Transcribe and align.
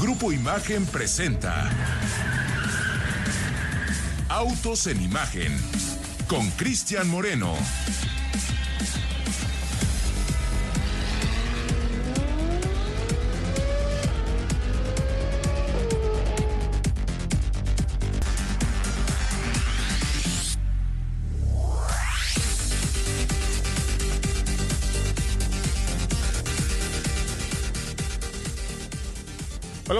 Grupo 0.00 0.30
Imagen 0.30 0.86
presenta 0.86 1.68
Autos 4.28 4.86
en 4.86 5.02
Imagen 5.02 5.52
con 6.28 6.48
Cristian 6.52 7.08
Moreno. 7.08 7.52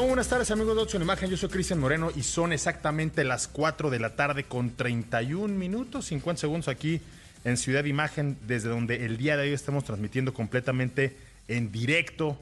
Buenas 0.06 0.28
tardes 0.28 0.50
amigos 0.52 0.76
de 0.76 0.82
Ocho 0.82 0.96
en 0.96 1.02
Imagen, 1.02 1.28
yo 1.28 1.36
soy 1.36 1.48
Cristian 1.48 1.80
Moreno 1.80 2.10
y 2.14 2.22
son 2.22 2.52
exactamente 2.52 3.24
las 3.24 3.48
4 3.48 3.90
de 3.90 3.98
la 3.98 4.14
tarde 4.14 4.44
con 4.44 4.70
31 4.70 5.52
minutos, 5.52 6.06
50 6.06 6.40
segundos 6.40 6.68
aquí 6.68 7.00
en 7.44 7.56
Ciudad 7.56 7.84
Imagen, 7.84 8.38
desde 8.46 8.68
donde 8.68 9.04
el 9.04 9.16
día 9.16 9.36
de 9.36 9.42
hoy 9.42 9.52
estamos 9.52 9.82
transmitiendo 9.84 10.32
completamente 10.32 11.16
en 11.48 11.72
directo 11.72 12.40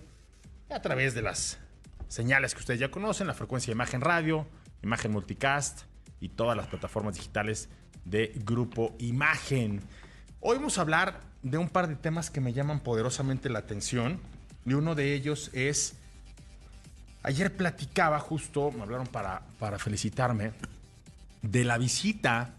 a 0.69 0.83
través 0.83 1.15
de 1.15 1.23
las 1.23 1.57
señales 2.09 2.55
que 2.55 2.61
ustedes 2.61 2.79
ya 2.79 2.91
conocen, 2.91 3.27
la 3.27 3.35
frecuencia 3.35 3.71
de 3.71 3.77
Imagen 3.77 4.03
Radio, 4.03 4.47
Imagen 4.83 5.13
Multicast 5.13 5.83
y 6.21 6.29
todas 6.29 6.59
las 6.59 6.67
plataformas 6.67 7.15
digitales 7.15 7.71
de 8.05 8.33
Grupo 8.45 8.95
Imagen. 8.99 9.81
Hoy 10.41 10.59
vamos 10.59 10.77
a 10.77 10.83
hablar 10.83 11.21
de 11.43 11.57
un 11.57 11.71
par 11.71 11.89
de 11.89 11.97
temas 11.97 12.31
que 12.31 12.43
me 12.43 12.53
llaman 12.53 12.81
poderosamente 12.81 13.49
la 13.49 13.61
atención 13.61 14.21
y 14.67 14.75
uno 14.75 14.95
de 14.95 15.15
ellos 15.15 15.51
es 15.55 15.97
Ayer 17.27 17.57
platicaba 17.57 18.21
justo, 18.21 18.71
me 18.71 18.83
hablaron 18.83 19.09
para, 19.09 19.43
para 19.59 19.81
felicitarme, 19.81 20.53
de 21.43 21.65
la 21.65 21.77
visita 21.77 22.55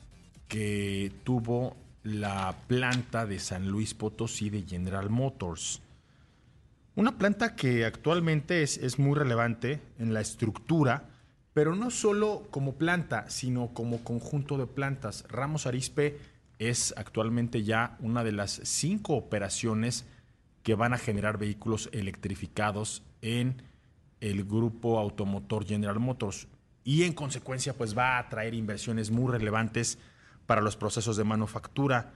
que 0.50 1.10
tuvo 1.24 1.78
la 2.04 2.54
planta 2.68 3.26
de 3.26 3.40
San 3.40 3.70
Luis 3.70 3.94
Potosí 3.94 4.50
de 4.50 4.64
General 4.64 5.10
Motors. 5.10 5.80
Una 6.96 7.18
planta 7.18 7.56
que 7.56 7.86
actualmente 7.86 8.62
es, 8.62 8.78
es, 8.80 9.00
muy 9.00 9.18
relevante 9.18 9.80
en 10.00 10.14
la 10.14 10.20
estructura, 10.20 11.06
pero 11.54 11.74
no 11.74 11.90
solo 11.90 12.46
como 12.52 12.74
planta, 12.76 13.30
sino 13.30 13.70
como 13.74 14.04
conjunto 14.04 14.58
de 14.58 14.68
plantas. 14.68 15.24
Ramos 15.30 15.66
Arispe 15.66 16.20
es 16.60 16.94
actualmente 16.98 17.64
ya 17.64 17.96
una 18.02 18.22
de 18.26 18.34
las 18.34 18.60
cinco 18.66 19.14
operaciones 19.14 20.04
que 20.62 20.76
van 20.76 20.94
a 20.94 20.98
generar 20.98 21.38
vehículos 21.38 21.88
electrificados 21.94 23.02
en 23.22 23.66
el 24.22 24.44
grupo 24.46 25.00
automotor 25.00 25.66
General 25.66 26.00
Motors 26.00 26.48
y 26.84 27.04
en 27.04 27.14
consecuencia 27.14 27.74
pues 27.74 27.98
va 27.98 28.18
a 28.18 28.30
traer 28.30 28.54
inversiones 28.54 29.12
muy 29.12 29.32
relevantes 29.32 30.00
para 30.46 30.62
los 30.62 30.78
procesos 30.78 31.18
de 31.18 31.24
manufactura. 31.24 32.14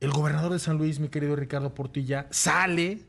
El 0.00 0.10
gobernador 0.10 0.52
de 0.52 0.58
San 0.58 0.78
Luis, 0.78 0.98
mi 0.98 1.08
querido 1.08 1.36
Ricardo 1.36 1.74
Portilla, 1.74 2.26
sale 2.30 3.02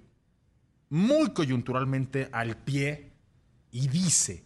muy 0.89 1.31
coyunturalmente 1.31 2.29
al 2.31 2.57
pie 2.57 3.13
y 3.71 3.87
dice 3.87 4.43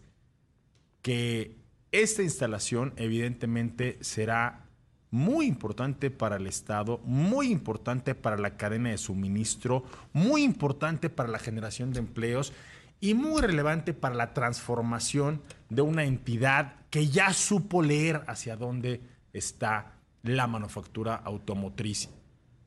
que 1.01 1.57
esta 1.91 2.21
instalación 2.21 2.93
evidentemente 2.95 3.97
será 4.01 4.67
muy 5.09 5.47
importante 5.47 6.11
para 6.11 6.35
el 6.35 6.47
Estado, 6.47 6.99
muy 7.03 7.51
importante 7.51 8.13
para 8.13 8.37
la 8.37 8.55
cadena 8.57 8.89
de 8.89 8.97
suministro, 8.97 9.83
muy 10.13 10.43
importante 10.43 11.09
para 11.09 11.29
la 11.29 11.39
generación 11.39 11.91
de 11.91 11.99
empleos 11.99 12.53
y 12.99 13.13
muy 13.13 13.41
relevante 13.41 13.93
para 13.93 14.15
la 14.15 14.33
transformación 14.33 15.41
de 15.69 15.81
una 15.81 16.03
entidad 16.03 16.75
que 16.89 17.07
ya 17.07 17.33
supo 17.33 17.81
leer 17.81 18.23
hacia 18.27 18.55
dónde 18.55 19.01
está 19.33 19.93
la 20.23 20.47
manufactura 20.47 21.15
automotriz. 21.15 22.09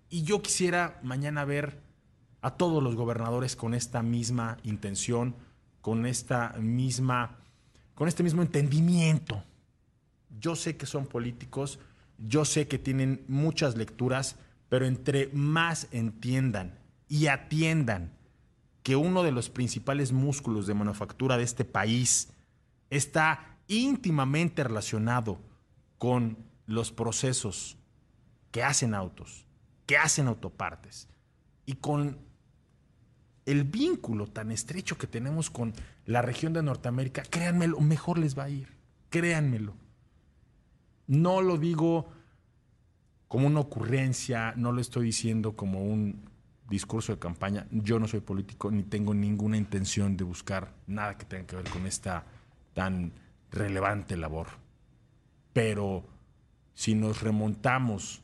Y 0.08 0.22
yo 0.22 0.42
quisiera 0.42 0.98
mañana 1.02 1.44
ver 1.44 1.80
a 2.42 2.52
todos 2.52 2.82
los 2.82 2.96
gobernadores 2.96 3.56
con 3.56 3.74
esta 3.74 4.02
misma 4.02 4.56
intención, 4.62 5.34
con 5.80 6.06
esta 6.06 6.54
misma 6.58 7.36
con 8.00 8.08
este 8.08 8.22
mismo 8.22 8.40
entendimiento. 8.40 9.44
Yo 10.40 10.56
sé 10.56 10.78
que 10.78 10.86
son 10.86 11.06
políticos, 11.06 11.78
yo 12.16 12.46
sé 12.46 12.66
que 12.66 12.78
tienen 12.78 13.22
muchas 13.28 13.76
lecturas, 13.76 14.36
pero 14.70 14.86
entre 14.86 15.28
más 15.34 15.86
entiendan 15.90 16.78
y 17.08 17.26
atiendan 17.26 18.12
que 18.82 18.96
uno 18.96 19.22
de 19.22 19.32
los 19.32 19.50
principales 19.50 20.12
músculos 20.12 20.66
de 20.66 20.74
manufactura 20.74 21.36
de 21.36 21.44
este 21.44 21.64
país 21.64 22.28
está 22.88 23.58
íntimamente 23.68 24.64
relacionado 24.64 25.38
con 25.98 26.38
los 26.66 26.92
procesos 26.92 27.76
que 28.50 28.62
hacen 28.62 28.94
autos, 28.94 29.44
que 29.86 29.96
hacen 29.96 30.28
autopartes 30.28 31.08
y 31.66 31.74
con 31.74 32.18
el 33.46 33.64
vínculo 33.64 34.26
tan 34.26 34.50
estrecho 34.50 34.96
que 34.96 35.06
tenemos 35.06 35.50
con 35.50 35.72
la 36.06 36.22
región 36.22 36.52
de 36.52 36.62
Norteamérica, 36.62 37.22
créanmelo, 37.22 37.80
mejor 37.80 38.18
les 38.18 38.38
va 38.38 38.44
a 38.44 38.50
ir, 38.50 38.68
créanmelo. 39.08 39.74
No 41.06 41.42
lo 41.42 41.58
digo 41.58 42.08
como 43.28 43.46
una 43.46 43.60
ocurrencia, 43.60 44.54
no 44.56 44.72
lo 44.72 44.80
estoy 44.80 45.06
diciendo 45.06 45.56
como 45.56 45.84
un 45.84 46.29
discurso 46.70 47.12
de 47.12 47.18
campaña. 47.18 47.66
Yo 47.70 47.98
no 47.98 48.08
soy 48.08 48.20
político 48.20 48.70
ni 48.70 48.84
tengo 48.84 49.12
ninguna 49.12 49.58
intención 49.58 50.16
de 50.16 50.24
buscar 50.24 50.72
nada 50.86 51.18
que 51.18 51.26
tenga 51.26 51.46
que 51.46 51.56
ver 51.56 51.68
con 51.68 51.86
esta 51.86 52.24
tan 52.72 53.12
relevante 53.50 54.16
labor. 54.16 54.46
Pero 55.52 56.04
si 56.72 56.94
nos 56.94 57.22
remontamos 57.22 58.22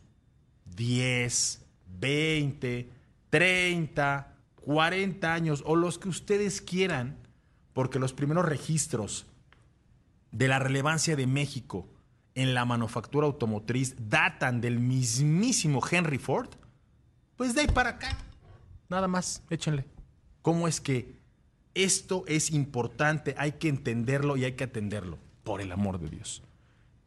10, 0.76 1.66
20, 1.98 2.90
30, 3.28 4.34
40 4.54 5.34
años 5.34 5.62
o 5.66 5.74
los 5.74 5.98
que 5.98 6.08
ustedes 6.08 6.62
quieran, 6.62 7.16
porque 7.72 7.98
los 7.98 8.14
primeros 8.14 8.46
registros 8.46 9.26
de 10.30 10.48
la 10.48 10.60
relevancia 10.60 11.16
de 11.16 11.26
México 11.26 11.88
en 12.36 12.54
la 12.54 12.64
manufactura 12.64 13.26
automotriz 13.26 13.96
datan 13.98 14.60
del 14.60 14.78
mismísimo 14.78 15.82
Henry 15.90 16.18
Ford, 16.18 16.50
pues 17.36 17.54
de 17.54 17.62
ahí 17.62 17.66
para 17.66 17.90
acá 17.90 18.16
Nada 18.88 19.08
más, 19.08 19.42
échenle. 19.50 19.84
¿Cómo 20.42 20.68
es 20.68 20.80
que 20.80 21.16
esto 21.74 22.24
es 22.26 22.50
importante? 22.50 23.34
Hay 23.38 23.52
que 23.52 23.68
entenderlo 23.68 24.36
y 24.36 24.44
hay 24.44 24.52
que 24.52 24.64
atenderlo, 24.64 25.18
por 25.44 25.60
el 25.60 25.72
amor 25.72 25.98
de 25.98 26.08
Dios. 26.08 26.42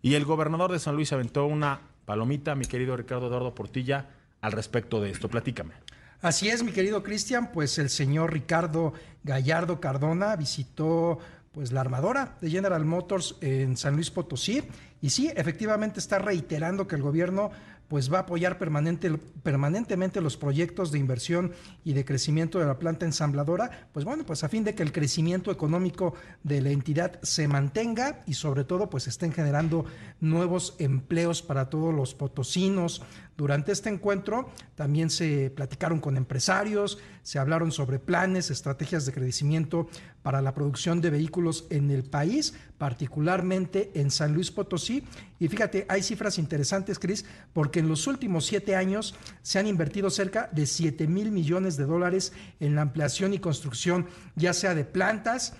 Y 0.01 0.15
el 0.15 0.25
gobernador 0.25 0.71
de 0.71 0.79
San 0.79 0.95
Luis 0.95 1.11
aventó 1.13 1.45
una 1.45 1.81
palomita, 2.05 2.55
mi 2.55 2.65
querido 2.65 2.95
Ricardo 2.97 3.27
Eduardo 3.27 3.55
Portilla, 3.55 4.09
al 4.41 4.51
respecto 4.51 5.01
de 5.01 5.11
esto. 5.11 5.29
Platícame. 5.29 5.73
Así 6.21 6.49
es, 6.49 6.63
mi 6.63 6.71
querido 6.71 7.01
Cristian, 7.01 7.51
pues 7.51 7.77
el 7.77 7.89
señor 7.89 8.33
Ricardo 8.33 8.93
Gallardo 9.23 9.79
Cardona 9.79 10.35
visitó 10.35 11.19
pues 11.53 11.71
la 11.71 11.81
armadora 11.81 12.37
de 12.41 12.49
General 12.49 12.83
Motors 12.85 13.35
en 13.41 13.77
San 13.77 13.95
Luis 13.95 14.11
Potosí 14.11 14.63
y 15.01 15.09
sí, 15.09 15.31
efectivamente 15.35 15.99
está 15.99 16.19
reiterando 16.19 16.87
que 16.87 16.95
el 16.95 17.01
gobierno 17.01 17.51
pues 17.89 18.13
va 18.13 18.19
a 18.19 18.21
apoyar 18.21 18.57
permanente, 18.57 19.11
permanentemente 19.43 20.21
los 20.21 20.37
proyectos 20.37 20.91
de 20.91 20.99
inversión 20.99 21.51
y 21.83 21.93
de 21.93 22.05
crecimiento 22.05 22.59
de 22.59 22.67
la 22.67 22.79
planta 22.79 23.05
ensambladora, 23.05 23.89
pues 23.91 24.05
bueno, 24.05 24.25
pues 24.25 24.43
a 24.43 24.49
fin 24.49 24.63
de 24.63 24.75
que 24.75 24.83
el 24.83 24.93
crecimiento 24.93 25.51
económico 25.51 26.13
de 26.43 26.61
la 26.61 26.69
entidad 26.69 27.19
se 27.23 27.47
mantenga 27.47 28.23
y 28.27 28.35
sobre 28.35 28.63
todo 28.63 28.89
pues 28.89 29.07
estén 29.07 29.33
generando 29.33 29.85
nuevos 30.21 30.75
empleos 30.79 31.41
para 31.41 31.69
todos 31.69 31.93
los 31.93 32.13
potosinos. 32.13 33.01
Durante 33.39 33.71
este 33.71 33.87
encuentro 33.87 34.49
también 34.75 35.09
se 35.09 35.49
platicaron 35.49 36.01
con 36.01 36.17
empresarios, 36.17 36.97
se 37.23 37.39
hablaron 37.39 37.71
sobre 37.71 37.97
planes, 37.97 38.51
estrategias 38.51 39.05
de 39.05 39.13
crecimiento 39.13 39.87
para 40.21 40.41
la 40.41 40.53
producción 40.53 40.99
de 40.99 41.09
vehículos 41.09 41.65
en 41.69 41.89
el 41.89 42.03
país, 42.03 42.53
particularmente 42.77 43.91
en 43.93 44.11
San 44.11 44.33
Luis 44.33 44.51
Potosí. 44.51 45.05
Y 45.39 45.47
fíjate, 45.47 45.85
hay 45.87 46.03
cifras 46.03 46.37
interesantes, 46.37 46.99
Cris, 46.99 47.23
porque 47.53 47.79
en 47.79 47.87
los 47.87 48.07
últimos 48.07 48.45
siete 48.45 48.75
años 48.75 49.15
se 49.41 49.57
han 49.57 49.67
invertido 49.67 50.09
cerca 50.09 50.49
de 50.51 50.65
7 50.65 51.07
mil 51.07 51.31
millones 51.31 51.77
de 51.77 51.85
dólares 51.85 52.33
en 52.59 52.75
la 52.75 52.81
ampliación 52.81 53.33
y 53.33 53.39
construcción, 53.39 54.07
ya 54.35 54.51
sea 54.51 54.75
de 54.75 54.83
plantas, 54.83 55.53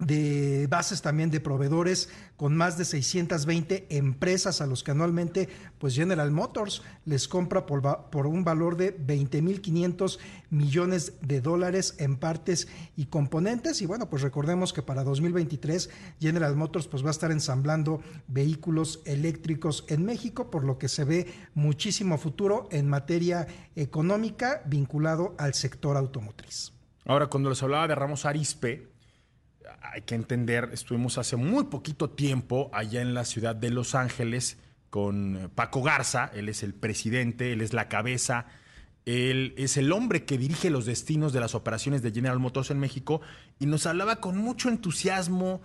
de 0.00 0.66
bases 0.68 1.02
también 1.02 1.30
de 1.30 1.40
proveedores 1.40 2.08
con 2.36 2.56
más 2.56 2.78
de 2.78 2.86
620 2.86 3.86
empresas 3.90 4.60
a 4.60 4.66
los 4.66 4.82
que 4.82 4.90
anualmente 4.92 5.48
pues 5.78 5.94
General 5.94 6.30
Motors 6.30 6.82
les 7.04 7.28
compra 7.28 7.66
por, 7.66 8.26
un 8.26 8.42
valor 8.42 8.76
de 8.76 8.96
20.500 8.98 10.18
millones 10.48 11.12
de 11.20 11.40
dólares 11.40 11.94
en 11.98 12.16
partes 12.16 12.68
y 12.96 13.06
componentes 13.06 13.82
y 13.82 13.86
bueno 13.86 14.08
pues 14.08 14.22
recordemos 14.22 14.72
que 14.72 14.82
para 14.82 15.04
2023 15.04 15.90
General 16.18 16.56
Motors 16.56 16.88
pues 16.88 17.04
va 17.04 17.08
a 17.08 17.12
estar 17.12 17.30
ensamblando 17.30 18.00
vehículos 18.26 19.02
eléctricos 19.04 19.84
en 19.88 20.06
México 20.06 20.50
por 20.50 20.64
lo 20.64 20.78
que 20.78 20.88
se 20.88 21.04
ve 21.04 21.26
muchísimo 21.54 22.16
futuro 22.16 22.68
en 22.72 22.88
materia 22.88 23.46
económica 23.76 24.62
vinculado 24.64 25.34
al 25.38 25.52
sector 25.52 25.96
automotriz. 25.96 26.72
Ahora 27.04 27.26
cuando 27.26 27.50
les 27.50 27.62
hablaba 27.62 27.86
de 27.86 27.94
Ramos 27.94 28.24
Arispe 28.24 28.88
hay 29.82 30.02
que 30.02 30.14
entender, 30.14 30.70
estuvimos 30.72 31.18
hace 31.18 31.36
muy 31.36 31.64
poquito 31.64 32.10
tiempo 32.10 32.70
allá 32.72 33.00
en 33.00 33.14
la 33.14 33.24
ciudad 33.24 33.56
de 33.56 33.70
Los 33.70 33.94
Ángeles 33.94 34.58
con 34.88 35.50
Paco 35.54 35.82
Garza, 35.82 36.30
él 36.34 36.48
es 36.48 36.62
el 36.62 36.74
presidente, 36.74 37.52
él 37.52 37.60
es 37.60 37.72
la 37.72 37.88
cabeza, 37.88 38.46
él 39.06 39.54
es 39.56 39.76
el 39.76 39.92
hombre 39.92 40.24
que 40.24 40.38
dirige 40.38 40.70
los 40.70 40.86
destinos 40.86 41.32
de 41.32 41.40
las 41.40 41.54
operaciones 41.54 42.02
de 42.02 42.12
General 42.12 42.38
Motors 42.38 42.70
en 42.70 42.80
México 42.80 43.20
y 43.58 43.66
nos 43.66 43.86
hablaba 43.86 44.16
con 44.16 44.36
mucho 44.36 44.68
entusiasmo, 44.68 45.62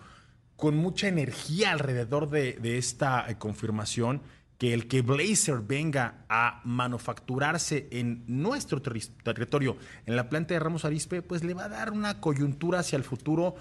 con 0.55 0.77
mucha 0.77 1.07
energía 1.07 1.71
alrededor 1.71 2.29
de, 2.29 2.53
de 2.53 2.77
esta 2.77 3.29
eh, 3.29 3.37
confirmación 3.37 4.21
que 4.57 4.73
el 4.73 4.87
que 4.87 5.01
Blazer 5.01 5.59
venga 5.59 6.25
a 6.29 6.61
manufacturarse 6.63 7.89
en 7.91 8.23
nuestro 8.27 8.81
territorio, 8.81 9.77
en 10.05 10.15
la 10.15 10.29
planta 10.29 10.53
de 10.53 10.59
Ramos 10.61 10.85
Arispe, 10.85 11.21
pues 11.21 11.43
le 11.43 11.53
va 11.53 11.65
a 11.65 11.69
dar 11.69 11.91
una 11.91 12.21
coyuntura 12.21 12.79
hacia 12.79 12.95
el 12.95 13.03
futuro 13.03 13.55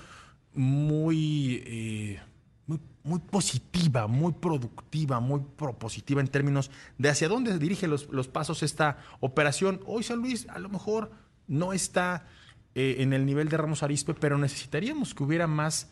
muy, 0.54 1.62
eh, 1.66 2.20
muy, 2.66 2.80
muy, 3.02 3.18
positiva, 3.18 4.06
muy 4.06 4.32
productiva, 4.32 5.20
muy 5.20 5.42
propositiva 5.56 6.20
en 6.20 6.28
términos 6.28 6.70
de 6.98 7.08
hacia 7.08 7.28
dónde 7.28 7.58
dirige 7.58 7.88
los, 7.88 8.08
los 8.10 8.28
pasos 8.28 8.62
esta 8.62 8.98
operación. 9.20 9.80
Hoy 9.86 10.02
San 10.02 10.18
Luis 10.18 10.48
a 10.48 10.58
lo 10.58 10.68
mejor 10.68 11.12
no 11.46 11.72
está 11.72 12.26
eh, 12.74 12.96
en 12.98 13.12
el 13.12 13.26
nivel 13.26 13.48
de 13.48 13.56
Ramos 13.56 13.82
Arispe, 13.82 14.14
pero 14.14 14.38
necesitaríamos 14.38 15.14
que 15.14 15.22
hubiera 15.22 15.46
más 15.46 15.90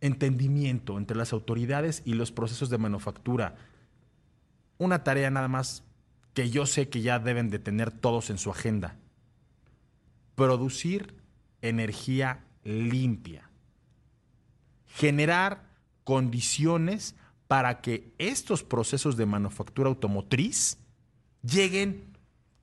entendimiento 0.00 0.96
entre 0.96 1.16
las 1.16 1.32
autoridades 1.32 2.02
y 2.04 2.14
los 2.14 2.30
procesos 2.30 2.70
de 2.70 2.78
manufactura 2.78 3.56
una 4.78 5.02
tarea 5.04 5.30
nada 5.30 5.48
más 5.48 5.84
que 6.32 6.50
yo 6.50 6.66
sé 6.66 6.88
que 6.88 7.02
ya 7.02 7.18
deben 7.18 7.50
de 7.50 7.58
tener 7.58 7.90
todos 7.90 8.30
en 8.30 8.38
su 8.38 8.50
agenda. 8.50 8.96
Producir 10.36 11.16
energía 11.62 12.44
limpia. 12.62 13.47
Generar 14.98 15.62
condiciones 16.04 17.14
para 17.46 17.80
que 17.80 18.12
estos 18.18 18.62
procesos 18.62 19.16
de 19.16 19.26
manufactura 19.26 19.88
automotriz 19.88 20.78
lleguen 21.42 22.04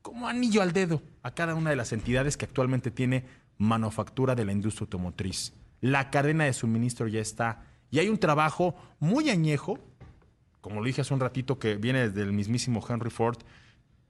como 0.02 0.28
anillo 0.28 0.62
al 0.62 0.74
dedo 0.74 1.02
a 1.24 1.32
cada 1.32 1.56
una 1.56 1.72
de 1.72 1.76
las 1.76 1.92
entidades 1.92 2.38
que 2.38 2.46
actualmente 2.46 2.92
tiene 2.92 3.26
manufactura 3.58 4.36
de 4.36 4.46
la 4.46 4.52
industria 4.52 4.86
automotriz. 4.86 5.54
La 5.82 6.12
cadena 6.12 6.44
de 6.46 6.54
suministro 6.54 7.08
ya 7.08 7.22
está 7.22 7.64
y 7.90 8.00
hay 8.00 8.10
un 8.10 8.20
trabajo 8.20 8.76
muy 9.00 9.30
añejo 9.30 9.80
como 10.66 10.80
lo 10.80 10.88
dije 10.88 11.02
hace 11.02 11.14
un 11.14 11.20
ratito, 11.20 11.60
que 11.60 11.76
viene 11.76 12.10
desde 12.10 12.24
el 12.24 12.34
mismísimo 12.34 12.84
Henry 12.90 13.12
Ford, 13.12 13.38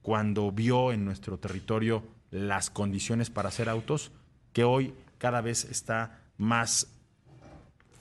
cuando 0.00 0.50
vio 0.50 0.90
en 0.90 1.04
nuestro 1.04 1.38
territorio 1.38 2.02
las 2.30 2.70
condiciones 2.70 3.28
para 3.28 3.50
hacer 3.50 3.68
autos, 3.68 4.10
que 4.54 4.64
hoy 4.64 4.94
cada 5.18 5.42
vez 5.42 5.66
está 5.66 6.22
más 6.38 6.86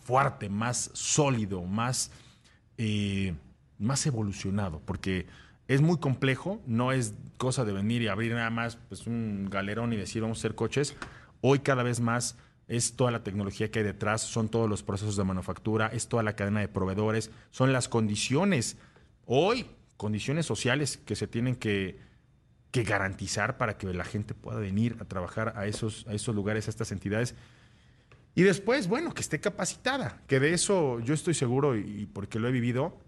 fuerte, 0.06 0.50
más 0.50 0.92
sólido, 0.94 1.64
más, 1.64 2.12
eh, 2.78 3.34
más 3.80 4.06
evolucionado, 4.06 4.80
porque 4.86 5.26
es 5.68 5.82
muy 5.82 5.98
complejo, 5.98 6.62
no 6.68 6.92
es 6.92 7.16
cosa 7.38 7.66
de 7.66 7.74
venir 7.74 8.04
y 8.04 8.08
abrir 8.08 8.34
nada 8.34 8.52
más 8.52 8.78
pues, 8.88 9.08
un 9.08 9.50
galerón 9.50 9.94
y 9.94 9.98
decir 9.98 10.22
vamos 10.22 10.38
a 10.38 10.42
hacer 10.42 10.56
coches. 10.56 10.96
Hoy 11.42 11.60
cada 11.60 11.82
vez 11.82 12.00
más 12.00 12.38
es 12.68 12.96
toda 12.96 13.10
la 13.10 13.24
tecnología 13.24 13.72
que 13.72 13.80
hay 13.80 13.86
detrás, 13.86 14.22
son 14.22 14.48
todos 14.48 14.70
los 14.70 14.84
procesos 14.84 15.18
de 15.18 15.24
manufactura, 15.24 15.88
es 15.88 16.08
toda 16.08 16.22
la 16.22 16.36
cadena 16.36 16.60
de 16.60 16.68
proveedores, 16.68 17.32
son 17.50 17.74
las 17.74 17.90
condiciones, 17.90 18.78
hoy, 19.26 19.66
condiciones 19.98 20.46
sociales 20.46 20.98
que 20.98 21.16
se 21.16 21.28
tienen 21.28 21.56
que, 21.56 22.00
que 22.70 22.84
garantizar 22.84 23.58
para 23.58 23.78
que 23.78 23.92
la 23.92 24.06
gente 24.06 24.36
pueda 24.36 24.60
venir 24.60 24.98
a 25.00 25.06
trabajar 25.06 25.54
a 25.56 25.66
esos, 25.66 26.06
a 26.08 26.14
esos 26.14 26.36
lugares, 26.36 26.68
a 26.68 26.70
estas 26.70 26.92
entidades. 26.92 27.34
Y 28.36 28.44
después, 28.44 28.90
bueno, 28.90 29.14
que 29.14 29.22
esté 29.22 29.40
capacitada, 29.40 30.22
que 30.28 30.42
de 30.42 30.54
eso 30.54 31.00
yo 31.00 31.14
estoy 31.14 31.34
seguro 31.34 31.78
y, 31.78 32.06
porque 32.06 32.38
lo 32.38 32.50
he 32.50 32.52
vivido, 32.52 33.00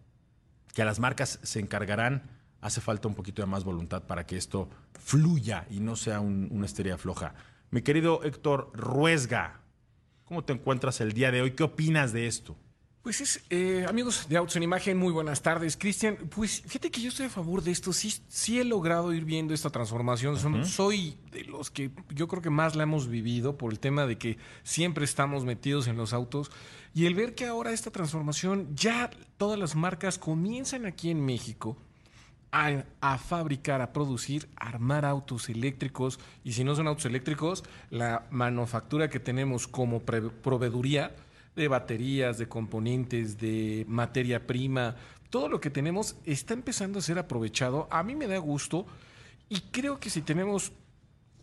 que 0.74 0.82
a 0.82 0.86
las 0.86 1.00
marcas 1.00 1.40
se 1.44 1.60
encargarán, 1.60 2.24
hace 2.62 2.80
falta 2.80 3.10
un 3.10 3.14
poquito 3.14 3.42
de 3.42 3.48
más 3.48 3.66
voluntad 3.66 4.04
para 4.04 4.26
que 4.26 4.38
esto 4.38 4.70
fluya 4.94 5.68
y 5.70 5.82
no 5.82 5.98
sea 5.98 6.22
una 6.22 6.66
estrella 6.66 6.98
floja. 6.98 7.36
Mi 7.72 7.82
querido 7.82 8.24
Héctor 8.24 8.72
Ruesga, 8.74 9.60
¿cómo 10.24 10.46
te 10.46 10.54
encuentras 10.54 11.02
el 11.02 11.12
día 11.12 11.30
de 11.30 11.42
hoy? 11.42 11.52
¿Qué 11.52 11.64
opinas 11.64 12.14
de 12.14 12.28
esto? 12.28 12.56
Pues 13.08 13.22
es, 13.22 13.42
eh, 13.50 13.86
amigos 13.88 14.28
de 14.28 14.36
Autos 14.36 14.58
en 14.58 14.64
Imagen, 14.64 14.98
muy 14.98 15.14
buenas 15.14 15.42
tardes. 15.42 15.78
Cristian, 15.78 16.18
pues 16.30 16.62
fíjate 16.64 16.92
que 16.92 17.00
yo 17.00 17.08
estoy 17.08 17.28
a 17.28 17.30
favor 17.30 17.64
de 17.64 17.72
esto. 17.72 17.94
Sí, 17.94 18.14
sí 18.28 18.60
he 18.60 18.66
logrado 18.66 19.14
ir 19.14 19.24
viendo 19.24 19.54
esta 19.54 19.70
transformación. 19.70 20.66
Soy 20.66 21.16
de 21.32 21.46
los 21.46 21.72
que 21.72 21.90
yo 22.10 22.28
creo 22.28 22.42
que 22.42 22.50
más 22.50 22.76
la 22.76 22.84
hemos 22.84 23.08
vivido 23.08 23.58
por 23.58 23.72
el 23.72 23.80
tema 23.80 24.06
de 24.08 24.18
que 24.18 24.38
siempre 24.64 25.06
estamos 25.06 25.46
metidos 25.46 25.88
en 25.88 25.96
los 25.96 26.12
autos. 26.12 26.52
Y 26.94 27.06
el 27.06 27.16
ver 27.16 27.34
que 27.34 27.46
ahora 27.46 27.72
esta 27.72 27.92
transformación, 27.92 28.76
ya 28.76 29.10
todas 29.38 29.58
las 29.58 29.74
marcas 29.78 30.18
comienzan 30.18 30.86
aquí 30.86 31.10
en 31.10 31.24
México 31.24 31.78
a, 32.52 33.18
fabricar, 33.18 33.80
a 33.80 33.94
producir, 33.94 34.50
a 34.58 34.68
armar 34.68 35.06
autos 35.06 35.48
eléctricos 35.48 36.20
y 36.44 36.52
si 36.52 36.66
no 36.66 36.76
son 36.76 36.90
autos 36.90 37.06
eléctricos, 37.06 37.64
la 37.90 38.28
manufactura 38.32 39.10
que 39.10 39.22
tenemos 39.22 39.66
como 39.66 40.02
proveeduría 40.02 41.16
de 41.58 41.68
baterías, 41.68 42.38
de 42.38 42.48
componentes, 42.48 43.38
de 43.38 43.86
materia 43.88 44.46
prima, 44.46 44.96
todo 45.30 45.50
lo 45.50 45.60
que 45.60 45.70
tenemos 45.70 46.16
está 46.24 46.54
empezando 46.54 47.00
a 47.00 47.02
ser 47.02 47.20
aprovechado. 47.20 47.88
A 47.92 48.04
mí 48.04 48.16
me 48.16 48.28
da 48.28 48.38
gusto 48.38 48.86
y 49.50 49.60
creo 49.72 50.00
que 50.00 50.10
si 50.10 50.22
tenemos 50.22 50.72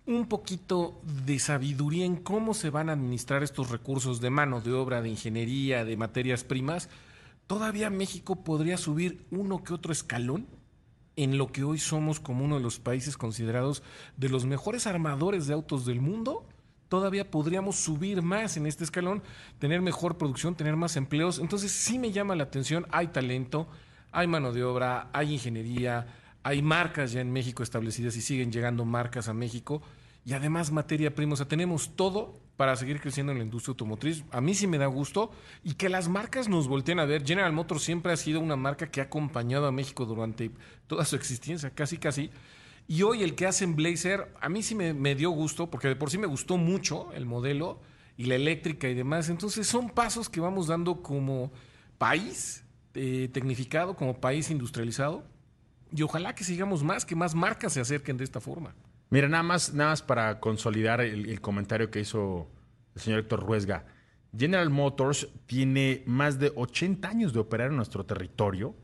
un 0.06 0.26
poquito 0.26 1.00
de 1.26 1.38
sabiduría 1.38 2.04
en 2.04 2.16
cómo 2.16 2.54
se 2.54 2.70
van 2.70 2.88
a 2.88 2.92
administrar 2.92 3.42
estos 3.42 3.70
recursos 3.70 4.20
de 4.20 4.30
mano, 4.30 4.60
de 4.60 4.72
obra, 4.72 5.02
de 5.02 5.08
ingeniería, 5.08 5.84
de 5.84 5.96
materias 5.96 6.44
primas, 6.44 6.88
todavía 7.46 7.90
México 7.90 8.44
podría 8.44 8.76
subir 8.76 9.26
uno 9.30 9.64
que 9.64 9.74
otro 9.74 9.92
escalón 9.92 10.46
en 11.16 11.38
lo 11.38 11.48
que 11.48 11.64
hoy 11.64 11.78
somos 11.78 12.20
como 12.20 12.44
uno 12.44 12.56
de 12.56 12.62
los 12.62 12.78
países 12.78 13.16
considerados 13.16 13.82
de 14.16 14.28
los 14.28 14.46
mejores 14.46 14.86
armadores 14.86 15.46
de 15.46 15.54
autos 15.54 15.86
del 15.86 16.00
mundo, 16.00 16.46
todavía 16.94 17.28
podríamos 17.28 17.74
subir 17.74 18.22
más 18.22 18.56
en 18.56 18.66
este 18.66 18.84
escalón, 18.84 19.20
tener 19.58 19.82
mejor 19.82 20.16
producción, 20.16 20.54
tener 20.54 20.76
más 20.76 20.94
empleos. 20.94 21.40
Entonces 21.40 21.72
sí 21.72 21.98
me 21.98 22.12
llama 22.12 22.36
la 22.36 22.44
atención, 22.44 22.86
hay 22.92 23.08
talento, 23.08 23.66
hay 24.12 24.28
mano 24.28 24.52
de 24.52 24.62
obra, 24.62 25.10
hay 25.12 25.32
ingeniería, 25.32 26.06
hay 26.44 26.62
marcas 26.62 27.10
ya 27.10 27.20
en 27.20 27.32
México 27.32 27.64
establecidas 27.64 28.14
y 28.14 28.20
siguen 28.20 28.52
llegando 28.52 28.84
marcas 28.84 29.26
a 29.28 29.34
México 29.34 29.82
y 30.24 30.34
además 30.34 30.70
materia 30.70 31.12
prima. 31.12 31.32
O 31.32 31.36
sea, 31.36 31.48
tenemos 31.48 31.96
todo 31.96 32.38
para 32.56 32.76
seguir 32.76 33.00
creciendo 33.00 33.32
en 33.32 33.38
la 33.38 33.44
industria 33.44 33.72
automotriz. 33.72 34.22
A 34.30 34.40
mí 34.40 34.54
sí 34.54 34.68
me 34.68 34.78
da 34.78 34.86
gusto 34.86 35.32
y 35.64 35.74
que 35.74 35.88
las 35.88 36.08
marcas 36.08 36.48
nos 36.48 36.68
volteen 36.68 37.00
a 37.00 37.06
ver. 37.06 37.26
General 37.26 37.52
Motors 37.52 37.82
siempre 37.82 38.12
ha 38.12 38.16
sido 38.16 38.38
una 38.38 38.54
marca 38.54 38.88
que 38.88 39.00
ha 39.00 39.04
acompañado 39.04 39.66
a 39.66 39.72
México 39.72 40.04
durante 40.06 40.52
toda 40.86 41.04
su 41.04 41.16
existencia, 41.16 41.70
casi 41.70 41.98
casi. 41.98 42.30
Y 42.86 43.02
hoy 43.02 43.22
el 43.22 43.34
que 43.34 43.46
hacen 43.46 43.76
Blazer, 43.76 44.32
a 44.40 44.48
mí 44.48 44.62
sí 44.62 44.74
me, 44.74 45.14
dio 45.14 45.30
gusto, 45.30 45.70
porque 45.70 45.88
de 45.88 45.96
por 45.96 46.10
sí 46.10 46.18
me 46.18 46.26
gustó 46.26 46.56
mucho 46.56 47.12
el 47.12 47.24
modelo 47.24 47.80
y 48.16 48.24
la 48.24 48.34
eléctrica 48.34 48.88
y 48.88 48.94
demás. 48.94 49.30
Entonces 49.30 49.66
son 49.66 49.88
pasos 49.88 50.28
que 50.28 50.40
vamos 50.40 50.66
dando 50.66 51.02
como 51.02 51.50
país 51.96 52.64
eh, 52.94 53.30
tecnificado, 53.32 53.96
como 53.96 54.20
país 54.20 54.50
industrializado. 54.50 55.24
Y 55.92 56.02
ojalá 56.02 56.34
que 56.34 56.44
sigamos 56.44 56.82
más, 56.82 57.06
que 57.06 57.16
más 57.16 57.34
marcas 57.34 57.72
se 57.72 57.80
acerquen 57.80 58.16
de 58.16 58.24
esta 58.24 58.40
forma. 58.40 58.74
Mira, 59.10 59.28
nada 59.28 59.42
más, 59.42 59.72
nada 59.72 59.90
más 59.90 60.02
para 60.02 60.40
consolidar 60.40 61.00
el, 61.00 61.40
comentario 61.40 61.90
que 61.90 62.00
hizo 62.00 62.48
el 62.94 63.00
señor 63.00 63.20
Héctor 63.20 63.46
Ruesga. 63.46 63.86
General 64.36 64.68
Motors 64.70 65.28
tiene 65.46 66.02
más 66.06 66.38
de 66.38 66.52
80 66.54 67.08
años 67.08 67.32
de 67.32 67.38
operar 67.38 67.70
en 67.70 67.76
nuestro 67.76 68.04
territorio. 68.04 68.74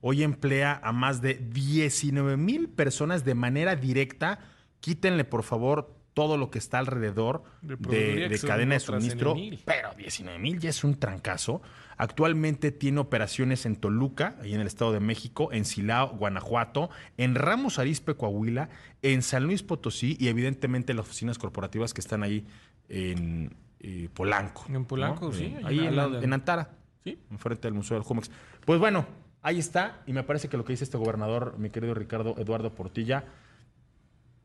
Hoy 0.00 0.22
emplea 0.22 0.80
a 0.82 0.92
más 0.92 1.20
de 1.20 1.34
19 1.34 2.36
mil 2.36 2.68
personas 2.68 3.24
de 3.24 3.34
manera 3.34 3.76
directa. 3.76 4.38
Quítenle, 4.80 5.24
por 5.24 5.42
favor, 5.42 5.96
todo 6.16 6.38
lo 6.38 6.50
que 6.50 6.58
está 6.58 6.78
alrededor 6.78 7.42
de, 7.60 8.40
cadena 8.46 8.72
de 8.72 8.80
suministro. 8.80 9.34
Pero 9.66 9.92
19 9.98 10.38
mil 10.38 10.58
ya 10.58 10.70
es 10.70 10.82
un 10.82 10.98
trancazo. 10.98 11.60
Actualmente 11.98 12.72
tiene 12.72 13.00
operaciones 13.00 13.66
en 13.66 13.76
Toluca, 13.76 14.34
ahí 14.40 14.54
en 14.54 14.62
el 14.62 14.66
Estado 14.66 14.92
de 14.92 15.00
México, 15.00 15.52
en 15.52 15.66
Silao, 15.66 16.16
Guanajuato, 16.16 16.88
en 17.18 17.34
Ramos 17.34 17.78
Arizpe, 17.78 18.14
Coahuila, 18.14 18.70
en 19.02 19.20
San 19.20 19.44
Luis 19.44 19.62
Potosí 19.62 20.16
y 20.18 20.28
evidentemente 20.28 20.94
las 20.94 21.04
oficinas 21.04 21.36
corporativas 21.36 21.92
que 21.92 22.00
están 22.00 22.22
ahí 22.22 22.46
en 22.88 23.54
eh, 23.80 24.08
Polanco. 24.14 24.64
En 24.70 24.86
Polanco, 24.86 25.34
sí. 25.34 25.44
Eh, 25.44 25.60
ahí 25.64 25.80
en, 25.86 26.32
Antara, 26.32 26.70
¿sí? 27.04 27.18
enfrente 27.30 27.68
del 27.68 27.74
Museo 27.74 27.98
del 27.98 28.04
Jumex. 28.04 28.30
Pues 28.64 28.80
bueno, 28.80 29.06
ahí 29.46 29.60
está 29.60 30.02
y 30.08 30.12
me 30.12 30.24
parece 30.24 30.48
que 30.48 30.56
lo 30.56 30.64
que 30.64 30.72
dice 30.72 30.82
este 30.82 30.98
gobernador, 30.98 31.54
mi 31.56 31.70
querido 31.70 31.94
Ricardo 31.94 32.34
Eduardo 32.36 32.74
Portilla, 32.74 33.24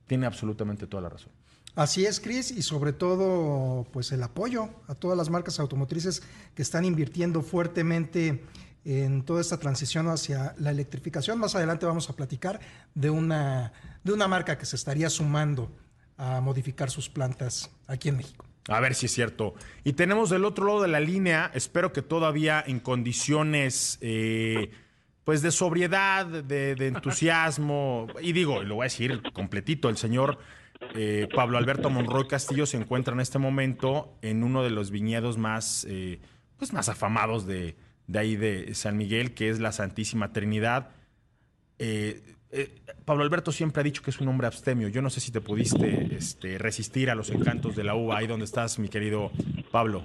tiene 0.06 0.28
absolutamente 0.28 0.86
toda 0.86 1.02
la 1.02 1.10
razón. 1.10 1.32
Así 1.74 2.06
es, 2.06 2.20
Cris, 2.20 2.52
y 2.52 2.62
sobre 2.62 2.94
todo, 2.94 3.88
pues 3.92 4.12
el 4.12 4.22
apoyo 4.22 4.70
a 4.88 4.94
todas 4.94 5.18
las 5.18 5.32
marcas 5.32 5.60
automotrices 5.60 6.22
que 6.54 6.62
están 6.62 6.86
invirtiendo 6.86 7.42
fuertemente 7.42 8.44
en 8.86 9.24
toda 9.24 9.42
esta 9.42 9.58
transición 9.58 10.08
hacia 10.08 10.54
la 10.60 10.70
electrificación. 10.70 11.40
Más 11.40 11.56
adelante 11.56 11.88
vamos 11.88 12.08
a 12.12 12.16
platicar 12.16 12.60
de 12.94 13.10
una, 13.10 13.74
de 14.04 14.14
una 14.14 14.28
marca 14.28 14.60
que 14.60 14.68
se 14.68 14.76
estaría 14.76 15.10
sumando 15.10 15.72
a 16.18 16.42
modificar 16.42 16.92
sus 16.92 17.10
plantas 17.10 17.72
aquí 17.88 18.10
en 18.10 18.18
México. 18.18 18.46
A 18.68 18.80
ver 18.80 18.94
si 18.94 19.08
es 19.08 19.14
cierto. 19.14 19.56
Y 19.84 19.94
tenemos 19.94 20.30
del 20.30 20.46
otro 20.46 20.68
lado 20.68 20.82
de 20.84 20.90
la 20.90 21.00
línea, 21.00 21.50
espero 21.56 21.92
que 21.92 22.04
todavía 22.04 22.64
en 22.66 22.80
condiciones 22.80 23.98
eh, 24.02 24.70
pues 25.32 25.42
de 25.42 25.52
sobriedad, 25.52 26.26
de, 26.26 26.88
entusiasmo, 26.88 28.08
y 28.22 28.34
digo, 28.34 28.64
lo 28.64 28.76
voy 28.76 28.84
a 28.84 28.88
decir 28.88 29.22
completito, 29.32 29.88
el 29.88 29.96
señor 29.96 30.40
eh, 30.94 31.30
Pablo 31.34 31.58
Alberto 31.58 31.90
Monroy 31.90 32.28
Castillo 32.28 32.66
se 32.66 32.76
encuentra 32.76 33.14
en 33.14 33.22
este 33.22 33.40
momento 33.40 34.14
en 34.22 34.44
uno 34.44 34.62
de 34.62 34.72
los 34.72 34.92
viñedos 34.92 35.38
más, 35.38 35.88
eh, 35.90 36.20
pues 36.58 36.74
más 36.74 36.90
afamados 36.90 37.48
de, 37.48 37.78
de, 38.08 38.20
ahí 38.20 38.36
de 38.36 38.76
San 38.76 38.98
Miguel, 38.98 39.34
que 39.34 39.50
es 39.50 39.62
la 39.62 39.72
Santísima 39.72 40.34
Trinidad. 40.34 40.90
Pablo 43.06 43.24
Alberto 43.24 43.54
siempre 43.54 43.80
ha 43.80 43.84
dicho 43.86 44.04
que 44.04 44.10
es 44.10 44.20
un 44.20 44.28
hombre 44.28 44.48
abstemio. 44.48 44.90
Yo 44.90 45.02
no 45.02 45.10
sé 45.10 45.22
si 45.22 45.32
te 45.32 45.40
pudiste 45.40 46.14
este, 46.14 46.58
resistir 46.58 47.10
a 47.10 47.16
los 47.16 47.30
encantos 47.30 47.78
de 47.78 47.86
la 47.86 47.96
uva. 47.96 48.18
Ahí 48.18 48.28
donde 48.28 48.44
estás, 48.44 48.80
mi 48.80 48.90
querido 48.90 49.32
Pablo. 49.72 50.04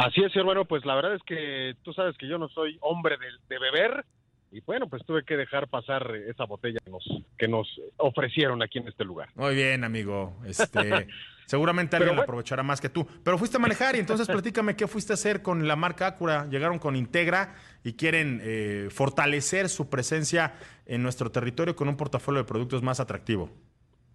Así 0.00 0.22
es, 0.22 0.34
hermano. 0.34 0.64
Pues 0.64 0.84
la 0.86 0.94
verdad 0.94 1.14
es 1.14 1.22
que 1.24 1.74
tú 1.82 1.92
sabes 1.92 2.16
que 2.16 2.26
yo 2.26 2.38
no 2.38 2.48
soy 2.48 2.78
hombre 2.80 3.16
de, 3.48 3.58
beber. 3.58 4.04
Y 4.50 4.60
bueno, 4.62 4.88
pues 4.88 5.04
tuve 5.04 5.24
que 5.24 5.36
dejar 5.36 5.68
pasar 5.68 6.10
esa 6.28 6.44
botella 6.44 6.78
que 6.84 6.90
nos, 6.90 7.04
que 7.38 7.46
nos 7.46 7.68
ofrecieron 7.98 8.62
aquí 8.62 8.78
en 8.78 8.88
este 8.88 9.04
lugar. 9.04 9.28
Muy 9.36 9.54
bien, 9.54 9.84
amigo. 9.84 10.36
Este, 10.44 11.06
seguramente 11.46 11.96
alguien 11.96 12.16
lo 12.16 12.22
aprovechará 12.22 12.62
más 12.62 12.80
que 12.80 12.88
tú. 12.88 13.06
Pero 13.22 13.38
fuiste 13.38 13.58
a 13.58 13.60
manejar 13.60 13.94
y 13.94 14.00
entonces 14.00 14.26
platícame 14.32 14.74
qué 14.74 14.88
fuiste 14.88 15.12
a 15.12 15.14
hacer 15.14 15.42
con 15.42 15.68
la 15.68 15.76
marca 15.76 16.06
Acura. 16.06 16.48
Llegaron 16.50 16.78
con 16.78 16.96
Integra 16.96 17.54
y 17.84 17.92
quieren 17.92 18.40
eh, 18.42 18.88
fortalecer 18.90 19.68
su 19.68 19.88
presencia 19.88 20.54
en 20.86 21.02
nuestro 21.02 21.30
territorio 21.30 21.76
con 21.76 21.88
un 21.88 21.96
portafolio 21.96 22.40
de 22.40 22.48
productos 22.48 22.82
más 22.82 22.98
atractivo. 23.00 23.50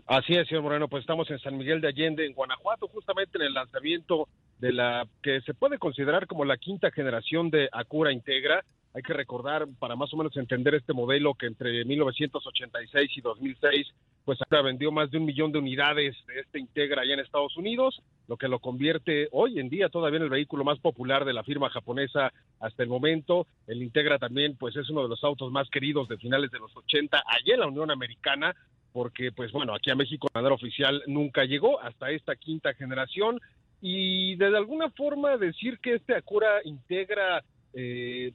Así 0.07 0.35
es, 0.35 0.47
señor 0.47 0.61
Moreno, 0.61 0.87
pues 0.87 1.01
estamos 1.01 1.29
en 1.31 1.39
San 1.39 1.57
Miguel 1.57 1.81
de 1.81 1.87
Allende, 1.87 2.27
en 2.27 2.33
Guanajuato, 2.33 2.87
justamente 2.87 3.39
en 3.39 3.45
el 3.45 3.53
lanzamiento 3.55 4.27
de 4.59 4.71
la 4.71 5.07
que 5.23 5.41
se 5.41 5.55
puede 5.55 5.79
considerar 5.79 6.27
como 6.27 6.45
la 6.45 6.57
quinta 6.57 6.91
generación 6.91 7.49
de 7.49 7.69
Acura 7.71 8.11
Integra. 8.11 8.63
Hay 8.93 9.01
que 9.01 9.13
recordar, 9.13 9.65
para 9.79 9.95
más 9.95 10.13
o 10.13 10.17
menos 10.17 10.37
entender 10.37 10.75
este 10.75 10.93
modelo, 10.93 11.33
que 11.33 11.47
entre 11.47 11.83
1986 11.85 13.17
y 13.17 13.21
2006 13.21 13.93
pues 14.25 14.39
ahora 14.41 14.63
vendió 14.63 14.91
más 14.91 15.11
de 15.11 15.19
un 15.19 15.25
millón 15.25 15.51
de 15.51 15.59
unidades 15.59 16.15
de 16.27 16.39
este 16.39 16.59
Integra 16.59 17.03
allá 17.03 17.13
en 17.13 17.19
Estados 17.19 17.55
Unidos, 17.57 18.01
lo 18.27 18.37
que 18.37 18.47
lo 18.47 18.59
convierte 18.59 19.27
hoy 19.31 19.59
en 19.59 19.69
día 19.69 19.89
todavía 19.89 20.17
en 20.17 20.23
el 20.23 20.29
vehículo 20.29 20.63
más 20.63 20.79
popular 20.79 21.25
de 21.25 21.33
la 21.33 21.43
firma 21.43 21.69
japonesa 21.69 22.33
hasta 22.59 22.83
el 22.83 22.89
momento. 22.89 23.45
El 23.67 23.83
Integra 23.83 24.17
también 24.17 24.55
pues 24.57 24.75
es 24.75 24.89
uno 24.89 25.03
de 25.03 25.09
los 25.09 25.23
autos 25.23 25.51
más 25.51 25.69
queridos 25.69 26.07
de 26.07 26.17
finales 26.17 26.49
de 26.49 26.59
los 26.59 26.75
80 26.75 27.17
allá 27.17 27.53
en 27.53 27.59
la 27.59 27.67
Unión 27.67 27.91
Americana, 27.91 28.55
porque 28.95 29.33
pues 29.33 29.51
bueno, 29.51 29.75
aquí 29.75 29.91
a 29.91 29.95
México 29.95 30.29
la 30.33 30.39
manera 30.39 30.55
oficial 30.55 31.03
nunca 31.05 31.43
llegó 31.43 31.81
hasta 31.81 32.11
esta 32.11 32.37
quinta 32.37 32.73
generación 32.75 33.41
y 33.81 34.37
de 34.37 34.55
alguna 34.55 34.89
forma 34.91 35.35
decir 35.35 35.79
que 35.79 35.95
este 35.95 36.15
Acura 36.15 36.61
Integra 36.63 37.43
eh, 37.73 38.31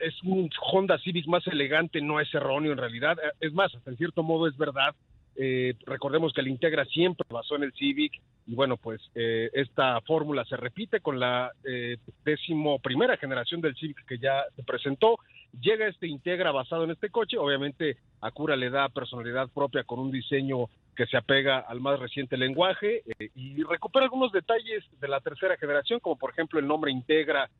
es 0.00 0.22
un 0.24 0.50
Honda 0.60 0.98
Civic 0.98 1.28
más 1.28 1.46
elegante 1.46 2.00
no 2.00 2.18
es 2.18 2.34
erróneo 2.34 2.72
en 2.72 2.78
realidad, 2.78 3.16
es 3.38 3.52
más, 3.52 3.72
hasta 3.76 3.92
en 3.92 3.96
cierto 3.96 4.24
modo 4.24 4.48
es 4.48 4.56
verdad, 4.56 4.92
eh, 5.36 5.74
recordemos 5.86 6.32
que 6.32 6.40
el 6.40 6.48
Integra 6.48 6.84
siempre 6.84 7.24
basó 7.30 7.54
en 7.54 7.62
el 7.62 7.72
Civic 7.72 8.20
y 8.48 8.56
bueno, 8.56 8.76
pues 8.78 9.00
eh, 9.14 9.50
esta 9.52 10.00
fórmula 10.00 10.44
se 10.46 10.56
repite 10.56 10.98
con 10.98 11.20
la 11.20 11.52
eh, 11.64 11.98
décimo 12.24 12.80
primera 12.80 13.16
generación 13.16 13.60
del 13.60 13.76
Civic 13.76 14.04
que 14.04 14.18
ya 14.18 14.44
se 14.56 14.64
presentó. 14.64 15.20
Llega 15.60 15.86
este 15.86 16.06
Integra 16.06 16.50
basado 16.50 16.84
en 16.84 16.92
este 16.92 17.10
coche, 17.10 17.38
obviamente 17.38 17.98
Acura 18.20 18.56
le 18.56 18.70
da 18.70 18.88
personalidad 18.88 19.48
propia 19.48 19.84
con 19.84 19.98
un 19.98 20.10
diseño 20.10 20.68
que 20.96 21.06
se 21.06 21.16
apega 21.16 21.58
al 21.58 21.80
más 21.80 21.98
reciente 21.98 22.36
lenguaje 22.36 23.02
eh, 23.18 23.30
y 23.34 23.62
recupera 23.62 24.04
algunos 24.04 24.32
detalles 24.32 24.84
de 25.00 25.08
la 25.08 25.20
tercera 25.20 25.56
generación, 25.56 26.00
como 26.00 26.16
por 26.16 26.30
ejemplo 26.30 26.58
el 26.58 26.66
nombre 26.66 26.90
Integra 26.90 27.50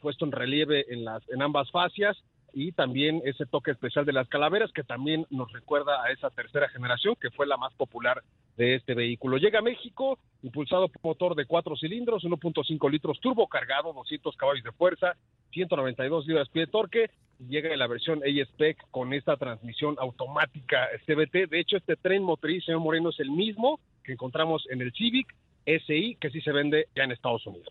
puesto 0.00 0.24
en 0.24 0.32
relieve 0.32 0.92
en, 0.92 1.04
las, 1.04 1.22
en 1.30 1.40
ambas 1.40 1.70
fascias 1.70 2.16
y 2.52 2.72
también 2.72 3.22
ese 3.24 3.46
toque 3.46 3.70
especial 3.70 4.04
de 4.04 4.12
las 4.12 4.28
calaveras 4.28 4.72
que 4.72 4.84
también 4.84 5.26
nos 5.30 5.52
recuerda 5.52 6.02
a 6.02 6.10
esa 6.10 6.30
tercera 6.30 6.68
generación 6.68 7.16
que 7.20 7.30
fue 7.30 7.46
la 7.46 7.56
más 7.56 7.74
popular 7.74 8.22
de 8.56 8.74
este 8.74 8.94
vehículo. 8.94 9.36
Llega 9.36 9.60
a 9.60 9.62
México 9.62 10.18
impulsado 10.42 10.88
por 10.88 11.02
motor 11.02 11.34
de 11.34 11.46
cuatro 11.46 11.76
cilindros, 11.76 12.24
1.5 12.24 12.90
litros 12.90 13.20
turbo 13.20 13.46
cargado, 13.46 13.92
200 13.92 14.36
caballos 14.36 14.64
de 14.64 14.72
fuerza, 14.72 15.14
192 15.52 16.26
libras-pie 16.26 16.66
de 16.66 16.72
torque. 16.72 17.10
Llega 17.48 17.72
en 17.72 17.78
la 17.78 17.86
versión 17.86 18.20
A-Spec 18.24 18.78
con 18.90 19.12
esta 19.12 19.36
transmisión 19.36 19.94
automática 19.98 20.88
CBT. 21.06 21.48
De 21.48 21.60
hecho, 21.60 21.76
este 21.76 21.96
tren 21.96 22.24
motriz, 22.24 22.64
señor 22.64 22.80
Moreno, 22.80 23.10
es 23.10 23.20
el 23.20 23.30
mismo 23.30 23.78
que 24.02 24.12
encontramos 24.12 24.66
en 24.70 24.82
el 24.82 24.92
Civic 24.92 25.32
SI, 25.64 26.16
que 26.20 26.30
sí 26.30 26.40
se 26.40 26.50
vende 26.50 26.88
ya 26.96 27.04
en 27.04 27.12
Estados 27.12 27.46
Unidos. 27.46 27.68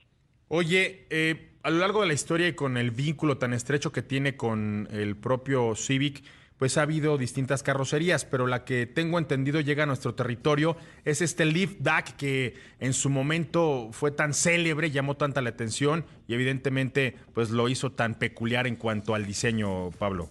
Oye, 0.49 1.05
eh, 1.09 1.49
a 1.63 1.69
lo 1.69 1.79
largo 1.79 2.01
de 2.01 2.07
la 2.07 2.13
historia 2.13 2.47
y 2.47 2.53
con 2.53 2.77
el 2.77 2.91
vínculo 2.91 3.37
tan 3.37 3.53
estrecho 3.53 3.91
que 3.91 4.01
tiene 4.01 4.37
con 4.37 4.87
el 4.91 5.17
propio 5.17 5.75
Civic, 5.75 6.23
pues 6.57 6.77
ha 6.77 6.83
habido 6.83 7.17
distintas 7.17 7.61
carrocerías, 7.63 8.25
pero 8.25 8.47
la 8.47 8.63
que 8.65 8.85
tengo 8.85 9.19
entendido 9.19 9.59
llega 9.59 9.83
a 9.83 9.85
nuestro 9.85 10.15
territorio 10.15 10.75
es 11.05 11.21
este 11.21 11.45
Leaf 11.45 11.75
DAC 11.79 12.15
que 12.15 12.55
en 12.79 12.93
su 12.93 13.09
momento 13.09 13.89
fue 13.91 14.11
tan 14.11 14.33
célebre, 14.33 14.89
llamó 14.89 15.15
tanta 15.17 15.41
la 15.41 15.49
atención 15.49 16.05
y 16.27 16.33
evidentemente 16.33 17.15
pues 17.33 17.51
lo 17.51 17.69
hizo 17.69 17.91
tan 17.91 18.15
peculiar 18.15 18.65
en 18.65 18.75
cuanto 18.75 19.13
al 19.13 19.25
diseño, 19.25 19.91
Pablo. 19.91 20.29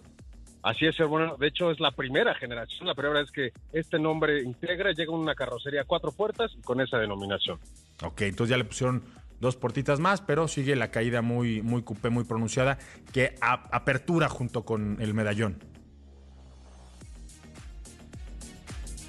Así 0.62 0.84
es, 0.84 0.96
bueno, 0.98 1.36
de 1.36 1.46
hecho 1.46 1.70
es 1.70 1.78
la 1.78 1.92
primera 1.92 2.34
generación, 2.34 2.88
la 2.88 2.94
primera 2.94 3.20
vez 3.20 3.30
que 3.30 3.52
este 3.72 4.00
nombre 4.00 4.42
integra, 4.42 4.90
llega 4.90 5.12
una 5.12 5.36
carrocería 5.36 5.84
cuatro 5.84 6.10
puertas 6.10 6.50
con 6.64 6.80
esa 6.80 6.98
denominación. 6.98 7.60
Ok, 8.02 8.22
entonces 8.22 8.50
ya 8.50 8.56
le 8.56 8.64
pusieron 8.64 9.04
dos 9.40 9.56
portitas 9.56 10.00
más, 10.00 10.20
pero 10.20 10.48
sigue 10.48 10.76
la 10.76 10.90
caída 10.90 11.22
muy, 11.22 11.62
muy 11.62 11.82
cupé, 11.82 12.10
muy 12.10 12.24
pronunciada, 12.24 12.78
que 13.12 13.34
apertura 13.40 14.28
junto 14.28 14.64
con 14.64 14.98
el 15.00 15.14
medallón. 15.14 15.58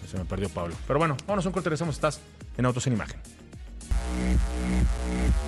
Se 0.10 0.17
me 0.17 0.25
perdió 0.25 0.48
Pablo. 0.50 0.74
Pero 0.88 1.00
bueno, 1.00 1.17
vámonos 1.27 1.46
a 1.46 1.50
un 1.50 1.53
corte, 1.53 1.69
regresamos. 1.69 1.96
Estás 1.96 2.22
en 2.57 2.65
Autos 2.65 2.88
en 2.88 2.93
Imagen. 2.93 3.19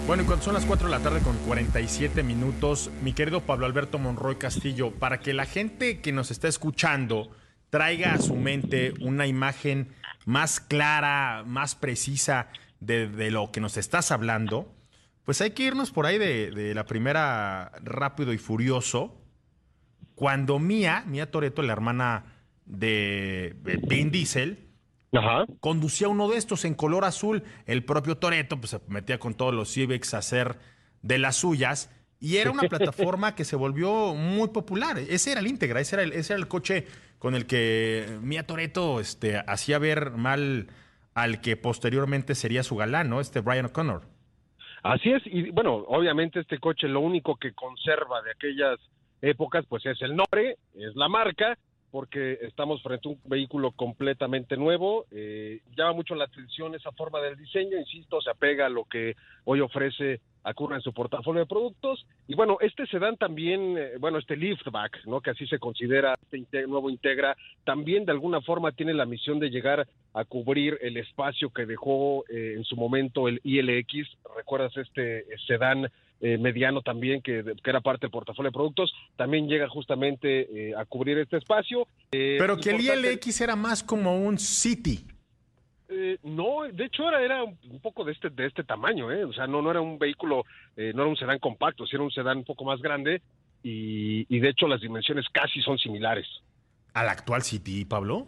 Bueno, 0.06 0.24
y 0.24 0.26
cuando 0.26 0.44
son 0.44 0.54
las 0.54 0.66
4 0.66 0.88
de 0.88 0.92
la 0.92 1.02
tarde 1.02 1.22
con 1.22 1.38
47 1.38 2.24
minutos, 2.24 2.90
mi 3.02 3.14
querido 3.14 3.42
Pablo 3.42 3.66
Alberto 3.66 4.00
Monroy 4.00 4.36
Castillo, 4.36 4.92
para 4.92 5.20
que 5.20 5.34
la 5.34 5.46
gente 5.46 6.02
que 6.02 6.12
nos 6.12 6.32
está 6.32 6.48
escuchando 6.48 7.32
traiga 7.70 8.14
a 8.14 8.18
su 8.18 8.36
mente 8.36 8.94
una 9.00 9.28
imagen 9.28 9.94
más 10.26 10.60
clara, 10.60 11.44
más 11.46 11.76
precisa 11.76 12.48
de, 12.80 13.32
lo 13.32 13.52
que 13.52 13.62
nos 13.62 13.78
estás 13.78 14.12
hablando, 14.12 14.74
pues 15.24 15.42
hay 15.42 15.52
que 15.52 15.64
irnos 15.64 15.92
por 15.92 16.06
ahí 16.06 16.18
de, 16.18 16.74
la 16.74 16.86
primera 16.86 17.72
rápido 17.84 18.34
y 18.34 18.38
furioso. 18.38 19.16
Cuando 20.16 20.60
Mía, 20.60 21.04
Mía 21.08 21.32
Toreto, 21.32 21.62
la 21.62 21.74
hermana 21.74 22.26
de 22.66 23.56
Vin 23.88 24.12
Diesel, 24.12 24.70
conducía 25.60 26.08
uno 26.08 26.30
de 26.30 26.38
estos 26.38 26.66
en 26.66 26.74
color 26.74 27.06
azul. 27.06 27.44
El 27.66 27.84
propio 27.84 28.18
Toreto 28.18 28.60
pues, 28.60 28.72
se 28.72 28.82
metía 28.88 29.20
con 29.20 29.34
todos 29.34 29.54
los 29.54 29.72
Civics 29.72 30.14
a 30.14 30.20
hacer 30.20 30.60
de 31.02 31.18
las 31.18 31.38
suyas. 31.38 31.90
Y 32.20 32.38
era 32.38 32.52
una 32.52 32.64
plataforma 32.70 33.36
que 33.36 33.46
se 33.46 33.56
volvió 33.56 34.14
muy 34.14 34.50
popular. 34.50 35.00
Ese 35.00 35.32
era 35.32 35.40
el 35.40 35.48
íntegra, 35.48 35.80
ese 35.80 35.96
era 35.96 36.04
el, 36.04 36.14
ese 36.14 36.34
era 36.34 36.42
el 36.42 36.48
coche 36.48 36.86
con 37.18 37.36
el 37.36 37.46
que 37.46 38.18
Mía 38.22 38.46
Toreto 38.46 39.00
este, 39.00 39.38
hacía 39.38 39.78
ver 39.78 40.12
mal 40.12 40.68
al 41.22 41.42
que 41.42 41.58
posteriormente 41.58 42.36
sería 42.36 42.64
su 42.64 42.76
galán, 42.76 43.10
¿no? 43.10 43.20
Este 43.20 43.42
Brian 43.42 43.66
O'Connor. 43.66 44.04
Así 44.84 45.12
es, 45.12 45.22
y 45.26 45.50
bueno, 45.52 45.76
obviamente 45.88 46.40
este 46.40 46.58
coche 46.60 46.88
lo 46.88 47.02
único 47.02 47.36
que 47.36 47.54
conserva 47.54 48.22
de 48.22 48.32
aquellas 48.32 48.80
épocas, 49.22 49.66
pues 49.68 49.86
es 49.86 50.02
el 50.02 50.16
nombre, 50.16 50.58
es 50.74 50.96
la 50.96 51.10
marca, 51.10 51.58
porque 51.92 52.38
estamos 52.42 52.82
frente 52.82 53.10
a 53.10 53.12
un 53.12 53.20
vehículo 53.26 53.72
completamente 53.72 54.56
nuevo. 54.56 55.06
Eh, 55.12 55.62
llama 55.76 55.94
mucho 55.94 56.16
la 56.16 56.26
atención 56.26 56.76
esa 56.76 56.92
forma 56.92 57.20
del 57.20 57.36
diseño, 57.36 57.78
insisto, 57.78 58.22
se 58.22 58.30
apega 58.30 58.68
a 58.68 58.70
lo 58.70 58.86
que 58.86 59.16
hoy 59.46 59.62
ofrece 59.62 60.22
Acura 60.44 60.76
en 60.76 60.82
su 60.82 60.94
portafolio 60.94 61.42
de 61.42 61.46
productos. 61.46 62.06
Y 62.28 62.36
bueno, 62.36 62.58
este 62.62 62.86
sedán 62.88 63.18
también, 63.18 63.78
eh, 63.78 63.92
bueno, 64.00 64.18
este 64.18 64.36
liftback, 64.36 65.06
¿no? 65.06 65.22
que 65.22 65.32
así 65.32 65.46
se 65.48 65.60
considera, 65.60 66.18
este 66.32 66.68
nuevo 66.68 66.90
Integra, 66.90 67.36
también 67.64 68.06
de 68.06 68.12
alguna 68.12 68.42
forma 68.42 68.72
tiene 68.72 68.94
la 68.94 69.06
misión 69.06 69.40
de 69.40 69.50
llegar 69.50 69.88
a 70.14 70.26
cubrir 70.26 70.78
el 70.82 70.98
espacio 70.98 71.50
que 71.50 71.66
dejó 71.66 72.26
eh, 72.30 72.56
en 72.58 72.64
su 72.64 72.76
momento 72.76 73.28
el 73.28 73.42
ILX. 73.44 74.08
¿Recuerdas 74.36 74.76
este 74.78 75.26
sedán? 75.48 75.90
Eh, 76.22 76.38
mediano 76.38 76.82
también, 76.82 77.22
que, 77.22 77.46
era 77.64 77.80
parte 77.80 78.02
del 78.02 78.12
portafolio 78.12 78.50
de 78.50 78.54
productos, 78.54 78.94
también 79.16 79.48
llega 79.48 79.70
justamente 79.70 80.74
a 80.76 80.84
cubrir 80.84 81.18
este 81.18 81.38
espacio. 81.38 81.88
Pero 82.10 82.58
que 82.58 82.72
el 82.72 82.82
ILX 82.82 83.40
era 83.40 83.56
más 83.56 83.82
como 83.82 84.20
un 84.20 84.38
City. 84.38 85.00
Eh, 85.92 86.20
no, 86.22 86.64
de 86.72 86.86
hecho 86.86 87.08
era, 87.10 87.22
era 87.24 87.44
un 87.44 87.80
poco 87.82 88.04
de 88.04 88.12
este, 88.12 88.30
de 88.30 88.46
este 88.46 88.64
tamaño, 88.64 89.12
¿eh? 89.12 89.26
o 89.26 89.34
sea, 89.34 89.48
no, 89.48 89.60
no 89.60 89.72
era 89.72 89.82
un 89.82 89.98
vehículo, 89.98 90.46
eh, 90.78 90.92
no 90.94 91.02
era 91.02 91.10
un 91.10 91.18
sedán 91.18 91.40
compacto, 91.40 91.88
sí 91.88 91.96
era 91.96 92.04
un 92.04 92.12
sedán 92.12 92.38
un 92.38 92.44
poco 92.44 92.64
más 92.64 92.80
grande 92.80 93.24
y, 93.64 94.26
y, 94.30 94.40
de 94.40 94.50
hecho 94.50 94.68
las 94.68 94.82
dimensiones 94.82 95.26
casi 95.32 95.62
son 95.62 95.80
similares. 95.80 96.28
¿Al 96.94 97.10
actual 97.10 97.42
City, 97.42 97.86
Pablo? 97.86 98.28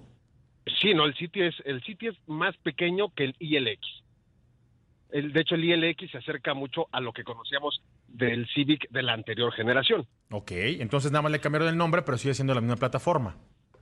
Sí, 0.82 0.96
no, 0.96 1.06
el 1.06 1.13
City 1.13 1.41
es, 1.41 1.56
el 1.63 1.84
City 1.84 2.08
es 2.08 2.15
más 2.25 2.58
pequeño 2.58 3.10
que 3.13 3.25
el 3.25 3.36
ILX. 3.38 3.80
el, 5.12 5.32
de 5.32 5.41
hecho 5.41 5.53
el 5.53 5.63
ILX 5.63 6.10
se 6.10 6.18
acerca 6.18 6.56
mucho 6.56 6.88
a 6.91 7.00
lo 7.00 7.13
que 7.13 7.24
conocíamos 7.24 7.84
del 8.08 8.48
Civic 8.48 8.89
de 8.89 9.03
la 9.03 9.13
anterior 9.13 9.53
generación. 9.53 10.08
Ok, 10.32 10.51
entonces 10.51 11.12
nada 11.12 11.22
más 11.22 11.32
le 11.32 11.39
cambiaron 11.39 11.70
el 11.70 11.77
nombre, 11.77 12.01
pero 12.01 12.18
sigue 12.18 12.34
siendo 12.34 12.56
la 12.56 12.62
misma 12.62 12.77
plataforma. 12.77 13.38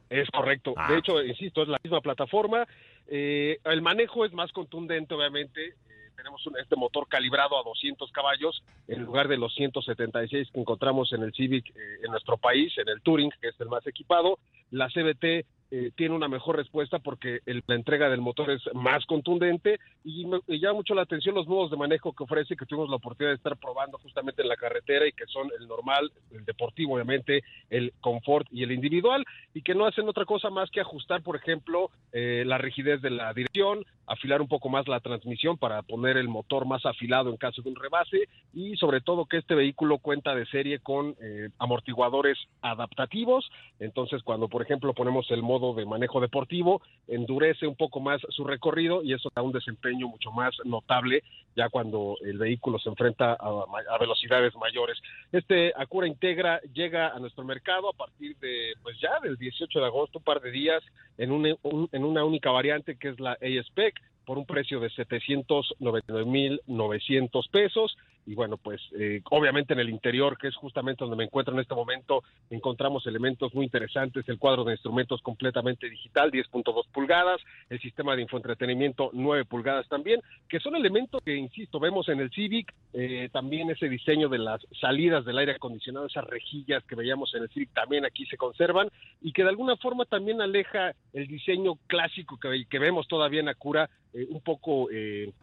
Es 0.09 0.29
correcto. 0.31 0.73
Ah. 0.75 0.91
De 0.91 0.97
hecho, 0.99 1.21
insisto, 1.23 1.61
es 1.61 1.67
la 1.67 1.79
misma 1.83 2.01
plataforma. 2.01 2.67
Eh, 3.07 3.59
el 3.65 3.81
manejo 3.81 4.25
es 4.25 4.33
más 4.33 4.51
contundente, 4.51 5.13
obviamente. 5.13 5.67
Eh, 5.67 5.73
tenemos 6.15 6.45
un- 6.47 6.57
este 6.57 6.75
motor 6.75 7.07
calibrado 7.07 7.57
a 7.59 7.63
200 7.63 8.11
caballos 8.11 8.63
en 8.87 9.03
lugar 9.03 9.27
de 9.27 9.37
los 9.37 9.53
176 9.55 10.49
que 10.51 10.59
encontramos 10.59 11.13
en 11.13 11.23
el 11.23 11.33
Civic 11.33 11.69
eh, 11.69 11.73
en 12.03 12.11
nuestro 12.11 12.37
país, 12.37 12.75
en 12.77 12.89
el 12.89 13.01
Touring, 13.01 13.31
que 13.41 13.49
es 13.49 13.59
el 13.61 13.67
más 13.69 13.85
equipado. 13.87 14.39
La 14.71 14.89
CBT 14.89 15.45
eh, 15.71 15.91
tiene 15.95 16.15
una 16.15 16.27
mejor 16.27 16.55
respuesta 16.57 16.99
porque 16.99 17.39
el- 17.45 17.63
la 17.67 17.75
entrega 17.75 18.09
del 18.09 18.21
motor 18.21 18.49
es 18.51 18.61
más 18.73 19.05
contundente 19.05 19.79
y 20.03 20.25
me 20.25 20.39
y 20.47 20.59
llama 20.59 20.75
mucho 20.75 20.95
la 20.95 21.03
atención 21.03 21.35
los 21.35 21.47
modos 21.47 21.69
de 21.71 21.77
manejo 21.77 22.13
que 22.13 22.23
ofrece, 22.23 22.55
que 22.55 22.65
tuvimos 22.65 22.89
la 22.89 22.95
oportunidad 22.95 23.31
de 23.31 23.37
estar 23.37 23.57
probando 23.57 23.97
justamente 23.99 24.41
en 24.41 24.47
la 24.47 24.55
carretera 24.57 25.07
y 25.07 25.11
que 25.11 25.25
son 25.27 25.49
el 25.59 25.67
normal, 25.67 26.11
el 26.31 26.45
deportivo, 26.45 26.95
obviamente, 26.95 27.43
el 27.69 27.93
confort 28.01 28.47
y 28.51 28.63
el 28.63 28.71
individual 28.71 29.25
y 29.53 29.61
que 29.61 29.75
no 29.75 29.85
hacen 29.85 30.07
otra 30.07 30.25
cosa 30.25 30.49
más 30.49 30.69
que 30.71 30.81
ajustar, 30.81 31.21
por 31.21 31.35
ejemplo, 31.35 31.91
eh, 32.13 32.43
la 32.45 32.57
rigidez 32.57 33.01
de 33.01 33.11
la 33.11 33.33
dirección, 33.33 33.85
afilar 34.07 34.41
un 34.41 34.47
poco 34.47 34.69
más 34.69 34.87
la 34.87 34.99
transmisión 35.01 35.57
para 35.57 35.83
poner 35.83 36.17
el 36.17 36.27
motor 36.29 36.65
más 36.65 36.83
afilado 36.85 37.29
en 37.29 37.37
caso 37.37 37.61
de 37.61 37.69
un 37.69 37.75
rebase 37.75 38.27
y 38.53 38.75
sobre 38.77 39.01
todo 39.01 39.25
que 39.25 39.37
este 39.37 39.53
vehículo 39.53 39.99
cuenta 39.99 40.33
de 40.33 40.47
serie 40.47 40.79
con 40.79 41.15
eh, 41.21 41.49
amortiguadores 41.59 42.37
adaptativos, 42.61 43.49
entonces 43.79 44.23
cuando 44.23 44.47
por 44.47 44.61
ejemplo 44.61 44.93
ponemos 44.93 45.29
el 45.31 45.43
modo 45.43 45.58
de 45.75 45.85
manejo 45.85 46.19
deportivo, 46.21 46.81
endurece 47.07 47.67
un 47.67 47.75
poco 47.75 47.99
más 47.99 48.21
su 48.29 48.43
recorrido 48.43 49.03
y 49.03 49.13
eso 49.13 49.29
da 49.35 49.41
un 49.41 49.51
desempeño 49.51 50.07
mucho 50.07 50.31
más 50.31 50.55
notable 50.65 51.23
ya 51.55 51.69
cuando 51.69 52.15
el 52.21 52.37
vehículo 52.37 52.79
se 52.79 52.89
enfrenta 52.89 53.33
a, 53.33 53.65
a 53.91 53.97
velocidades 53.99 54.55
mayores. 54.55 54.97
Este 55.31 55.73
Acura 55.75 56.07
Integra 56.07 56.61
llega 56.73 57.09
a 57.09 57.19
nuestro 57.19 57.43
mercado 57.43 57.89
a 57.89 57.93
partir 57.93 58.37
de, 58.37 58.73
pues 58.81 58.97
ya 59.01 59.19
del 59.21 59.35
18 59.37 59.79
de 59.79 59.85
agosto, 59.85 60.19
un 60.19 60.23
par 60.23 60.41
de 60.41 60.51
días, 60.51 60.81
en, 61.17 61.31
un- 61.31 61.89
en 61.91 62.03
una 62.03 62.23
única 62.23 62.51
variante 62.51 62.97
que 62.97 63.09
es 63.09 63.19
la 63.19 63.33
A-Spec, 63.33 63.95
por 64.25 64.37
un 64.37 64.45
precio 64.45 64.79
de 64.79 64.89
799.900 64.91 67.49
pesos. 67.51 67.97
Y 68.29 68.35
bueno, 68.35 68.57
pues 68.57 68.79
eh, 68.91 69.23
obviamente 69.31 69.73
en 69.73 69.79
el 69.79 69.89
interior, 69.89 70.37
que 70.37 70.49
es 70.49 70.55
justamente 70.55 71.03
donde 71.03 71.17
me 71.17 71.23
encuentro 71.23 71.51
en 71.51 71.61
este 71.61 71.73
momento, 71.73 72.21
encontramos 72.51 73.07
elementos 73.07 73.55
muy 73.55 73.65
interesantes, 73.65 74.29
el 74.29 74.37
cuadro 74.37 74.63
de 74.63 74.73
instrumentos 74.73 75.19
completamente 75.23 75.89
digital, 75.89 76.29
10.2 76.31 76.89
pulgadas, 76.93 77.41
el 77.71 77.79
sistema 77.79 78.15
de 78.15 78.21
infoentretenimiento 78.21 79.09
9 79.13 79.45
pulgadas 79.45 79.89
también, 79.89 80.21
que 80.47 80.59
son 80.59 80.75
elementos 80.75 81.23
que, 81.23 81.35
insisto, 81.35 81.79
vemos 81.79 82.07
en 82.07 82.19
el 82.19 82.29
Civic, 82.29 82.71
eh, 82.93 83.29
también 83.31 83.71
ese 83.71 83.89
diseño 83.89 84.29
de 84.29 84.37
las 84.37 84.61
salidas 84.79 85.25
del 85.25 85.39
aire 85.39 85.53
acondicionado, 85.53 86.05
esas 86.05 86.25
rejillas 86.25 86.83
que 86.83 86.93
veíamos 86.93 87.33
en 87.33 87.41
el 87.41 87.49
Civic 87.49 87.73
también 87.73 88.05
aquí 88.05 88.27
se 88.27 88.37
conservan 88.37 88.89
y 89.21 89.33
que 89.33 89.41
de 89.41 89.49
alguna 89.49 89.75
forma 89.75 90.05
también 90.05 90.39
aleja 90.39 90.93
el 91.13 91.25
diseño 91.25 91.79
clásico 91.87 92.37
que, 92.37 92.77
vemos 92.77 93.07
todavía 93.07 93.39
en 93.39 93.49
Acura, 93.49 93.89
eh, 94.13 94.27
un 94.29 94.41
poco... 94.41 94.87
Eh, 94.91 95.33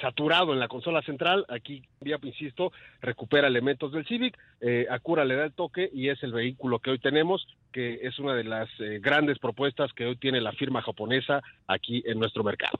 saturado 0.00 0.52
en 0.52 0.60
la 0.60 0.68
consola 0.68 1.02
central, 1.02 1.44
aquí 1.48 1.82
ya 2.00 2.18
insisto, 2.22 2.72
recupera 3.00 3.48
elementos 3.48 3.92
del 3.92 4.06
Civic, 4.06 4.38
eh, 4.60 4.86
Acura 4.90 5.24
le 5.24 5.36
da 5.36 5.44
el 5.44 5.52
toque 5.52 5.90
y 5.92 6.08
es 6.08 6.22
el 6.22 6.32
vehículo 6.32 6.78
que 6.78 6.90
hoy 6.90 6.98
tenemos, 6.98 7.46
que 7.72 8.00
es 8.02 8.18
una 8.18 8.34
de 8.34 8.44
las 8.44 8.68
eh, 8.80 8.98
grandes 9.00 9.38
propuestas 9.38 9.92
que 9.92 10.06
hoy 10.06 10.16
tiene 10.16 10.40
la 10.40 10.52
firma 10.52 10.82
japonesa 10.82 11.42
aquí 11.66 12.02
en 12.06 12.18
nuestro 12.18 12.44
mercado. 12.44 12.78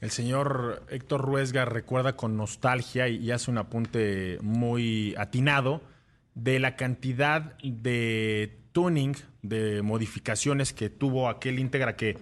El 0.00 0.10
señor 0.10 0.82
Héctor 0.90 1.20
Ruesga 1.20 1.64
recuerda 1.64 2.16
con 2.16 2.36
nostalgia 2.36 3.08
y, 3.08 3.16
y 3.16 3.30
hace 3.30 3.50
un 3.50 3.58
apunte 3.58 4.38
muy 4.42 5.14
atinado 5.16 5.80
de 6.34 6.58
la 6.58 6.76
cantidad 6.76 7.56
de 7.62 8.58
tuning, 8.72 9.14
de 9.42 9.82
modificaciones 9.82 10.72
que 10.72 10.90
tuvo 10.90 11.28
aquel 11.28 11.58
Integra 11.58 11.96
que 11.96 12.16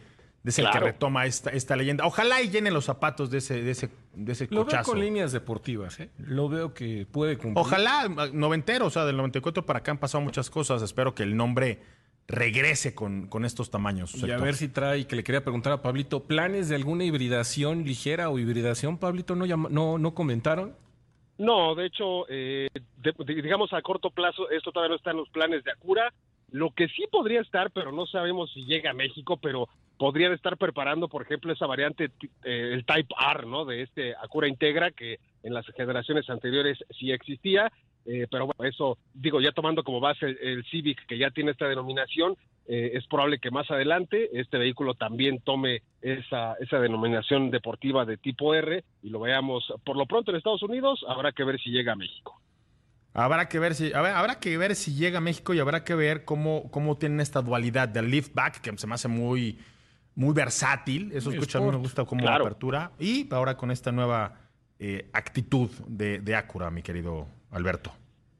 es 0.48 0.59
el 0.59 0.64
Claro. 0.64 0.81
que 0.81 0.92
retoma 0.92 1.26
esta, 1.26 1.50
esta 1.50 1.76
leyenda. 1.76 2.07
Ojalá 2.07 2.40
y 2.40 2.48
llene 2.48 2.70
los 2.70 2.87
zapatos 2.87 3.31
de 3.31 3.38
ese, 3.38 3.62
de 3.62 3.70
ese, 3.72 3.90
de 4.14 4.33
ese 4.33 4.44
Lo 4.46 4.57
veo 4.57 4.64
cochazo. 4.64 4.92
con 4.92 5.00
líneas 5.00 5.33
deportivas, 5.33 6.00
¿eh? 6.00 6.11
Lo 6.18 6.48
veo 6.48 6.72
que 6.72 7.07
puede 7.11 7.37
cumplir. 7.37 7.59
Ojalá, 7.59 8.09
noventero, 8.33 8.87
o 8.87 8.90
sea, 8.90 9.05
del 9.05 9.16
94 9.18 9.66
para 9.66 9.81
acá 9.81 9.90
han 9.90 9.98
pasado 9.98 10.22
muchas 10.24 10.48
cosas. 10.48 10.81
Espero 10.83 11.14
que 11.14 11.22
el 11.24 11.37
nombre 11.37 11.81
regrese 12.26 12.94
con, 12.94 13.26
con 13.26 13.44
estos 13.44 13.70
tamaños. 13.70 14.14
Y 14.14 14.31
a 14.31 14.38
ver 14.38 14.55
si 14.55 14.68
trae, 14.68 15.07
que 15.07 15.16
le 15.16 15.24
quería 15.24 15.42
preguntar 15.42 15.72
a 15.72 15.83
Pablito, 15.83 16.24
¿planes 16.24 16.68
de 16.68 16.76
alguna 16.76 17.05
hibridación 17.05 17.85
ligera 17.85 18.31
o 18.31 18.38
hibridación, 18.38 18.98
Pablito? 18.98 19.35
¿No, 19.35 19.46
llama- 19.46 19.68
no, 19.70 19.98
no 19.98 20.14
comentaron? 20.14 20.76
No, 21.38 21.74
de 21.74 21.87
hecho, 21.87 22.26
eh, 22.29 22.68
de- 22.98 23.14
de- 23.24 23.42
digamos 23.42 23.72
a 23.72 23.83
corto 23.83 24.11
plazo, 24.11 24.48
esto 24.50 24.70
todavía 24.72 24.90
no 24.90 24.96
está 24.96 25.11
en 25.11 25.16
los 25.16 25.29
planes 25.31 25.64
de 25.64 25.72
Acura. 25.72 26.12
Lo 26.53 26.70
que 26.72 26.87
sí 26.88 27.05
podría 27.11 27.40
estar, 27.40 27.70
pero 27.72 27.90
no 27.92 28.07
sabemos 28.07 28.53
si 28.53 28.64
llega 28.64 28.90
a 28.90 28.94
México, 28.94 29.37
pero 29.38 29.68
podrían 30.01 30.33
estar 30.33 30.57
preparando, 30.57 31.09
por 31.09 31.21
ejemplo, 31.21 31.53
esa 31.53 31.67
variante, 31.67 32.05
eh, 32.43 32.71
el 32.73 32.87
Type 32.87 33.15
R, 33.35 33.47
¿no? 33.47 33.67
De 33.67 33.83
este 33.83 34.15
Acura 34.17 34.49
Integra, 34.49 34.91
que 34.93 35.19
en 35.43 35.53
las 35.53 35.67
generaciones 35.77 36.31
anteriores 36.31 36.79
sí 36.99 37.13
existía. 37.13 37.71
Eh, 38.07 38.27
pero 38.31 38.47
bueno, 38.47 38.67
eso, 38.67 38.97
digo, 39.13 39.43
ya 39.43 39.53
tomando 39.53 39.85
como 39.85 40.01
base 40.01 40.25
el, 40.25 40.65
Civic, 40.71 41.05
que 41.05 41.19
ya 41.19 41.31
tiene 41.31 41.51
esta 41.51 41.69
denominación, 41.69 42.35
eh, 42.67 42.93
es 42.95 43.07
probable 43.09 43.41
que 43.41 43.51
más 43.51 43.71
adelante 43.71 44.31
este 44.33 44.57
vehículo 44.57 44.95
también 44.95 45.41
tome 45.41 45.83
esa, 46.01 46.55
esa 46.61 46.79
denominación 46.79 47.51
deportiva 47.51 48.07
de 48.07 48.17
tipo 48.17 48.55
R 48.55 48.83
y 49.03 49.11
lo 49.11 49.21
veamos 49.21 49.71
por 49.85 49.99
lo 49.99 50.07
pronto 50.07 50.31
en 50.31 50.39
Estados 50.39 50.63
Unidos. 50.63 51.05
Habrá 51.09 51.33
que 51.33 51.45
ver 51.45 51.61
si 51.61 51.69
llega 51.69 51.93
a 51.93 51.97
México. 51.97 52.41
Habrá 53.13 53.51
que 53.51 53.59
ver 53.59 53.75
si, 53.75 53.91
ver, 53.91 54.15
habrá 54.15 54.41
que 54.41 54.57
ver 54.57 54.77
si 54.77 54.95
llega 54.95 55.19
a 55.19 55.21
México 55.21 55.53
y 55.53 55.59
habrá 55.59 55.85
que 55.85 55.95
ver 55.95 56.25
cómo, 56.25 56.71
cómo 56.71 56.97
tienen 56.97 57.21
esta 57.21 57.43
dualidad 57.43 57.87
del 57.87 58.11
liftback, 58.11 58.63
que 58.63 58.79
se 58.79 58.87
me 58.87 58.95
hace 58.95 59.09
muy, 59.09 59.59
muy 60.14 60.35
versátil. 60.35 61.12
Eso 61.12 61.31
Muy 61.31 61.38
escucha, 61.38 61.59
a 61.59 61.62
mí 61.62 61.70
me 61.70 61.77
gusta 61.77 62.05
como 62.05 62.23
Claro. 62.23 62.44
apertura. 62.44 62.92
Y 62.99 63.33
ahora 63.33 63.57
con 63.57 63.70
esta 63.70 63.92
nueva 63.92 64.38
eh, 64.79 65.09
actitud 65.12 65.70
de, 65.87 66.20
de 66.20 66.35
Acura, 66.37 66.70
mi 66.70 66.83
querido 66.83 67.27
Alberto. 67.51 67.92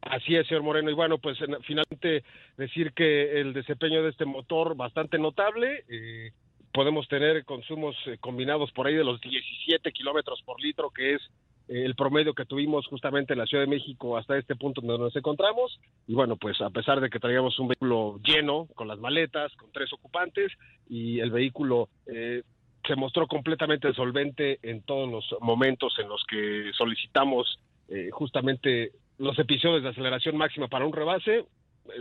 Así 0.03 0.35
es, 0.35 0.47
señor 0.47 0.63
Moreno. 0.63 0.91
Y 0.91 0.95
bueno, 0.95 1.19
pues 1.19 1.39
en- 1.43 1.63
finalmente 1.63 2.25
decir 2.57 2.93
que 2.95 3.41
el 3.41 3.53
desempeño 3.53 4.03
de 4.03 4.11
este 4.11 4.25
motor 4.25 4.75
bastante 4.77 5.19
notable. 5.19 5.85
eh, 5.89 6.33
podemos 6.73 7.09
tener 7.09 7.45
consumos 7.45 7.97
eh, 8.07 8.17
combinados 8.21 8.71
por 8.71 8.87
ahí 8.87 8.95
de 8.95 9.03
los 9.03 9.21
17 9.21 9.91
kilómetros 9.91 10.41
por 10.47 10.61
litro, 10.61 10.89
que 10.91 11.15
es 11.15 11.23
el 11.71 11.95
promedio 11.95 12.35
que 12.35 12.45
tuvimos 12.45 12.85
justamente 12.89 13.33
en 13.33 13.39
la 13.39 13.47
Ciudad 13.47 13.63
de 13.63 13.71
México 13.71 14.17
hasta 14.17 14.37
este 14.37 14.57
punto 14.57 14.81
donde 14.81 15.05
nos 15.05 15.15
encontramos. 15.15 15.79
Y 16.09 16.15
bueno, 16.15 16.37
pues 16.37 16.61
a 16.61 16.71
pesar 16.71 17.01
de 17.01 17.09
que 17.09 17.21
traíamos 17.21 17.59
un 17.61 17.69
vehículo 17.69 18.19
lleno, 18.25 18.67
con 18.75 18.89
las 18.89 18.99
maletas, 18.99 19.55
con 19.55 19.71
tres 19.71 19.93
ocupantes, 19.93 20.51
y 20.89 21.21
el 21.21 21.31
vehículo 21.31 21.89
eh, 22.07 22.43
se 22.87 22.97
mostró 22.97 23.29
completamente 23.29 23.93
solvente 23.95 24.59
en 24.63 24.83
todos 24.83 25.09
los 25.09 25.41
momentos 25.41 25.95
en 26.01 26.09
los 26.09 26.25
que 26.25 26.73
solicitamos 26.77 27.61
eh, 27.89 28.11
justamente 28.11 28.91
los 29.19 29.39
episodios 29.39 29.85
de 29.85 29.91
aceleración 29.91 30.37
máxima 30.37 30.67
para 30.67 30.87
un 30.87 30.93
rebase, 30.93 31.45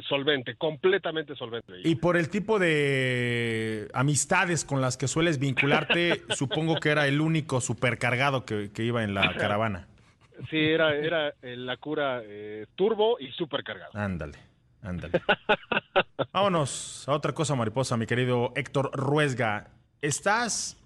solvente, 0.08 0.56
completamente 0.56 1.36
solvente. 1.36 1.74
Y 1.84 1.96
por 1.96 2.18
el 2.18 2.30
tipo 2.30 2.60
de 2.60 3.90
amistades 3.94 4.66
con 4.66 4.82
las 4.82 4.98
que 4.98 5.08
sueles 5.08 5.40
vincularte, 5.40 6.24
supongo 6.36 6.76
que 6.76 6.90
era 6.90 7.08
el 7.08 7.22
único 7.22 7.62
supercargado 7.62 8.46
que, 8.46 8.72
que 8.72 8.84
iba 8.84 9.04
en 9.04 9.14
la 9.14 9.34
caravana. 9.36 9.88
Sí, 10.50 10.58
era, 10.58 10.96
era 10.96 11.34
eh, 11.42 11.58
la 11.58 11.78
cura 11.78 12.22
eh, 12.24 12.66
turbo 12.76 13.20
y 13.20 13.32
supercargado. 13.32 13.92
Ándale, 13.94 14.38
ándale. 14.82 15.22
Vámonos 16.32 17.08
a 17.08 17.14
otra 17.14 17.34
cosa, 17.34 17.56
mariposa, 17.56 17.98
mi 17.98 18.06
querido 18.06 18.54
Héctor 18.56 18.92
Ruesga. 18.94 19.68
Estás 20.02 20.78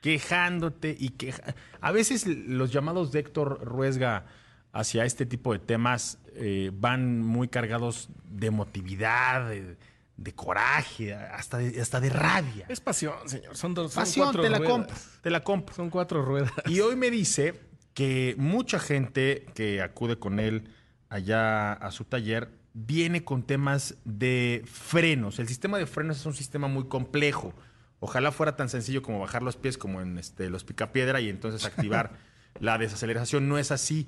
quejándote 0.00 0.96
y 0.98 1.10
queja. 1.10 1.54
A 1.80 1.92
veces 1.92 2.26
los 2.26 2.72
llamados 2.72 3.12
de 3.12 3.20
Héctor 3.20 3.60
Ruesga 3.62 4.26
hacia 4.72 5.04
este 5.04 5.26
tipo 5.26 5.52
de 5.52 5.60
temas 5.60 6.20
eh, 6.40 6.70
van 6.72 7.20
muy 7.20 7.48
cargados 7.48 8.08
de 8.24 8.48
emotividad, 8.48 9.48
de, 9.48 9.76
de 10.16 10.34
coraje, 10.34 11.14
hasta 11.14 11.58
de, 11.58 11.80
hasta 11.80 12.00
de 12.00 12.10
rabia. 12.10 12.66
Es 12.68 12.80
pasión, 12.80 13.14
señor. 13.26 13.56
Son, 13.56 13.74
dos, 13.74 13.92
son 13.92 14.02
Pasión, 14.02 14.26
cuatro 14.26 14.42
te 14.42 14.50
la 14.50 14.58
ruedas. 14.58 14.72
compro, 14.72 14.96
te 15.22 15.30
la 15.30 15.44
compro. 15.44 15.74
Son 15.74 15.90
cuatro 15.90 16.22
ruedas. 16.24 16.52
Y 16.66 16.80
hoy 16.80 16.96
me 16.96 17.10
dice 17.10 17.54
que 17.94 18.34
mucha 18.38 18.78
gente 18.78 19.46
que 19.54 19.82
acude 19.82 20.18
con 20.18 20.38
él 20.40 20.68
allá 21.08 21.72
a 21.72 21.90
su 21.90 22.04
taller 22.04 22.50
viene 22.74 23.24
con 23.24 23.42
temas 23.42 23.96
de 24.04 24.62
frenos. 24.66 25.38
El 25.38 25.48
sistema 25.48 25.78
de 25.78 25.86
frenos 25.86 26.18
es 26.18 26.26
un 26.26 26.34
sistema 26.34 26.68
muy 26.68 26.84
complejo. 26.86 27.54
Ojalá 28.00 28.30
fuera 28.30 28.54
tan 28.54 28.68
sencillo 28.68 29.02
como 29.02 29.18
bajar 29.18 29.42
los 29.42 29.56
pies 29.56 29.76
como 29.78 30.00
en 30.00 30.18
este, 30.18 30.50
los 30.50 30.62
picapiedra 30.64 31.20
y 31.20 31.28
entonces 31.28 31.64
activar 31.64 32.12
la 32.60 32.78
desaceleración. 32.78 33.48
No 33.48 33.58
es 33.58 33.72
así. 33.72 34.06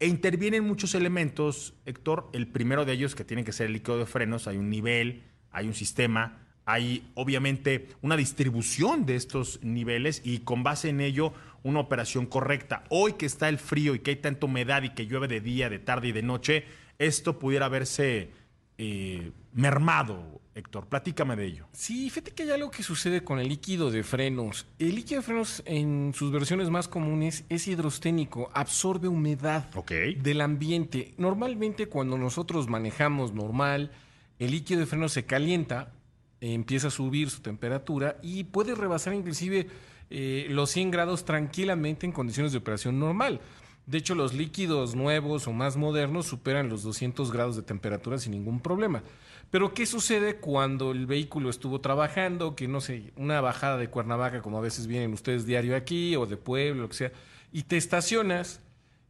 E 0.00 0.06
intervienen 0.06 0.64
muchos 0.64 0.94
elementos, 0.94 1.74
Héctor. 1.84 2.28
El 2.32 2.46
primero 2.46 2.84
de 2.84 2.92
ellos, 2.92 3.14
que 3.14 3.24
tiene 3.24 3.44
que 3.44 3.52
ser 3.52 3.66
el 3.66 3.72
líquido 3.72 3.98
de 3.98 4.06
frenos, 4.06 4.46
hay 4.46 4.56
un 4.56 4.70
nivel, 4.70 5.22
hay 5.50 5.66
un 5.66 5.74
sistema, 5.74 6.38
hay 6.64 7.10
obviamente 7.14 7.88
una 8.00 8.16
distribución 8.16 9.06
de 9.06 9.16
estos 9.16 9.58
niveles 9.62 10.22
y 10.24 10.40
con 10.40 10.62
base 10.62 10.90
en 10.90 11.00
ello 11.00 11.32
una 11.64 11.80
operación 11.80 12.26
correcta. 12.26 12.84
Hoy 12.90 13.14
que 13.14 13.26
está 13.26 13.48
el 13.48 13.58
frío 13.58 13.94
y 13.94 13.98
que 13.98 14.10
hay 14.12 14.16
tanta 14.16 14.46
humedad 14.46 14.84
y 14.84 14.90
que 14.90 15.06
llueve 15.06 15.26
de 15.26 15.40
día, 15.40 15.68
de 15.68 15.80
tarde 15.80 16.08
y 16.08 16.12
de 16.12 16.22
noche, 16.22 16.64
esto 16.98 17.38
pudiera 17.38 17.68
verse 17.68 18.30
eh, 18.76 19.32
mermado, 19.52 20.37
Héctor. 20.58 20.86
Platícame 20.86 21.36
de 21.36 21.46
ello. 21.46 21.66
Sí, 21.72 22.10
fíjate 22.10 22.32
que 22.32 22.42
hay 22.42 22.50
algo 22.50 22.70
que 22.70 22.82
sucede 22.82 23.22
con 23.22 23.38
el 23.38 23.48
líquido 23.48 23.90
de 23.90 24.02
frenos. 24.02 24.66
El 24.78 24.96
líquido 24.96 25.20
de 25.20 25.24
frenos 25.24 25.62
en 25.66 26.12
sus 26.14 26.32
versiones 26.32 26.68
más 26.68 26.88
comunes 26.88 27.44
es 27.48 27.68
hidrosténico, 27.68 28.50
absorbe 28.52 29.08
humedad 29.08 29.70
del 29.88 30.40
ambiente. 30.40 31.14
Normalmente 31.16 31.86
cuando 31.86 32.18
nosotros 32.18 32.68
manejamos 32.68 33.32
normal, 33.32 33.92
el 34.38 34.50
líquido 34.50 34.80
de 34.80 34.86
freno 34.86 35.08
se 35.08 35.24
calienta, 35.24 35.92
empieza 36.40 36.88
a 36.88 36.90
subir 36.90 37.30
su 37.30 37.40
temperatura 37.40 38.16
y 38.20 38.44
puede 38.44 38.74
rebasar 38.74 39.14
inclusive 39.14 39.68
eh, 40.10 40.46
los 40.50 40.70
100 40.70 40.90
grados 40.90 41.24
tranquilamente 41.24 42.04
en 42.04 42.12
condiciones 42.12 42.52
de 42.52 42.58
operación 42.58 42.98
normal. 42.98 43.40
De 43.88 43.96
hecho, 43.96 44.14
los 44.14 44.34
líquidos 44.34 44.94
nuevos 44.94 45.48
o 45.48 45.52
más 45.52 45.78
modernos 45.78 46.26
superan 46.26 46.68
los 46.68 46.82
200 46.82 47.32
grados 47.32 47.56
de 47.56 47.62
temperatura 47.62 48.18
sin 48.18 48.32
ningún 48.32 48.60
problema. 48.60 49.02
Pero 49.50 49.72
¿qué 49.72 49.86
sucede 49.86 50.36
cuando 50.36 50.90
el 50.92 51.06
vehículo 51.06 51.48
estuvo 51.48 51.80
trabajando, 51.80 52.54
que 52.54 52.68
no 52.68 52.80
sé, 52.80 53.12
una 53.16 53.40
bajada 53.40 53.78
de 53.78 53.88
Cuernavaca, 53.88 54.42
como 54.42 54.58
a 54.58 54.62
veces 54.62 54.86
vienen 54.86 55.12
ustedes 55.14 55.46
diario 55.46 55.74
aquí, 55.74 56.16
o 56.16 56.26
de 56.26 56.36
Pueblo, 56.36 56.82
lo 56.82 56.88
que 56.88 56.96
sea, 56.96 57.12
y 57.50 57.62
te 57.62 57.78
estacionas 57.78 58.60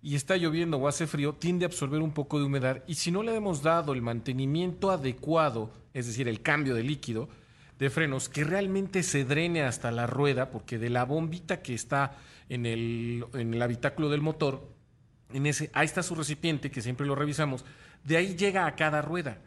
y 0.00 0.14
está 0.14 0.36
lloviendo 0.36 0.76
o 0.76 0.86
hace 0.86 1.08
frío, 1.08 1.32
tiende 1.34 1.64
a 1.64 1.68
absorber 1.68 2.00
un 2.00 2.12
poco 2.12 2.38
de 2.38 2.44
humedad 2.44 2.84
y 2.86 2.94
si 2.94 3.10
no 3.10 3.24
le 3.24 3.34
hemos 3.34 3.62
dado 3.62 3.92
el 3.92 4.00
mantenimiento 4.00 4.92
adecuado, 4.92 5.72
es 5.92 6.06
decir, 6.06 6.28
el 6.28 6.40
cambio 6.40 6.76
de 6.76 6.84
líquido 6.84 7.28
de 7.80 7.90
frenos, 7.90 8.28
que 8.28 8.44
realmente 8.44 9.02
se 9.02 9.24
drene 9.24 9.62
hasta 9.62 9.90
la 9.90 10.06
rueda, 10.06 10.50
porque 10.50 10.78
de 10.78 10.90
la 10.90 11.04
bombita 11.04 11.62
que 11.62 11.74
está 11.74 12.16
en 12.48 12.66
el, 12.66 13.24
en 13.34 13.54
el 13.54 13.62
habitáculo 13.62 14.08
del 14.08 14.20
motor, 14.20 14.68
en 15.32 15.46
ese, 15.46 15.70
ahí 15.72 15.86
está 15.86 16.02
su 16.02 16.14
recipiente, 16.14 16.70
que 16.70 16.82
siempre 16.82 17.06
lo 17.06 17.14
revisamos, 17.14 17.64
de 18.04 18.16
ahí 18.16 18.36
llega 18.36 18.66
a 18.66 18.74
cada 18.74 19.02
rueda. 19.02 19.38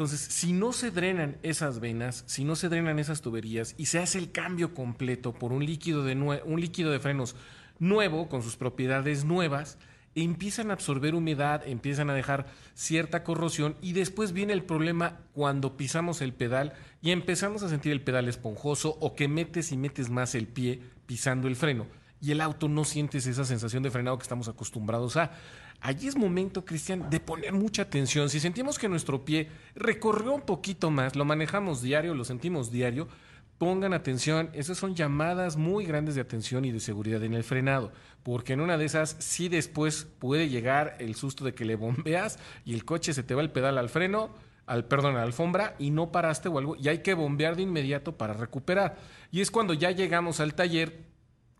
Entonces, 0.00 0.32
si 0.32 0.54
no 0.54 0.72
se 0.72 0.90
drenan 0.90 1.36
esas 1.42 1.78
venas, 1.78 2.24
si 2.26 2.42
no 2.42 2.56
se 2.56 2.70
drenan 2.70 2.98
esas 2.98 3.20
tuberías 3.20 3.74
y 3.76 3.84
se 3.84 3.98
hace 3.98 4.16
el 4.16 4.32
cambio 4.32 4.72
completo 4.72 5.34
por 5.34 5.52
un 5.52 5.66
líquido 5.66 6.04
de, 6.04 6.14
un 6.16 6.58
líquido 6.58 6.90
de 6.90 7.00
frenos 7.00 7.36
nuevo, 7.78 8.30
con 8.30 8.42
sus 8.42 8.56
propiedades 8.56 9.26
nuevas, 9.26 9.76
empiezan 10.14 10.70
a 10.70 10.72
absorber 10.72 11.14
humedad, 11.14 11.68
empiezan 11.68 12.08
a 12.08 12.14
dejar 12.14 12.46
cierta 12.72 13.22
corrosión 13.24 13.76
y 13.82 13.92
después 13.92 14.32
viene 14.32 14.54
el 14.54 14.62
problema 14.62 15.18
cuando 15.34 15.76
pisamos 15.76 16.22
el 16.22 16.32
pedal 16.32 16.72
y 17.02 17.10
empezamos 17.10 17.62
a 17.62 17.68
sentir 17.68 17.92
el 17.92 18.00
pedal 18.00 18.26
esponjoso 18.26 18.96
o 19.02 19.14
que 19.14 19.28
metes 19.28 19.70
y 19.70 19.76
metes 19.76 20.08
más 20.08 20.34
el 20.34 20.46
pie 20.46 20.80
pisando 21.04 21.46
el 21.46 21.56
freno 21.56 21.86
y 22.22 22.32
el 22.32 22.40
auto 22.40 22.68
no 22.68 22.84
sientes 22.84 23.26
esa 23.26 23.44
sensación 23.44 23.82
de 23.82 23.90
frenado 23.90 24.18
que 24.18 24.22
estamos 24.22 24.48
acostumbrados 24.48 25.16
a. 25.16 25.32
Allí 25.80 26.08
es 26.08 26.16
momento, 26.16 26.64
Cristian, 26.64 27.08
de 27.08 27.20
poner 27.20 27.52
mucha 27.52 27.82
atención. 27.82 28.28
Si 28.28 28.38
sentimos 28.38 28.78
que 28.78 28.88
nuestro 28.88 29.24
pie 29.24 29.48
recorrió 29.74 30.32
un 30.32 30.42
poquito 30.42 30.90
más, 30.90 31.16
lo 31.16 31.24
manejamos 31.24 31.80
diario, 31.80 32.14
lo 32.14 32.24
sentimos 32.24 32.70
diario, 32.70 33.08
pongan 33.56 33.94
atención. 33.94 34.50
Esas 34.52 34.78
son 34.78 34.94
llamadas 34.94 35.56
muy 35.56 35.86
grandes 35.86 36.14
de 36.14 36.20
atención 36.20 36.64
y 36.64 36.72
de 36.72 36.80
seguridad 36.80 37.22
en 37.24 37.34
el 37.34 37.44
frenado, 37.44 37.92
porque 38.22 38.52
en 38.52 38.60
una 38.60 38.76
de 38.76 38.84
esas 38.84 39.16
sí 39.20 39.48
después 39.48 40.06
puede 40.18 40.48
llegar 40.48 40.96
el 40.98 41.14
susto 41.14 41.44
de 41.44 41.54
que 41.54 41.64
le 41.64 41.76
bombeas 41.76 42.38
y 42.64 42.74
el 42.74 42.84
coche 42.84 43.14
se 43.14 43.22
te 43.22 43.34
va 43.34 43.40
el 43.40 43.50
pedal 43.50 43.78
al 43.78 43.88
freno, 43.88 44.30
al 44.66 44.84
perdón, 44.84 45.14
a 45.16 45.18
la 45.18 45.24
alfombra 45.24 45.76
y 45.78 45.90
no 45.90 46.12
paraste 46.12 46.48
o 46.48 46.58
algo 46.58 46.76
y 46.76 46.88
hay 46.88 46.98
que 46.98 47.14
bombear 47.14 47.56
de 47.56 47.62
inmediato 47.62 48.16
para 48.16 48.34
recuperar. 48.34 48.98
Y 49.32 49.40
es 49.40 49.50
cuando 49.50 49.74
ya 49.74 49.90
llegamos 49.90 50.40
al 50.40 50.54
taller 50.54 51.10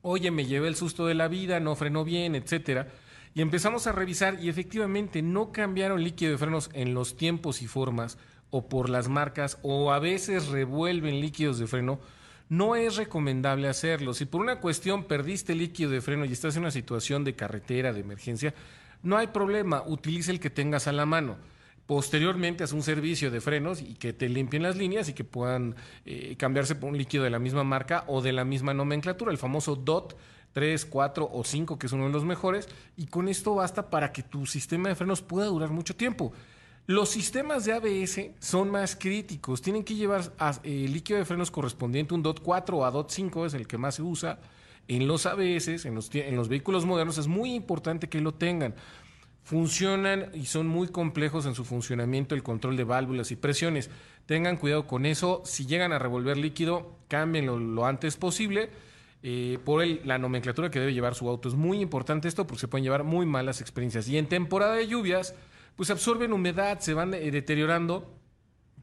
oye, 0.02 0.30
me 0.30 0.46
llevé 0.46 0.68
el 0.68 0.76
susto 0.76 1.06
de 1.06 1.14
la 1.14 1.28
vida, 1.28 1.60
no 1.60 1.76
frenó 1.76 2.04
bien, 2.04 2.34
etcétera. 2.34 2.88
Y 3.34 3.42
empezamos 3.42 3.86
a 3.86 3.92
revisar 3.92 4.42
y 4.42 4.48
efectivamente 4.48 5.22
no 5.22 5.52
cambiaron 5.52 6.02
líquido 6.02 6.32
de 6.32 6.38
frenos 6.38 6.70
en 6.72 6.94
los 6.94 7.16
tiempos 7.16 7.62
y 7.62 7.66
formas 7.66 8.18
o 8.50 8.68
por 8.68 8.90
las 8.90 9.08
marcas 9.08 9.58
o 9.62 9.92
a 9.92 10.00
veces 10.00 10.48
revuelven 10.48 11.20
líquidos 11.20 11.58
de 11.58 11.68
freno. 11.68 12.00
No 12.48 12.74
es 12.74 12.96
recomendable 12.96 13.68
hacerlo. 13.68 14.12
Si 14.12 14.24
por 14.24 14.40
una 14.40 14.58
cuestión 14.60 15.04
perdiste 15.04 15.54
líquido 15.54 15.90
de 15.90 16.00
freno 16.00 16.24
y 16.24 16.32
estás 16.32 16.56
en 16.56 16.62
una 16.62 16.72
situación 16.72 17.22
de 17.22 17.36
carretera, 17.36 17.92
de 17.92 18.00
emergencia, 18.00 18.52
no 19.04 19.16
hay 19.16 19.28
problema, 19.28 19.84
utiliza 19.86 20.32
el 20.32 20.40
que 20.40 20.50
tengas 20.50 20.88
a 20.88 20.92
la 20.92 21.06
mano. 21.06 21.36
Posteriormente 21.86 22.64
haz 22.64 22.72
un 22.72 22.82
servicio 22.82 23.30
de 23.30 23.40
frenos 23.40 23.80
y 23.80 23.94
que 23.94 24.12
te 24.12 24.28
limpien 24.28 24.62
las 24.62 24.76
líneas 24.76 25.08
y 25.08 25.12
que 25.12 25.24
puedan 25.24 25.74
eh, 26.04 26.34
cambiarse 26.36 26.74
por 26.74 26.90
un 26.90 26.98
líquido 26.98 27.24
de 27.24 27.30
la 27.30 27.38
misma 27.38 27.64
marca 27.64 28.04
o 28.08 28.20
de 28.20 28.32
la 28.32 28.44
misma 28.44 28.74
nomenclatura, 28.74 29.32
el 29.32 29.38
famoso 29.38 29.76
DOT 29.76 30.16
3, 30.52 30.84
4 30.86 31.28
o 31.32 31.44
5, 31.44 31.78
que 31.78 31.86
es 31.86 31.92
uno 31.92 32.06
de 32.06 32.12
los 32.12 32.24
mejores, 32.24 32.68
y 32.96 33.06
con 33.06 33.28
esto 33.28 33.54
basta 33.54 33.90
para 33.90 34.12
que 34.12 34.22
tu 34.22 34.46
sistema 34.46 34.88
de 34.88 34.94
frenos 34.94 35.22
pueda 35.22 35.46
durar 35.46 35.70
mucho 35.70 35.94
tiempo. 35.96 36.32
Los 36.86 37.10
sistemas 37.10 37.64
de 37.64 37.72
ABS 37.74 38.32
son 38.40 38.70
más 38.70 38.96
críticos, 38.96 39.62
tienen 39.62 39.84
que 39.84 39.94
llevar 39.94 40.32
a- 40.38 40.58
eh, 40.64 40.86
líquido 40.88 41.18
de 41.18 41.24
frenos 41.24 41.50
correspondiente, 41.50 42.14
un 42.14 42.22
DOT 42.22 42.40
4 42.42 42.78
o 42.78 42.84
a 42.84 42.90
DOT 42.90 43.10
5 43.10 43.46
es 43.46 43.54
el 43.54 43.66
que 43.68 43.78
más 43.78 43.94
se 43.96 44.02
usa. 44.02 44.38
En 44.88 45.06
los 45.06 45.24
ABS, 45.26 45.86
en 45.86 45.94
los, 45.94 46.12
en 46.14 46.34
los 46.34 46.48
vehículos 46.48 46.84
modernos, 46.84 47.16
es 47.18 47.28
muy 47.28 47.54
importante 47.54 48.08
que 48.08 48.20
lo 48.20 48.32
tengan 48.34 48.74
funcionan 49.42 50.30
y 50.34 50.46
son 50.46 50.66
muy 50.68 50.88
complejos 50.88 51.46
en 51.46 51.54
su 51.54 51.64
funcionamiento 51.64 52.34
el 52.34 52.42
control 52.42 52.76
de 52.76 52.84
válvulas 52.84 53.30
y 53.30 53.36
presiones. 53.36 53.90
Tengan 54.26 54.56
cuidado 54.56 54.86
con 54.86 55.06
eso. 55.06 55.42
Si 55.44 55.66
llegan 55.66 55.92
a 55.92 55.98
revolver 55.98 56.36
líquido, 56.36 56.94
cámbienlo 57.08 57.58
lo 57.58 57.86
antes 57.86 58.16
posible. 58.16 58.70
Eh, 59.22 59.58
por 59.64 59.82
el- 59.82 60.00
la 60.04 60.18
nomenclatura 60.18 60.70
que 60.70 60.80
debe 60.80 60.94
llevar 60.94 61.14
su 61.14 61.28
auto. 61.28 61.48
Es 61.48 61.54
muy 61.54 61.80
importante 61.80 62.28
esto 62.28 62.46
porque 62.46 62.60
se 62.60 62.68
pueden 62.68 62.84
llevar 62.84 63.04
muy 63.04 63.26
malas 63.26 63.60
experiencias. 63.60 64.08
Y 64.08 64.16
en 64.18 64.28
temporada 64.28 64.74
de 64.74 64.86
lluvias, 64.88 65.34
pues 65.76 65.90
absorben 65.90 66.32
humedad, 66.32 66.78
se 66.80 66.94
van 66.94 67.14
eh, 67.14 67.30
deteriorando. 67.30 68.16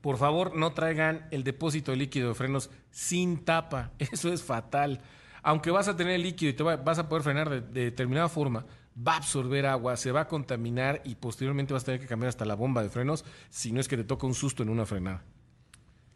Por 0.02 0.17
favor, 0.17 0.56
no 0.56 0.73
traigan 0.73 1.28
el 1.32 1.43
depósito 1.43 1.91
de 1.91 1.97
líquido 1.97 2.30
de 2.30 2.36
frenos 2.36 2.69
sin 2.91 3.43
tapa. 3.43 3.91
Eso 4.00 4.32
es 4.32 4.43
fatal. 4.43 5.02
Aunque 5.43 5.71
vas 5.71 5.88
a 5.88 5.95
tener 5.95 6.13
el 6.15 6.23
líquido 6.23 6.50
y 6.52 6.54
te 6.54 6.63
va- 6.63 6.78
vas 6.78 7.00
a 7.00 7.10
poder 7.10 7.23
frenar 7.23 7.50
de, 7.50 7.62
de 7.62 7.86
determinada 7.86 8.30
forma, 8.30 8.65
va 8.95 9.13
a 9.13 9.17
absorber 9.17 9.65
agua, 9.65 9.95
se 9.97 10.12
va 10.12 10.21
a 10.21 10.28
contaminar 10.28 11.02
y 11.06 11.15
posteriormente 11.15 11.73
vas 11.73 11.84
a 11.84 11.86
tener 11.88 12.02
que 12.02 12.08
cambiar 12.08 12.30
hasta 12.30 12.45
la 12.45 12.56
bomba 12.56 12.82
de 12.84 12.89
frenos 12.89 13.26
si 13.50 13.71
no 13.71 13.80
es 13.80 13.88
que 13.88 13.95
te 13.97 14.04
toca 14.04 14.26
un 14.28 14.34
susto 14.34 14.63
en 14.63 14.69
una 14.69 14.86
frenada. 14.86 15.23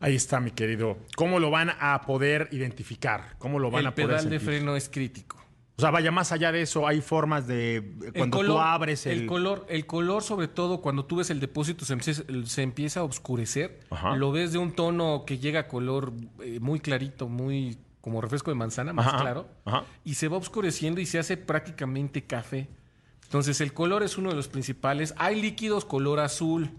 Ahí 0.02 0.16
está, 0.16 0.40
mi 0.40 0.52
querido. 0.52 0.98
¿Cómo 1.16 1.40
lo 1.40 1.52
van 1.52 1.72
a 1.80 2.02
poder 2.02 2.50
identificar? 2.52 3.36
¿Cómo 3.38 3.60
lo 3.60 3.70
van 3.70 3.82
el 3.82 3.88
a 3.88 3.92
poder 3.96 4.08
pedal 4.10 4.30
de 4.30 4.40
freno 4.40 4.76
es 4.76 4.90
crítico. 4.90 5.38
O 5.78 5.82
sea, 5.82 5.90
vaya 5.92 6.12
más 6.12 6.32
allá 6.32 6.52
de 6.52 6.62
eso, 6.62 6.88
hay 6.88 7.02
formas 7.02 7.48
de 7.48 7.78
eh, 7.78 8.12
cuando 8.16 8.40
el 8.42 8.46
tú 8.46 8.52
color, 8.52 8.62
abres 8.64 9.06
el, 9.08 9.22
el 9.22 9.28
color, 9.28 9.66
el 9.68 9.86
color 9.88 10.22
sobre 10.22 10.48
todo 10.48 10.82
cuando 10.82 11.06
tú 11.06 11.16
ves 11.16 11.30
el 11.32 11.40
depósito 11.40 11.86
se 11.86 11.94
empieza, 11.94 12.24
se 12.46 12.62
empieza 12.62 13.00
a 13.00 13.04
oscurecer. 13.04 13.80
Ajá. 13.90 14.16
Lo 14.16 14.32
ves 14.32 14.52
de 14.52 14.60
un 14.60 14.74
tono 14.74 15.24
que 15.26 15.40
llega 15.40 15.62
a 15.62 15.68
color 15.68 16.14
eh, 16.44 16.60
muy 16.60 16.80
clarito, 16.80 17.30
muy 17.30 17.78
como 18.00 18.22
refresco 18.22 18.52
de 18.52 18.56
manzana, 18.56 18.94
más 18.94 19.08
Ajá, 19.08 19.22
claro, 19.22 19.48
ajá. 19.66 19.86
y 20.04 20.16
se 20.16 20.28
va 20.28 20.38
oscureciendo 20.38 21.02
y 21.02 21.06
se 21.06 21.20
hace 21.20 21.38
prácticamente 21.38 22.26
café. 22.26 22.70
Entonces 23.24 23.62
el 23.62 23.74
color 23.74 24.04
es 24.04 24.18
uno 24.18 24.30
de 24.30 24.36
los 24.36 24.50
principales. 24.50 25.14
Hay 25.18 25.42
líquidos 25.42 25.86
color 25.86 26.20
azul 26.20 26.72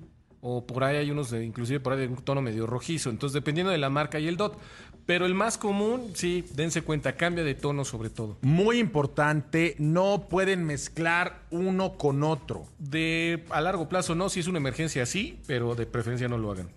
o 0.45 0.67
por 0.67 0.83
ahí 0.83 0.97
hay 0.97 1.11
unos 1.11 1.31
de, 1.31 1.45
inclusive 1.45 1.79
por 1.79 1.93
ahí 1.93 2.01
de 2.01 2.09
un 2.09 2.17
tono 2.17 2.43
medio 2.43 2.67
rojizo. 2.67 3.11
Entonces 3.11 3.33
dependiendo 3.33 3.71
de 3.71 3.79
la 3.79 3.89
marca 3.89 4.19
y 4.19 4.29
el 4.29 4.37
DOT. 4.37 4.59
Pero 5.07 5.27
el 5.27 5.35
más 5.35 5.59
común, 5.59 6.13
sí, 6.15 6.45
dense 6.55 6.83
cuenta, 6.83 7.17
cambia 7.17 7.43
de 7.43 7.55
tono 7.55 7.85
sobre 7.85 8.11
todo. 8.11 8.39
Muy 8.43 8.79
importante, 8.79 9.75
no 9.79 10.27
pueden 10.29 10.65
mezclar 10.65 11.43
uno 11.51 11.97
con 11.97 12.23
otro. 12.23 12.67
De 12.79 13.45
a 13.51 13.61
largo 13.61 13.89
plazo 13.89 14.15
no, 14.15 14.29
si 14.29 14.41
es 14.41 14.47
una 14.47 14.59
emergencia 14.59 15.07
sí, 15.07 15.41
pero 15.47 15.75
de 15.75 15.87
preferencia 15.87 16.29
no 16.29 16.39
lo 16.39 16.53
hagan. 16.53 16.69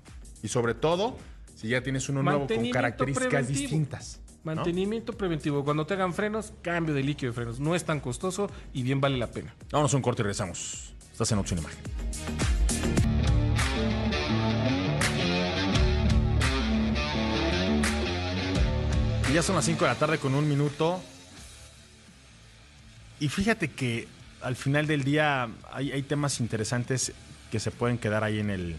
Y 0.41 0.47
sobre 0.47 0.73
todo, 0.73 1.17
si 1.55 1.67
ya 1.67 1.81
tienes 1.81 2.07
uno 2.09 2.23
nuevo 2.23 2.47
con 2.47 2.69
características 2.69 3.29
preventivo. 3.29 3.59
distintas. 3.59 4.21
¿no? 4.43 4.55
Mantenimiento 4.55 5.13
preventivo. 5.13 5.63
Cuando 5.63 5.85
te 5.85 5.95
hagan 5.95 6.13
frenos, 6.13 6.53
cambio 6.61 6.93
de 6.93 7.03
líquido 7.03 7.31
de 7.31 7.35
frenos. 7.35 7.59
No 7.59 7.75
es 7.75 7.83
tan 7.83 7.99
costoso 7.99 8.49
y 8.73 8.83
bien 8.83 9.01
vale 9.01 9.17
la 9.17 9.27
pena. 9.27 9.55
Vámonos 9.71 9.93
a 9.93 9.97
un 9.97 10.03
corte 10.03 10.21
y 10.21 10.23
regresamos. 10.23 10.93
Estás 11.11 11.31
en 11.31 11.39
Opción 11.39 11.59
Imagen. 11.59 12.64
Ya 19.35 19.43
son 19.43 19.57
las 19.57 19.65
5 19.65 19.83
de 19.83 19.91
la 19.91 19.99
tarde 19.99 20.17
con 20.17 20.33
un 20.33 20.47
minuto. 20.47 21.03
Y 23.19 23.27
fíjate 23.27 23.69
que 23.69 24.07
al 24.41 24.55
final 24.55 24.87
del 24.87 25.03
día 25.03 25.49
hay, 25.73 26.01
temas 26.03 26.39
interesantes 26.39 27.11
que 27.51 27.59
se 27.59 27.69
pueden 27.69 27.97
quedar 27.97 28.23
ahí 28.23 28.39
en 28.39 28.49
el, 28.49 28.77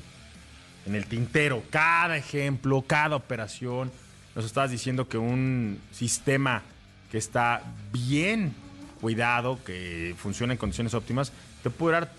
en 0.86 0.94
el 0.94 1.04
tintero. 1.04 1.62
Cada 1.68 2.16
ejemplo, 2.16 2.82
cada 2.86 3.16
operación. 3.16 3.92
Nos 4.34 4.46
estabas 4.46 4.70
diciendo 4.70 5.06
que 5.06 5.18
un 5.18 5.78
sistema 5.92 6.62
que 7.12 7.18
está 7.18 7.62
bien 7.92 8.54
cuidado, 9.02 9.62
que 9.62 10.14
funciona 10.16 10.54
en 10.54 10.58
condiciones 10.58 10.94
óptimas, 10.94 11.32
te 11.62 11.68
puede 11.68 11.96
durar 11.96 12.12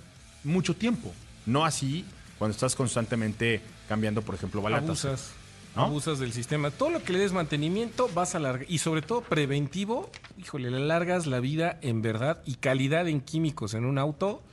mucho 0.43 0.75
tiempo. 0.75 1.11
No 1.47 1.65
así 1.65 2.05
cuando 2.37 2.53
estás 2.53 2.75
constantemente 2.75 3.61
cambiando, 3.89 4.21
por 4.21 4.35
ejemplo, 4.35 4.61
balatas. 4.61 5.05
Abusas. 5.05 5.31
Abusas 5.77 6.19
del 6.19 6.33
sistema. 6.33 6.71
Todo 6.71 6.89
lo 6.89 7.03
que 7.03 7.13
le 7.13 7.19
des 7.19 7.33
mantenimiento 7.33 8.09
vas 8.13 8.33
a 8.33 8.39
alargar. 8.39 8.65
Y 8.69 8.79
sobre 8.79 9.01
todo 9.01 9.21
preventivo, 9.21 10.09
híjole, 10.37 10.71
le 10.71 10.77
alargas 10.77 11.27
la 11.27 11.39
vida 11.39 11.79
en 11.81 12.01
verdad 12.01 12.41
y 12.45 12.55
calidad 12.55 13.07
en 13.07 13.21
químicos 13.21 13.73
en 13.73 13.85
un 13.85 13.97
auto. 13.97 14.43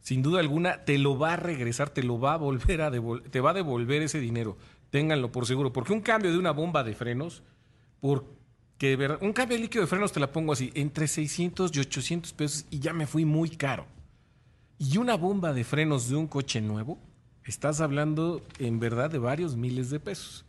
Sin 0.00 0.22
duda 0.22 0.40
alguna, 0.40 0.84
te 0.84 0.98
lo 0.98 1.18
va 1.18 1.34
a 1.34 1.36
regresar, 1.36 1.90
te 1.90 2.02
lo 2.02 2.18
va 2.18 2.34
a 2.34 2.36
volver 2.36 2.82
a 2.82 2.90
devolver, 2.90 3.30
te 3.30 3.40
va 3.40 3.50
a 3.50 3.54
devolver 3.54 4.02
ese 4.02 4.18
dinero. 4.18 4.58
Ténganlo 4.90 5.30
por 5.30 5.46
seguro. 5.46 5.72
Porque 5.72 5.92
un 5.92 6.00
cambio 6.00 6.32
de 6.32 6.38
una 6.38 6.50
bomba 6.50 6.82
de 6.82 6.94
frenos, 6.94 7.42
porque 8.00 9.18
un 9.20 9.32
cambio 9.32 9.56
de 9.56 9.62
líquido 9.62 9.82
de 9.82 9.88
frenos 9.88 10.12
te 10.12 10.20
la 10.20 10.32
pongo 10.32 10.52
así, 10.52 10.72
entre 10.74 11.06
600 11.06 11.70
y 11.74 11.80
800 11.80 12.32
pesos 12.32 12.66
y 12.70 12.80
ya 12.80 12.92
me 12.92 13.06
fui 13.06 13.24
muy 13.24 13.50
caro. 13.50 13.86
Y 14.78 14.98
una 14.98 15.16
bomba 15.16 15.52
de 15.52 15.62
frenos 15.62 16.08
de 16.08 16.16
un 16.16 16.26
coche 16.26 16.60
nuevo, 16.60 16.98
estás 17.44 17.80
hablando 17.80 18.42
en 18.58 18.80
verdad 18.80 19.08
de 19.08 19.18
varios 19.18 19.54
miles 19.54 19.88
de 19.90 20.00
pesos. 20.00 20.44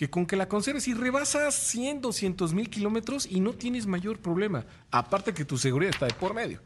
Que 0.00 0.08
con 0.08 0.24
que 0.24 0.34
la 0.34 0.48
conserves 0.48 0.88
y 0.88 0.94
rebasas 0.94 1.54
100, 1.54 2.00
200 2.00 2.54
mil 2.54 2.70
kilómetros 2.70 3.26
y 3.30 3.38
no 3.40 3.52
tienes 3.52 3.86
mayor 3.86 4.18
problema. 4.18 4.64
Aparte 4.90 5.34
que 5.34 5.44
tu 5.44 5.58
seguridad 5.58 5.92
está 5.92 6.06
de 6.06 6.14
por 6.14 6.32
medio. 6.32 6.62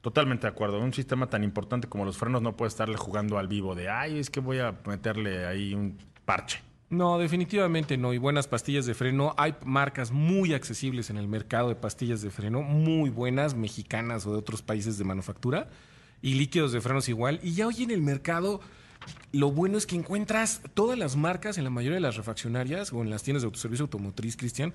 Totalmente 0.00 0.48
de 0.48 0.52
acuerdo. 0.52 0.80
Un 0.80 0.92
sistema 0.92 1.30
tan 1.30 1.44
importante 1.44 1.88
como 1.88 2.04
los 2.04 2.18
frenos 2.18 2.42
no 2.42 2.56
puede 2.56 2.70
estarle 2.70 2.96
jugando 2.96 3.38
al 3.38 3.46
vivo 3.46 3.76
de, 3.76 3.88
ay, 3.88 4.18
es 4.18 4.30
que 4.30 4.40
voy 4.40 4.58
a 4.58 4.74
meterle 4.84 5.46
ahí 5.46 5.74
un 5.74 5.96
parche. 6.24 6.58
No, 6.90 7.20
definitivamente 7.20 7.96
no. 7.96 8.12
Y 8.14 8.18
buenas 8.18 8.48
pastillas 8.48 8.84
de 8.84 8.94
freno. 8.94 9.32
Hay 9.38 9.54
marcas 9.64 10.10
muy 10.10 10.52
accesibles 10.52 11.08
en 11.08 11.18
el 11.18 11.28
mercado 11.28 11.68
de 11.68 11.76
pastillas 11.76 12.20
de 12.20 12.30
freno, 12.30 12.62
muy 12.62 13.10
buenas, 13.10 13.54
mexicanas 13.54 14.26
o 14.26 14.32
de 14.32 14.38
otros 14.38 14.60
países 14.60 14.98
de 14.98 15.04
manufactura. 15.04 15.70
Y 16.20 16.34
líquidos 16.34 16.72
de 16.72 16.80
frenos 16.80 17.08
igual. 17.08 17.38
Y 17.44 17.54
ya 17.54 17.68
hoy 17.68 17.84
en 17.84 17.92
el 17.92 18.02
mercado 18.02 18.60
lo 19.32 19.50
bueno 19.50 19.78
es 19.78 19.86
que 19.86 19.96
encuentras 19.96 20.62
todas 20.74 20.98
las 20.98 21.16
marcas 21.16 21.58
en 21.58 21.64
la 21.64 21.70
mayoría 21.70 21.96
de 21.96 22.00
las 22.00 22.16
refaccionarias 22.16 22.92
o 22.92 23.02
en 23.02 23.10
las 23.10 23.22
tiendas 23.22 23.42
de 23.42 23.46
autoservicio 23.46 23.84
automotriz, 23.84 24.36
Cristian, 24.36 24.72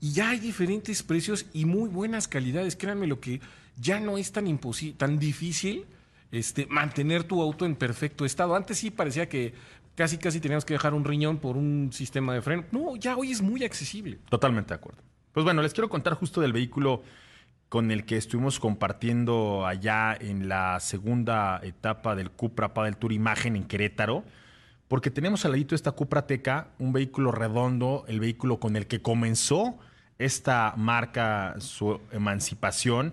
y 0.00 0.12
ya 0.12 0.30
hay 0.30 0.38
diferentes 0.38 1.02
precios 1.02 1.46
y 1.52 1.64
muy 1.64 1.88
buenas 1.88 2.28
calidades. 2.28 2.76
Créanme 2.76 3.06
lo 3.06 3.20
que 3.20 3.40
ya 3.76 4.00
no 4.00 4.18
es 4.18 4.32
tan 4.32 4.58
tan 4.96 5.18
difícil 5.18 5.86
este, 6.30 6.66
mantener 6.66 7.24
tu 7.24 7.40
auto 7.40 7.64
en 7.64 7.76
perfecto 7.76 8.24
estado. 8.24 8.54
Antes 8.54 8.78
sí 8.78 8.90
parecía 8.90 9.28
que 9.28 9.54
casi 9.94 10.18
casi 10.18 10.40
teníamos 10.40 10.64
que 10.64 10.74
dejar 10.74 10.94
un 10.94 11.04
riñón 11.04 11.38
por 11.38 11.56
un 11.56 11.90
sistema 11.92 12.34
de 12.34 12.42
freno. 12.42 12.64
No, 12.72 12.96
ya 12.96 13.16
hoy 13.16 13.32
es 13.32 13.40
muy 13.40 13.64
accesible. 13.64 14.18
Totalmente 14.28 14.68
de 14.68 14.74
acuerdo. 14.74 15.02
Pues 15.32 15.44
bueno, 15.44 15.62
les 15.62 15.72
quiero 15.72 15.88
contar 15.88 16.14
justo 16.14 16.40
del 16.40 16.52
vehículo 16.52 17.02
con 17.68 17.90
el 17.90 18.04
que 18.04 18.16
estuvimos 18.16 18.60
compartiendo 18.60 19.66
allá 19.66 20.16
en 20.18 20.48
la 20.48 20.78
segunda 20.80 21.60
etapa 21.62 22.14
del 22.14 22.30
Cupra 22.30 22.72
del 22.84 22.96
Tour 22.96 23.12
Imagen 23.12 23.56
en 23.56 23.64
Querétaro, 23.64 24.24
porque 24.88 25.10
tenemos 25.10 25.44
al 25.44 25.52
ladito 25.52 25.74
esta 25.74 25.92
Cupra 25.92 26.26
Teca, 26.26 26.68
un 26.78 26.92
vehículo 26.92 27.32
redondo, 27.32 28.04
el 28.08 28.20
vehículo 28.20 28.60
con 28.60 28.76
el 28.76 28.86
que 28.86 29.02
comenzó 29.02 29.78
esta 30.18 30.74
marca 30.76 31.56
su 31.58 32.00
emancipación 32.12 33.12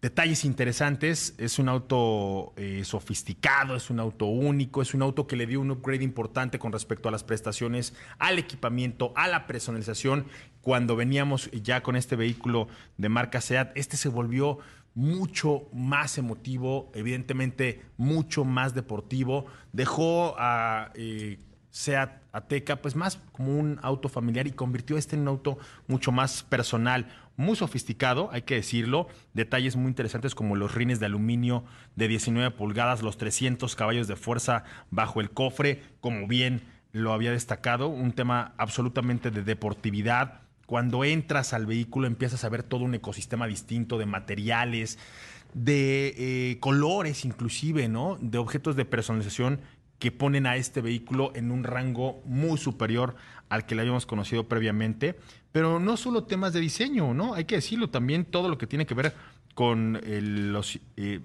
Detalles 0.00 0.44
interesantes, 0.44 1.34
es 1.38 1.58
un 1.58 1.68
auto 1.68 2.52
eh, 2.56 2.82
sofisticado, 2.84 3.74
es 3.74 3.90
un 3.90 3.98
auto 3.98 4.26
único, 4.26 4.80
es 4.80 4.94
un 4.94 5.02
auto 5.02 5.26
que 5.26 5.34
le 5.34 5.44
dio 5.44 5.60
un 5.60 5.72
upgrade 5.72 6.04
importante 6.04 6.60
con 6.60 6.70
respecto 6.70 7.08
a 7.08 7.10
las 7.12 7.24
prestaciones, 7.24 7.94
al 8.20 8.38
equipamiento, 8.38 9.12
a 9.16 9.26
la 9.26 9.48
personalización. 9.48 10.26
Cuando 10.60 10.94
veníamos 10.94 11.50
ya 11.50 11.82
con 11.82 11.96
este 11.96 12.14
vehículo 12.14 12.68
de 12.96 13.08
marca 13.08 13.40
SEAT, 13.40 13.72
este 13.76 13.96
se 13.96 14.08
volvió 14.08 14.60
mucho 14.94 15.68
más 15.72 16.16
emotivo, 16.16 16.92
evidentemente 16.94 17.82
mucho 17.96 18.44
más 18.44 18.74
deportivo. 18.74 19.46
Dejó 19.72 20.36
a 20.38 20.92
eh, 20.94 21.40
SEAT 21.70 22.22
Pues 22.46 22.96
más 22.96 23.18
como 23.32 23.58
un 23.58 23.78
auto 23.82 24.08
familiar 24.08 24.46
y 24.46 24.52
convirtió 24.52 24.96
este 24.96 25.16
en 25.16 25.22
un 25.22 25.28
auto 25.28 25.58
mucho 25.86 26.12
más 26.12 26.42
personal 26.42 27.06
muy 27.36 27.56
sofisticado, 27.56 28.30
hay 28.32 28.42
que 28.42 28.56
decirlo. 28.56 29.06
Detalles 29.32 29.76
muy 29.76 29.88
interesantes 29.88 30.34
como 30.34 30.56
los 30.56 30.74
rines 30.74 31.00
de 31.00 31.06
aluminio 31.06 31.64
de 31.96 32.08
19 32.08 32.50
pulgadas, 32.50 33.02
los 33.02 33.16
300 33.16 33.74
caballos 33.76 34.08
de 34.08 34.16
fuerza 34.16 34.64
bajo 34.90 35.20
el 35.20 35.30
cofre, 35.30 35.82
como 36.00 36.26
bien 36.26 36.62
lo 36.92 37.12
había 37.12 37.30
destacado. 37.30 37.88
Un 37.88 38.12
tema 38.12 38.54
absolutamente 38.58 39.30
de 39.30 39.44
deportividad. 39.44 40.40
Cuando 40.66 41.04
entras 41.04 41.52
al 41.54 41.64
vehículo 41.64 42.06
empiezas 42.06 42.44
a 42.44 42.48
ver 42.48 42.62
todo 42.62 42.84
un 42.84 42.94
ecosistema 42.94 43.46
distinto 43.46 43.98
de 43.98 44.06
materiales, 44.06 44.98
de 45.54 46.14
eh, 46.18 46.58
colores 46.60 47.24
inclusive, 47.24 47.88
¿no? 47.88 48.18
De 48.20 48.38
objetos 48.38 48.76
de 48.76 48.84
personalización 48.84 49.60
que 49.98 50.12
ponen 50.12 50.46
a 50.46 50.56
este 50.56 50.80
vehículo 50.80 51.32
en 51.34 51.50
un 51.50 51.64
rango 51.64 52.22
muy 52.24 52.58
superior 52.58 53.16
al 53.48 53.66
que 53.66 53.74
le 53.74 53.82
habíamos 53.82 54.06
conocido 54.06 54.48
previamente. 54.48 55.18
Pero 55.52 55.80
no 55.80 55.96
solo 55.96 56.24
temas 56.24 56.52
de 56.52 56.60
diseño, 56.60 57.14
¿no? 57.14 57.34
Hay 57.34 57.44
que 57.44 57.56
decirlo, 57.56 57.90
también 57.90 58.24
todo 58.24 58.48
lo 58.48 58.58
que 58.58 58.66
tiene 58.66 58.86
que 58.86 58.94
ver 58.94 59.14
con 59.54 60.00
los, 60.04 60.78
eh, 60.96 61.20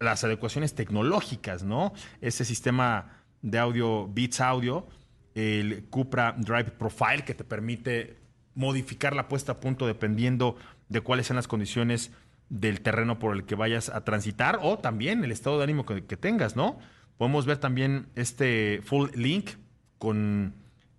las 0.00 0.24
adecuaciones 0.24 0.74
tecnológicas, 0.74 1.62
¿no? 1.62 1.92
Ese 2.20 2.44
sistema 2.44 3.22
de 3.42 3.58
audio, 3.58 4.08
Beats 4.08 4.40
Audio, 4.40 4.86
el 5.34 5.84
Cupra 5.90 6.34
Drive 6.36 6.72
Profile, 6.72 7.24
que 7.24 7.34
te 7.34 7.44
permite 7.44 8.16
modificar 8.54 9.14
la 9.14 9.28
puesta 9.28 9.52
a 9.52 9.60
punto 9.60 9.86
dependiendo 9.86 10.56
de 10.88 11.00
cuáles 11.00 11.26
sean 11.26 11.36
las 11.36 11.46
condiciones 11.46 12.10
del 12.48 12.80
terreno 12.80 13.18
por 13.18 13.36
el 13.36 13.44
que 13.44 13.54
vayas 13.54 13.88
a 13.88 14.02
transitar 14.04 14.58
o 14.62 14.78
también 14.78 15.22
el 15.22 15.30
estado 15.30 15.58
de 15.58 15.64
ánimo 15.64 15.84
que, 15.84 16.04
que 16.04 16.16
tengas, 16.16 16.56
¿no? 16.56 16.78
Podemos 17.18 17.46
ver 17.46 17.58
también 17.58 18.08
este 18.14 18.80
Full 18.84 19.10
Link 19.14 19.50
con 19.98 20.54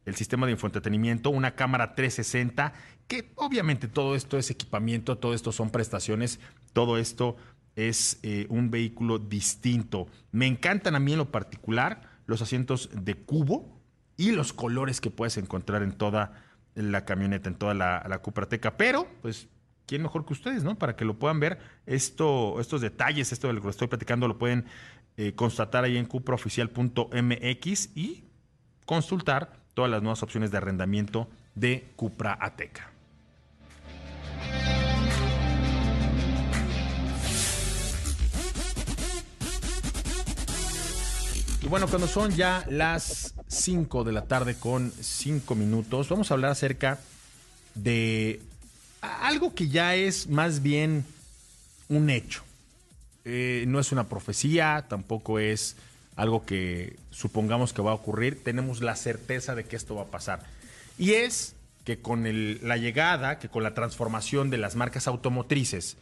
el 0.05 0.15
sistema 0.15 0.45
de 0.45 0.53
infoentretenimiento, 0.53 1.29
una 1.29 1.55
cámara 1.55 1.93
360, 1.93 2.73
que 3.07 3.31
obviamente 3.35 3.87
todo 3.87 4.15
esto 4.15 4.37
es 4.37 4.49
equipamiento, 4.49 5.17
todo 5.17 5.33
esto 5.33 5.51
son 5.51 5.69
prestaciones, 5.69 6.39
todo 6.73 6.97
esto 6.97 7.35
es 7.75 8.19
eh, 8.23 8.47
un 8.49 8.71
vehículo 8.71 9.19
distinto. 9.19 10.07
Me 10.31 10.47
encantan 10.47 10.95
a 10.95 10.99
mí 10.99 11.11
en 11.11 11.19
lo 11.19 11.31
particular 11.31 12.01
los 12.25 12.41
asientos 12.41 12.89
de 12.93 13.15
cubo 13.15 13.79
y 14.17 14.31
los 14.31 14.53
colores 14.53 14.99
que 14.99 15.11
puedes 15.11 15.37
encontrar 15.37 15.83
en 15.83 15.91
toda 15.91 16.43
la 16.73 17.05
camioneta, 17.05 17.49
en 17.49 17.55
toda 17.55 17.73
la, 17.73 18.05
la 18.09 18.19
Cuprateca. 18.19 18.77
Pero, 18.77 19.07
pues, 19.21 19.47
¿quién 19.85 20.01
mejor 20.01 20.25
que 20.25 20.33
ustedes, 20.33 20.63
no? 20.63 20.77
Para 20.77 20.95
que 20.95 21.05
lo 21.05 21.19
puedan 21.19 21.39
ver. 21.39 21.59
Esto, 21.85 22.59
estos 22.59 22.81
detalles, 22.81 23.31
esto 23.31 23.47
de 23.47 23.53
lo 23.53 23.61
que 23.61 23.69
estoy 23.69 23.87
platicando, 23.87 24.27
lo 24.27 24.37
pueden 24.37 24.65
eh, 25.17 25.33
constatar 25.33 25.83
ahí 25.83 25.97
en 25.97 26.05
cupraoficial.mx 26.05 27.89
y 27.95 28.23
consultar 28.85 29.51
todas 29.73 29.89
las 29.91 30.01
nuevas 30.01 30.23
opciones 30.23 30.51
de 30.51 30.57
arrendamiento 30.57 31.27
de 31.55 31.87
Cupra 31.95 32.37
Ateca. 32.39 32.91
Y 41.61 41.67
bueno, 41.67 41.87
cuando 41.87 42.07
son 42.07 42.31
ya 42.31 42.63
las 42.69 43.33
5 43.47 44.03
de 44.03 44.11
la 44.11 44.25
tarde 44.25 44.55
con 44.55 44.91
5 44.91 45.55
minutos, 45.55 46.07
vamos 46.09 46.31
a 46.31 46.35
hablar 46.35 46.51
acerca 46.51 46.99
de 47.75 48.41
algo 49.01 49.53
que 49.53 49.67
ya 49.67 49.95
es 49.95 50.27
más 50.27 50.61
bien 50.61 51.05
un 51.89 52.09
hecho. 52.09 52.46
Eh, 53.29 53.65
no 53.67 53.81
es 53.81 53.91
una 53.91 54.07
profecía, 54.07 54.85
tampoco 54.87 55.37
es 55.37 55.75
algo 56.15 56.45
que 56.45 56.95
supongamos 57.11 57.73
que 57.73 57.81
va 57.81 57.91
a 57.91 57.95
ocurrir, 57.95 58.41
tenemos 58.41 58.81
la 58.81 58.95
certeza 58.95 59.53
de 59.53 59.65
que 59.65 59.75
esto 59.75 59.95
va 59.95 60.03
a 60.03 60.05
pasar. 60.05 60.45
Y 60.97 61.11
es 61.11 61.53
que 61.83 61.99
con 61.99 62.23
la 62.65 62.77
llegada, 62.77 63.37
que 63.37 63.49
con 63.49 63.63
la 63.63 63.73
transformación 63.73 64.49
de 64.49 64.57
las 64.57 64.77
marcas 64.77 65.07
automotrices 65.07 65.97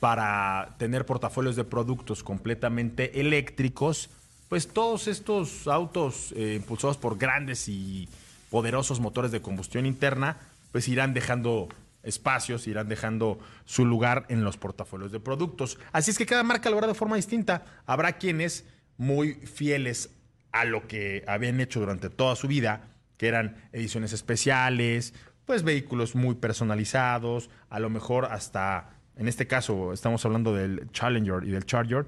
para 0.00 0.76
tener 0.78 1.04
portafolios 1.04 1.56
de 1.56 1.64
productos 1.64 2.22
completamente 2.22 3.20
eléctricos, 3.20 4.08
pues 4.48 4.66
todos 4.66 5.08
estos 5.08 5.68
autos 5.68 6.32
eh, 6.36 6.54
impulsados 6.56 6.96
por 6.96 7.18
grandes 7.18 7.68
y 7.68 8.08
poderosos 8.48 8.98
motores 8.98 9.30
de 9.30 9.42
combustión 9.42 9.84
interna, 9.84 10.38
pues 10.72 10.88
irán 10.88 11.12
dejando 11.12 11.68
espacios, 12.02 12.66
irán 12.66 12.88
dejando 12.88 13.38
su 13.64 13.84
lugar 13.84 14.26
en 14.28 14.44
los 14.44 14.56
portafolios 14.56 15.12
de 15.12 15.20
productos. 15.20 15.78
Así 15.92 16.10
es 16.10 16.18
que 16.18 16.26
cada 16.26 16.42
marca 16.42 16.70
lo 16.70 16.78
hará 16.78 16.86
de 16.86 16.94
forma 16.94 17.16
distinta. 17.16 17.64
Habrá 17.86 18.18
quienes 18.18 18.66
muy 18.96 19.34
fieles 19.34 20.10
a 20.52 20.64
lo 20.64 20.86
que 20.86 21.24
habían 21.26 21.60
hecho 21.60 21.80
durante 21.80 22.10
toda 22.10 22.36
su 22.36 22.48
vida, 22.48 22.88
que 23.16 23.28
eran 23.28 23.56
ediciones 23.72 24.12
especiales, 24.12 25.14
pues 25.44 25.62
vehículos 25.62 26.14
muy 26.14 26.34
personalizados, 26.34 27.50
a 27.70 27.80
lo 27.80 27.90
mejor 27.90 28.26
hasta, 28.26 28.90
en 29.16 29.28
este 29.28 29.46
caso 29.46 29.92
estamos 29.92 30.24
hablando 30.24 30.54
del 30.54 30.90
Challenger 30.92 31.44
y 31.44 31.50
del 31.50 31.64
Charger, 31.64 32.06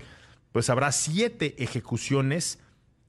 pues 0.53 0.69
habrá 0.69 0.93
siete 0.93 1.63
ejecuciones 1.63 2.59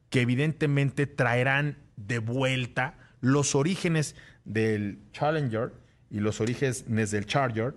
que 0.09 0.21
evidentemente 0.21 1.07
traerán 1.07 1.77
de 1.95 2.19
vuelta 2.19 2.97
los 3.19 3.55
orígenes 3.55 4.15
del 4.45 4.99
Challenger 5.11 5.73
y 6.11 6.19
los 6.19 6.41
orígenes 6.41 7.11
del 7.11 7.25
Charger 7.25 7.73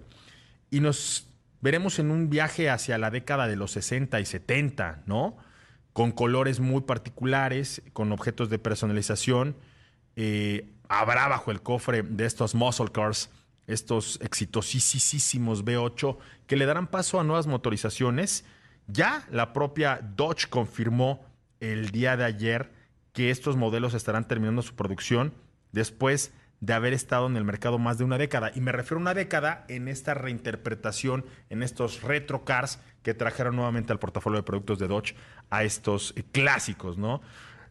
y 0.70 0.80
nos 0.80 1.28
veremos 1.60 1.98
en 1.98 2.10
un 2.10 2.28
viaje 2.28 2.68
hacia 2.68 2.98
la 2.98 3.10
década 3.10 3.46
de 3.46 3.56
los 3.56 3.70
60 3.72 4.20
y 4.20 4.26
70, 4.26 5.04
¿no? 5.06 5.36
con 5.94 6.10
colores 6.10 6.60
muy 6.60 6.82
particulares, 6.82 7.80
con 7.92 8.12
objetos 8.12 8.50
de 8.50 8.58
personalización 8.58 9.56
eh, 10.16 10.70
habrá 10.88 11.28
bajo 11.28 11.50
el 11.50 11.62
cofre 11.62 12.02
de 12.02 12.26
estos 12.26 12.54
muscle 12.54 12.90
cars, 12.92 13.30
estos 13.66 14.18
exitosísimos 14.22 15.64
V8, 15.64 16.18
que 16.46 16.56
le 16.56 16.66
darán 16.66 16.86
paso 16.86 17.18
a 17.18 17.24
nuevas 17.24 17.46
motorizaciones. 17.46 18.44
Ya 18.86 19.26
la 19.30 19.52
propia 19.52 20.00
Dodge 20.16 20.48
confirmó 20.48 21.24
el 21.60 21.90
día 21.90 22.16
de 22.16 22.24
ayer 22.24 22.72
que 23.12 23.30
estos 23.30 23.56
modelos 23.56 23.94
estarán 23.94 24.28
terminando 24.28 24.62
su 24.62 24.74
producción 24.74 25.32
después 25.72 26.32
de 26.60 26.72
haber 26.72 26.92
estado 26.92 27.26
en 27.26 27.36
el 27.36 27.44
mercado 27.44 27.78
más 27.78 27.98
de 27.98 28.04
una 28.04 28.18
década. 28.18 28.52
Y 28.54 28.60
me 28.60 28.72
refiero 28.72 28.96
a 28.96 29.00
una 29.02 29.14
década 29.14 29.64
en 29.68 29.88
esta 29.88 30.14
reinterpretación, 30.14 31.24
en 31.50 31.62
estos 31.62 32.02
retro 32.02 32.44
cars 32.44 32.80
que 33.02 33.14
trajeron 33.14 33.56
nuevamente 33.56 33.92
al 33.92 33.98
portafolio 33.98 34.38
de 34.38 34.44
productos 34.44 34.78
de 34.78 34.88
Dodge 34.88 35.14
a 35.50 35.64
estos 35.64 36.14
eh, 36.16 36.24
clásicos, 36.32 36.98
¿no? 36.98 37.20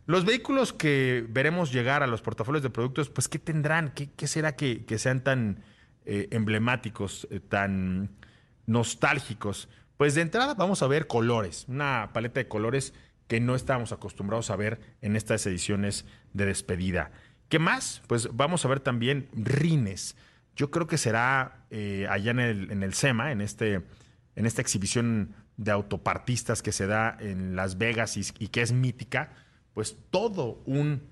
Los 0.06 0.26
vehículos 0.26 0.74
que 0.74 1.26
veremos 1.30 1.72
llegar 1.72 2.04
a 2.04 2.08
los 2.08 2.22
portafolios 2.22 2.62
de 2.62 2.70
productos, 2.70 3.10
pues, 3.10 3.30
¿qué 3.30 3.40
tendrán? 3.40 3.94
¿Qué, 3.94 4.28
será 4.28 4.56
que, 4.56 4.86
sean 4.98 5.24
tan 5.24 5.64
eh, 6.06 6.28
emblemáticos, 6.32 7.26
eh, 7.32 7.40
tan 7.40 8.12
nostálgicos? 8.66 9.70
Pues 9.96 10.16
de 10.16 10.22
entrada 10.22 10.56
vamos 10.56 10.84
a 10.84 10.88
ver 10.88 11.08
colores, 11.08 11.66
una 11.70 12.10
paleta 12.14 12.42
de 12.42 12.50
colores 12.50 12.94
que 13.28 13.40
no 13.40 13.56
estábamos 13.56 13.94
acostumbrados 13.94 14.50
a 14.50 14.58
ver 14.58 14.82
en 15.02 15.16
estas 15.16 15.46
ediciones 15.46 16.06
de 16.34 16.48
despedida. 16.48 17.12
¿Qué 17.54 17.60
más? 17.60 18.02
Pues 18.08 18.30
vamos 18.36 18.66
a 18.66 18.68
ver 18.68 18.80
también 18.80 19.30
rines. 19.32 20.16
Yo 20.56 20.72
creo 20.72 20.88
que 20.88 20.98
será 20.98 21.68
eh, 21.70 22.08
allá 22.10 22.32
en 22.32 22.40
el, 22.40 22.94
SEMA, 22.96 23.32
en, 23.32 23.42
este, 23.42 23.84
en 24.36 24.48
esta 24.48 24.64
exhibición 24.64 25.36
de 25.58 25.70
autopartistas 25.70 26.64
que 26.64 26.72
se 26.72 26.88
da 26.88 27.16
en 27.20 27.56
Las 27.56 27.78
Vegas 27.78 28.18
y 28.18 28.48
que 28.48 28.64
es 28.64 28.72
mítica 28.72 29.34
pues 29.76 29.96
todo 30.10 30.64
un, 30.66 31.04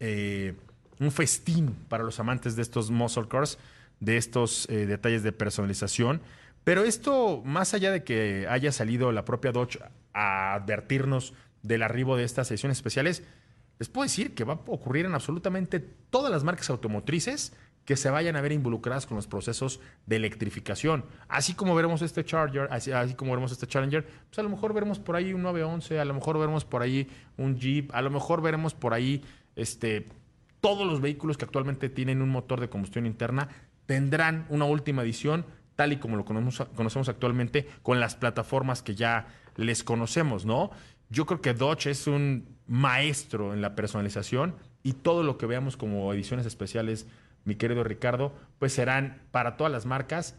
eh, 0.00 0.54
un 0.98 1.10
festín 1.12 1.74
para 1.88 2.04
los 2.04 2.20
amantes 2.20 2.56
de 2.56 2.60
estos 2.60 2.90
muscle 2.90 3.26
cars, 3.26 3.56
de 4.00 4.18
estos 4.18 4.68
eh, 4.68 4.84
detalles 4.84 5.22
de 5.22 5.32
personalización. 5.32 6.20
Pero 6.62 6.84
esto, 6.84 7.40
más 7.46 7.72
allá 7.72 7.90
de 7.90 8.04
que 8.04 8.46
haya 8.50 8.70
salido 8.70 9.12
la 9.12 9.24
propia 9.24 9.50
Dodge 9.50 9.78
a 10.12 10.52
advertirnos 10.52 11.32
del 11.62 11.82
arribo 11.82 12.18
de 12.18 12.24
estas 12.24 12.50
ediciones 12.50 12.76
especiales, 12.76 13.22
les 13.80 13.88
puedo 13.88 14.04
decir 14.04 14.34
que 14.34 14.44
va 14.44 14.52
a 14.52 14.60
ocurrir 14.66 15.06
en 15.06 15.14
absolutamente 15.14 15.80
todas 15.80 16.30
las 16.30 16.44
marcas 16.44 16.68
automotrices 16.68 17.54
que 17.86 17.96
se 17.96 18.10
vayan 18.10 18.36
a 18.36 18.42
ver 18.42 18.52
involucradas 18.52 19.06
con 19.06 19.16
los 19.16 19.26
procesos 19.26 19.80
de 20.04 20.16
electrificación. 20.16 21.06
Así 21.28 21.54
como 21.54 21.74
veremos 21.74 22.02
este 22.02 22.22
Charger, 22.22 22.68
así, 22.70 23.14
como 23.14 23.32
veremos 23.32 23.52
este 23.52 23.66
Challenger, 23.66 24.04
pues 24.04 24.38
a 24.38 24.42
lo 24.42 24.50
mejor 24.50 24.74
veremos 24.74 24.98
por 24.98 25.16
ahí 25.16 25.32
un 25.32 25.42
911, 25.42 25.98
a 25.98 26.04
lo 26.04 26.12
mejor 26.12 26.38
veremos 26.38 26.66
por 26.66 26.82
ahí 26.82 27.08
un 27.38 27.56
Jeep, 27.58 27.90
a 27.94 28.02
lo 28.02 28.10
mejor 28.10 28.42
veremos 28.42 28.74
por 28.74 28.92
ahí 28.92 29.24
este, 29.56 30.06
todos 30.60 30.86
los 30.86 31.00
vehículos 31.00 31.38
que 31.38 31.46
actualmente 31.46 31.88
tienen 31.88 32.20
un 32.20 32.28
motor 32.28 32.60
de 32.60 32.68
combustión 32.68 33.06
interna 33.06 33.48
tendrán 33.86 34.46
una 34.50 34.66
última 34.66 35.02
edición 35.02 35.46
tal 35.74 35.94
y 35.94 35.96
como 35.96 36.16
lo 36.16 36.26
conocemos, 36.26 36.68
conocemos 36.76 37.08
actualmente 37.08 37.66
con 37.82 37.98
las 37.98 38.14
plataformas 38.14 38.82
que 38.82 38.94
ya 38.94 39.28
les 39.56 39.82
conocemos, 39.82 40.44
¿no? 40.44 40.70
Yo 41.10 41.26
creo 41.26 41.40
que 41.40 41.54
Dodge 41.54 41.88
es 41.88 42.06
un 42.06 42.56
maestro 42.66 43.52
en 43.52 43.60
la 43.60 43.74
personalización 43.74 44.54
y 44.82 44.94
todo 44.94 45.22
lo 45.22 45.36
que 45.36 45.46
veamos 45.46 45.76
como 45.76 46.12
ediciones 46.12 46.46
especiales 46.46 47.06
mi 47.44 47.54
querido 47.54 47.84
Ricardo, 47.84 48.32
pues 48.58 48.72
serán 48.72 49.22
para 49.30 49.56
todas 49.56 49.72
las 49.72 49.86
marcas 49.86 50.34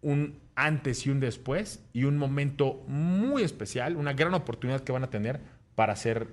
un 0.00 0.38
antes 0.54 1.06
y 1.06 1.10
un 1.10 1.20
después 1.20 1.80
y 1.92 2.04
un 2.04 2.16
momento 2.16 2.84
muy 2.86 3.42
especial, 3.42 3.96
una 3.96 4.12
gran 4.12 4.34
oportunidad 4.34 4.80
que 4.82 4.92
van 4.92 5.04
a 5.04 5.10
tener 5.10 5.40
para 5.74 5.92
hacer 5.92 6.28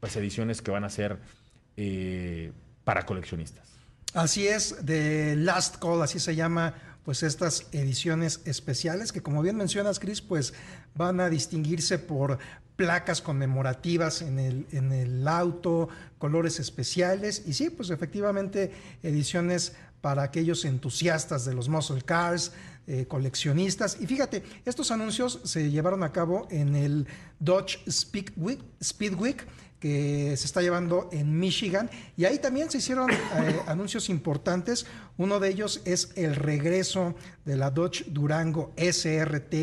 pues, 0.00 0.16
ediciones 0.16 0.62
que 0.62 0.70
van 0.70 0.84
a 0.84 0.90
ser 0.90 1.18
eh, 1.76 2.52
para 2.84 3.04
coleccionistas. 3.04 3.68
Así 4.14 4.46
es, 4.46 4.86
de 4.86 5.36
Last 5.36 5.76
Call, 5.76 6.00
así 6.00 6.18
se 6.20 6.34
llama 6.34 6.74
pues 7.06 7.22
estas 7.22 7.68
ediciones 7.70 8.40
especiales 8.46 9.12
que 9.12 9.22
como 9.22 9.40
bien 9.40 9.56
mencionas 9.56 10.00
Chris, 10.00 10.20
pues 10.20 10.52
van 10.96 11.20
a 11.20 11.30
distinguirse 11.30 12.00
por 12.00 12.38
placas 12.74 13.22
conmemorativas 13.22 14.22
en 14.22 14.40
el, 14.40 14.66
en 14.72 14.92
el 14.92 15.26
auto, 15.28 15.88
colores 16.18 16.58
especiales 16.58 17.44
y 17.46 17.52
sí, 17.52 17.70
pues 17.70 17.90
efectivamente 17.90 18.72
ediciones 19.04 19.76
para 20.00 20.24
aquellos 20.24 20.64
entusiastas 20.64 21.44
de 21.44 21.54
los 21.54 21.68
muscle 21.68 22.02
cars, 22.02 22.50
eh, 22.88 23.06
coleccionistas. 23.06 23.98
Y 24.00 24.06
fíjate, 24.08 24.42
estos 24.64 24.90
anuncios 24.90 25.40
se 25.44 25.70
llevaron 25.70 26.02
a 26.02 26.10
cabo 26.10 26.48
en 26.50 26.74
el 26.74 27.06
Dodge 27.38 27.78
Speed 27.86 28.32
Week, 28.36 28.60
Speed 28.80 29.14
Week 29.14 29.46
que 29.80 30.34
se 30.36 30.46
está 30.46 30.62
llevando 30.62 31.08
en 31.12 31.38
Michigan. 31.38 31.90
Y 32.16 32.24
ahí 32.24 32.38
también 32.38 32.70
se 32.70 32.78
hicieron 32.78 33.10
eh, 33.10 33.16
anuncios 33.66 34.08
importantes. 34.08 34.86
Uno 35.18 35.40
de 35.40 35.48
ellos 35.48 35.80
es 35.86 36.10
el 36.14 36.34
regreso 36.34 37.14
de 37.46 37.56
la 37.56 37.70
Dodge 37.70 38.04
Durango 38.08 38.74
SRT 38.76 39.54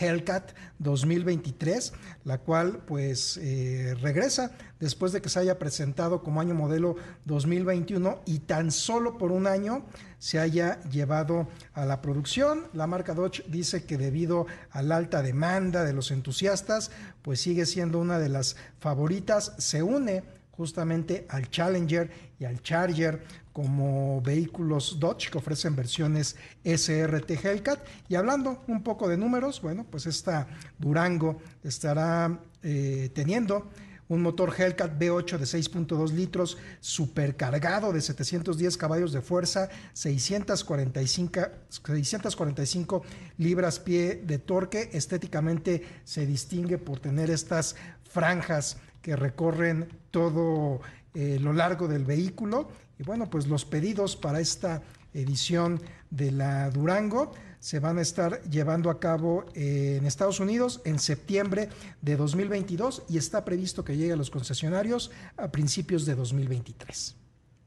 Hellcat 0.00 0.52
2023, 0.78 1.92
la 2.24 2.38
cual 2.38 2.78
pues 2.86 3.36
eh, 3.36 3.94
regresa 4.00 4.52
después 4.80 5.12
de 5.12 5.20
que 5.20 5.28
se 5.28 5.40
haya 5.40 5.58
presentado 5.58 6.22
como 6.22 6.40
año 6.40 6.54
modelo 6.54 6.96
2021 7.26 8.22
y 8.24 8.38
tan 8.38 8.70
solo 8.70 9.18
por 9.18 9.32
un 9.32 9.46
año 9.46 9.84
se 10.18 10.38
haya 10.38 10.80
llevado 10.84 11.46
a 11.74 11.84
la 11.84 12.00
producción. 12.00 12.68
La 12.72 12.86
marca 12.86 13.12
Dodge 13.12 13.44
dice 13.48 13.84
que 13.84 13.98
debido 13.98 14.46
a 14.70 14.80
la 14.80 14.96
alta 14.96 15.20
demanda 15.20 15.84
de 15.84 15.92
los 15.92 16.10
entusiastas, 16.10 16.90
pues 17.20 17.38
sigue 17.40 17.66
siendo 17.66 17.98
una 17.98 18.18
de 18.18 18.30
las 18.30 18.56
favoritas. 18.80 19.52
Se 19.58 19.82
une 19.82 20.22
justamente 20.52 21.26
al 21.28 21.50
Challenger 21.50 22.10
y 22.38 22.44
al 22.44 22.62
Charger 22.62 23.24
como 23.52 24.20
vehículos 24.22 24.98
Dodge 24.98 25.30
que 25.30 25.38
ofrecen 25.38 25.74
versiones 25.74 26.36
SRT 26.64 27.30
Hellcat. 27.44 27.84
Y 28.08 28.14
hablando 28.14 28.62
un 28.68 28.82
poco 28.82 29.08
de 29.08 29.16
números, 29.16 29.60
bueno, 29.60 29.84
pues 29.90 30.06
esta 30.06 30.46
Durango 30.78 31.40
estará 31.62 32.40
eh, 32.62 33.10
teniendo 33.14 33.68
un 34.08 34.20
motor 34.20 34.52
Hellcat 34.56 34.98
V8 34.98 35.38
de 35.38 35.44
6.2 35.44 36.10
litros 36.10 36.58
supercargado 36.80 37.92
de 37.92 38.00
710 38.02 38.76
caballos 38.76 39.12
de 39.12 39.22
fuerza, 39.22 39.70
645, 39.94 41.40
645 41.70 43.02
libras 43.38 43.78
pie 43.78 44.22
de 44.22 44.38
torque. 44.38 44.90
Estéticamente 44.92 45.82
se 46.04 46.26
distingue 46.26 46.76
por 46.76 47.00
tener 47.00 47.30
estas 47.30 47.74
franjas 48.04 48.76
que 49.02 49.16
recorren 49.16 49.88
todo 50.10 50.80
eh, 51.14 51.38
lo 51.40 51.52
largo 51.52 51.88
del 51.88 52.04
vehículo. 52.04 52.70
Y 52.98 53.02
bueno, 53.02 53.28
pues 53.28 53.46
los 53.48 53.64
pedidos 53.64 54.16
para 54.16 54.40
esta 54.40 54.82
edición 55.12 55.82
de 56.10 56.30
la 56.30 56.70
Durango 56.70 57.32
se 57.58 57.78
van 57.78 57.98
a 57.98 58.00
estar 58.00 58.42
llevando 58.42 58.90
a 58.90 58.98
cabo 58.98 59.46
en 59.54 60.04
Estados 60.06 60.40
Unidos 60.40 60.80
en 60.84 60.98
septiembre 60.98 61.68
de 62.00 62.16
2022 62.16 63.04
y 63.08 63.18
está 63.18 63.44
previsto 63.44 63.84
que 63.84 63.96
llegue 63.96 64.14
a 64.14 64.16
los 64.16 64.30
concesionarios 64.30 65.10
a 65.36 65.52
principios 65.52 66.04
de 66.06 66.14
2023. 66.14 67.16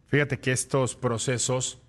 Fíjate 0.07 0.39
que 0.39 0.51
estos 0.51 0.95
procesos, 0.95 1.79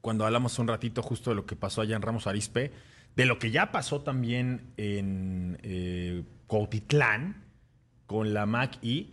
cuando 0.00 0.24
hablamos 0.24 0.58
un 0.58 0.68
ratito 0.68 1.02
justo 1.02 1.30
de 1.30 1.36
lo 1.36 1.46
que 1.46 1.56
pasó 1.56 1.80
allá 1.80 1.96
en 1.96 2.02
Ramos 2.02 2.26
Arispe, 2.26 2.70
de 3.16 3.24
lo 3.24 3.38
que 3.38 3.50
ya 3.50 3.72
pasó 3.72 4.02
también 4.02 4.72
en 4.76 5.58
eh, 5.62 6.22
con 8.10 8.34
la 8.34 8.44
Mac 8.44 8.76
E, 8.82 9.06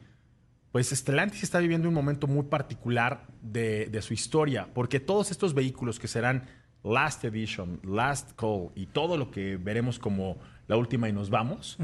pues 0.72 0.90
Stellantis 0.90 1.44
está 1.44 1.60
viviendo 1.60 1.88
un 1.88 1.94
momento 1.94 2.26
muy 2.26 2.46
particular 2.46 3.28
de, 3.44 3.86
de, 3.86 4.02
su 4.02 4.16
historia, 4.16 4.70
porque 4.74 5.00
todos 5.00 5.30
estos 5.30 5.54
vehículos 5.54 6.00
que 6.00 6.08
serán 6.08 6.48
Last 6.84 7.24
Edition, 7.24 7.80
Last 7.84 8.32
Call 8.36 8.72
y 8.74 8.88
todo 8.88 9.16
lo 9.16 9.30
que 9.30 9.58
veremos 9.58 10.00
como 10.00 10.38
la 10.66 10.78
última 10.78 11.08
y 11.08 11.14
nos 11.14 11.30
vamos, 11.30 11.78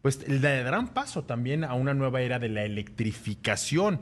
pues 0.00 0.26
le 0.26 0.38
darán 0.38 0.94
paso 0.94 1.24
también 1.24 1.64
a 1.64 1.74
una 1.74 1.92
nueva 1.92 2.22
era 2.22 2.38
de 2.38 2.48
la 2.48 2.64
electrificación. 2.64 4.00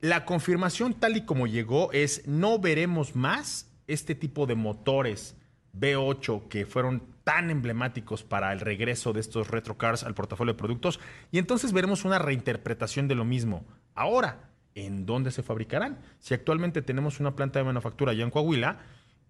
La 0.00 0.24
confirmación 0.24 0.94
tal 0.94 1.16
y 1.16 1.22
como 1.22 1.48
llegó 1.48 1.90
es 1.90 2.28
no 2.28 2.60
veremos 2.60 3.16
más 3.16 3.68
este 3.88 4.14
tipo 4.14 4.46
de 4.46 4.54
motores 4.54 5.34
V8 5.76 6.46
que 6.46 6.66
fueron 6.66 7.02
tan 7.28 7.50
emblemáticos 7.50 8.24
para 8.24 8.54
el 8.54 8.60
regreso 8.60 9.12
de 9.12 9.20
estos 9.20 9.48
retro 9.48 9.76
cars 9.76 10.02
al 10.02 10.14
portafolio 10.14 10.54
de 10.54 10.58
productos 10.58 10.98
y 11.30 11.36
entonces 11.36 11.74
veremos 11.74 12.06
una 12.06 12.18
reinterpretación 12.18 13.06
de 13.06 13.14
lo 13.14 13.26
mismo. 13.26 13.66
Ahora, 13.94 14.48
¿en 14.74 15.04
dónde 15.04 15.30
se 15.30 15.42
fabricarán? 15.42 15.98
Si 16.20 16.32
actualmente 16.32 16.80
tenemos 16.80 17.20
una 17.20 17.36
planta 17.36 17.58
de 17.58 17.66
manufactura 17.66 18.12
allá 18.12 18.24
en 18.24 18.30
Coahuila, 18.30 18.78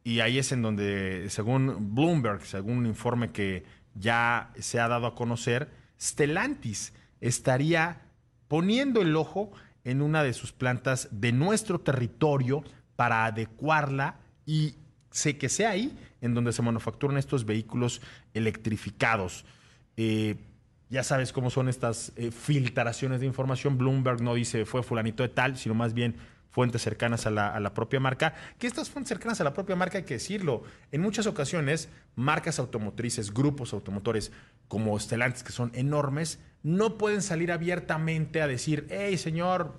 y 0.05 0.20
ahí 0.20 0.38
es 0.38 0.53
en 0.53 0.62
donde, 0.62 1.28
según 1.28 1.92
Bloomberg, 1.96 2.46
según 2.46 2.78
un 2.78 2.86
informe 2.86 3.32
que 3.32 3.64
ya 3.94 4.53
se 4.57 4.78
ha 4.78 4.86
dado 4.86 5.09
a 5.09 5.16
conocer, 5.16 5.68
Stellantis 6.01 6.94
estaría 7.20 8.03
poniendo 8.46 9.03
el 9.03 9.16
ojo 9.16 9.51
en 9.82 10.03
una 10.03 10.22
de 10.22 10.34
sus 10.34 10.53
plantas 10.53 11.09
de 11.11 11.32
nuestro 11.32 11.80
territorio 11.80 12.62
para 12.94 13.24
adecuarla 13.24 14.20
y 14.46 14.76
sé 15.11 15.38
que 15.38 15.48
sea 15.48 15.70
ahí 15.70 15.96
en 16.20 16.34
donde 16.34 16.52
se 16.52 16.62
manufacturan 16.62 17.16
estos 17.16 17.44
vehículos 17.44 18.00
electrificados. 18.34 19.44
Eh, 19.96 20.36
ya 20.90 21.02
sabes 21.02 21.32
cómo 21.32 21.50
son 21.50 21.68
estas 21.68 22.12
eh, 22.16 22.30
filtraciones 22.30 23.20
de 23.20 23.26
información. 23.26 23.76
Bloomberg 23.76 24.22
no 24.22 24.34
dice 24.34 24.64
fue 24.64 24.82
fulanito 24.82 25.22
de 25.22 25.28
tal, 25.28 25.56
sino 25.59 25.74
más 25.74 25.92
bien 25.92 26.16
fuentes 26.50 26.82
cercanas 26.82 27.26
a 27.26 27.30
la, 27.30 27.48
a 27.48 27.61
la, 27.61 27.74
propia 27.74 28.00
marca, 28.00 28.34
que 28.59 28.66
estas 28.66 28.88
fuentes 28.88 29.11
cercanas 29.11 29.40
a 29.40 29.44
la 29.44 29.52
propia 29.52 29.76
marca 29.76 29.98
hay 29.98 30.04
que 30.04 30.14
decirlo. 30.14 30.62
En 30.90 31.02
muchas 31.02 31.26
ocasiones, 31.26 31.88
marcas 32.16 32.59
automotrices, 32.59 33.32
grupos 33.32 33.72
automotores 33.72 34.32
como 34.66 34.98
Stellantis, 34.98 35.42
que 35.42 35.52
son 35.52 35.70
enormes, 35.74 36.40
no 36.62 36.98
pueden 36.98 37.22
salir 37.22 37.52
abiertamente 37.52 38.40
a 38.42 38.46
decir, 38.46 38.86
hey 38.90 39.16
señor, 39.18 39.78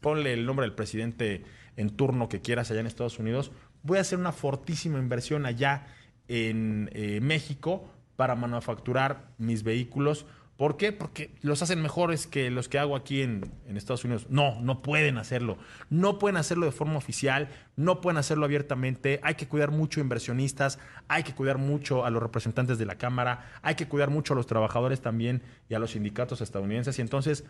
ponle 0.00 0.32
el 0.32 0.46
nombre 0.46 0.66
del 0.66 0.74
presidente 0.74 1.44
en 1.76 1.90
turno 1.90 2.28
que 2.28 2.40
quieras 2.40 2.70
allá 2.70 2.80
en 2.80 2.86
Estados 2.86 3.18
Unidos, 3.18 3.50
voy 3.84 3.98
a 3.98 4.00
hacer 4.00 4.18
una 4.18 4.32
fortísima 4.32 4.98
inversión 4.98 5.46
allá 5.46 5.86
en 6.26 6.90
eh, 6.92 7.20
México 7.20 7.88
para 8.16 8.34
manufacturar 8.34 9.28
mis 9.38 9.62
vehículos. 9.62 10.26
¿Por 10.56 10.76
qué? 10.76 10.92
Porque 10.92 11.34
los 11.42 11.62
hacen 11.62 11.82
mejores 11.82 12.28
que 12.28 12.48
los 12.48 12.68
que 12.68 12.78
hago 12.78 12.94
aquí 12.94 13.22
en, 13.22 13.52
en, 13.66 13.76
Estados 13.76 14.04
Unidos. 14.04 14.28
No, 14.30 14.60
no 14.60 14.82
pueden 14.82 15.18
hacerlo. 15.18 15.58
No 15.90 16.20
pueden 16.20 16.36
hacerlo 16.36 16.64
de 16.64 16.72
forma 16.72 16.96
oficial, 16.96 17.48
no 17.76 18.00
pueden 18.00 18.18
hacerlo 18.18 18.44
abiertamente. 18.44 19.18
Hay 19.24 19.34
que 19.34 19.48
cuidar 19.48 19.72
mucho 19.72 20.00
a 20.00 20.04
inversionistas, 20.04 20.78
hay 21.08 21.24
que 21.24 21.34
cuidar 21.34 21.58
mucho 21.58 22.04
a 22.04 22.10
los 22.10 22.22
representantes 22.22 22.78
de 22.78 22.86
la 22.86 22.94
Cámara, 22.94 23.50
hay 23.62 23.74
que 23.74 23.88
cuidar 23.88 24.10
mucho 24.10 24.32
a 24.32 24.36
los 24.36 24.46
trabajadores 24.46 25.00
también 25.00 25.42
y 25.68 25.74
a 25.74 25.80
los 25.80 25.90
sindicatos 25.90 26.40
estadounidenses. 26.40 26.98
Y 27.00 27.02
entonces, 27.02 27.44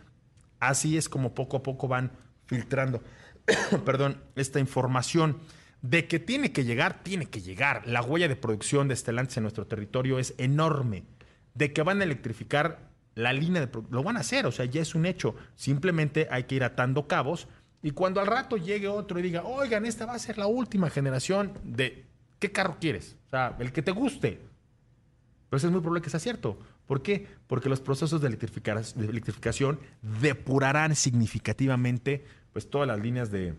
así 0.58 0.96
es 0.96 1.10
como 1.10 1.34
poco 1.34 1.58
a 1.58 1.62
poco 1.62 1.86
van 1.86 2.10
filtrando, 2.46 3.02
perdón, 3.84 4.22
esta 4.34 4.60
información. 4.60 5.36
De 5.84 6.08
que 6.08 6.18
tiene 6.18 6.50
que 6.50 6.64
llegar, 6.64 7.02
tiene 7.02 7.26
que 7.26 7.42
llegar. 7.42 7.86
La 7.86 8.00
huella 8.00 8.26
de 8.26 8.36
producción 8.36 8.88
de 8.88 8.96
Stellantis 8.96 9.36
en 9.36 9.42
nuestro 9.42 9.66
territorio 9.66 10.18
es 10.18 10.32
enorme. 10.38 11.04
De 11.52 11.74
que 11.74 11.82
van 11.82 12.00
a 12.00 12.04
electrificar 12.04 12.88
la 13.14 13.34
línea 13.34 13.60
de 13.60 13.66
producción, 13.66 13.94
lo 13.94 14.02
van 14.02 14.16
a 14.16 14.20
hacer, 14.20 14.46
o 14.46 14.50
sea, 14.50 14.64
ya 14.64 14.80
es 14.80 14.94
un 14.94 15.04
hecho. 15.04 15.34
Simplemente 15.56 16.26
hay 16.30 16.44
que 16.44 16.54
ir 16.54 16.64
atando 16.64 17.06
cabos 17.06 17.48
y 17.82 17.90
cuando 17.90 18.22
al 18.22 18.26
rato 18.26 18.56
llegue 18.56 18.88
otro 18.88 19.18
y 19.18 19.22
diga, 19.22 19.44
oigan, 19.44 19.84
esta 19.84 20.06
va 20.06 20.14
a 20.14 20.18
ser 20.18 20.38
la 20.38 20.46
última 20.46 20.88
generación 20.88 21.52
de 21.64 22.06
qué 22.38 22.50
carro 22.50 22.78
quieres, 22.80 23.18
o 23.26 23.30
sea, 23.30 23.54
el 23.58 23.70
que 23.70 23.82
te 23.82 23.90
guste. 23.90 24.40
Pero 25.50 25.58
eso 25.58 25.66
es 25.66 25.70
muy 25.70 25.82
probable 25.82 26.00
que 26.00 26.08
sea 26.08 26.18
cierto. 26.18 26.58
¿Por 26.86 27.02
qué? 27.02 27.26
Porque 27.46 27.68
los 27.68 27.82
procesos 27.82 28.22
de, 28.22 28.30
de 28.30 29.06
electrificación 29.06 29.78
depurarán 30.00 30.96
significativamente 30.96 32.24
pues, 32.54 32.70
todas 32.70 32.88
las 32.88 32.98
líneas 32.98 33.30
de, 33.30 33.52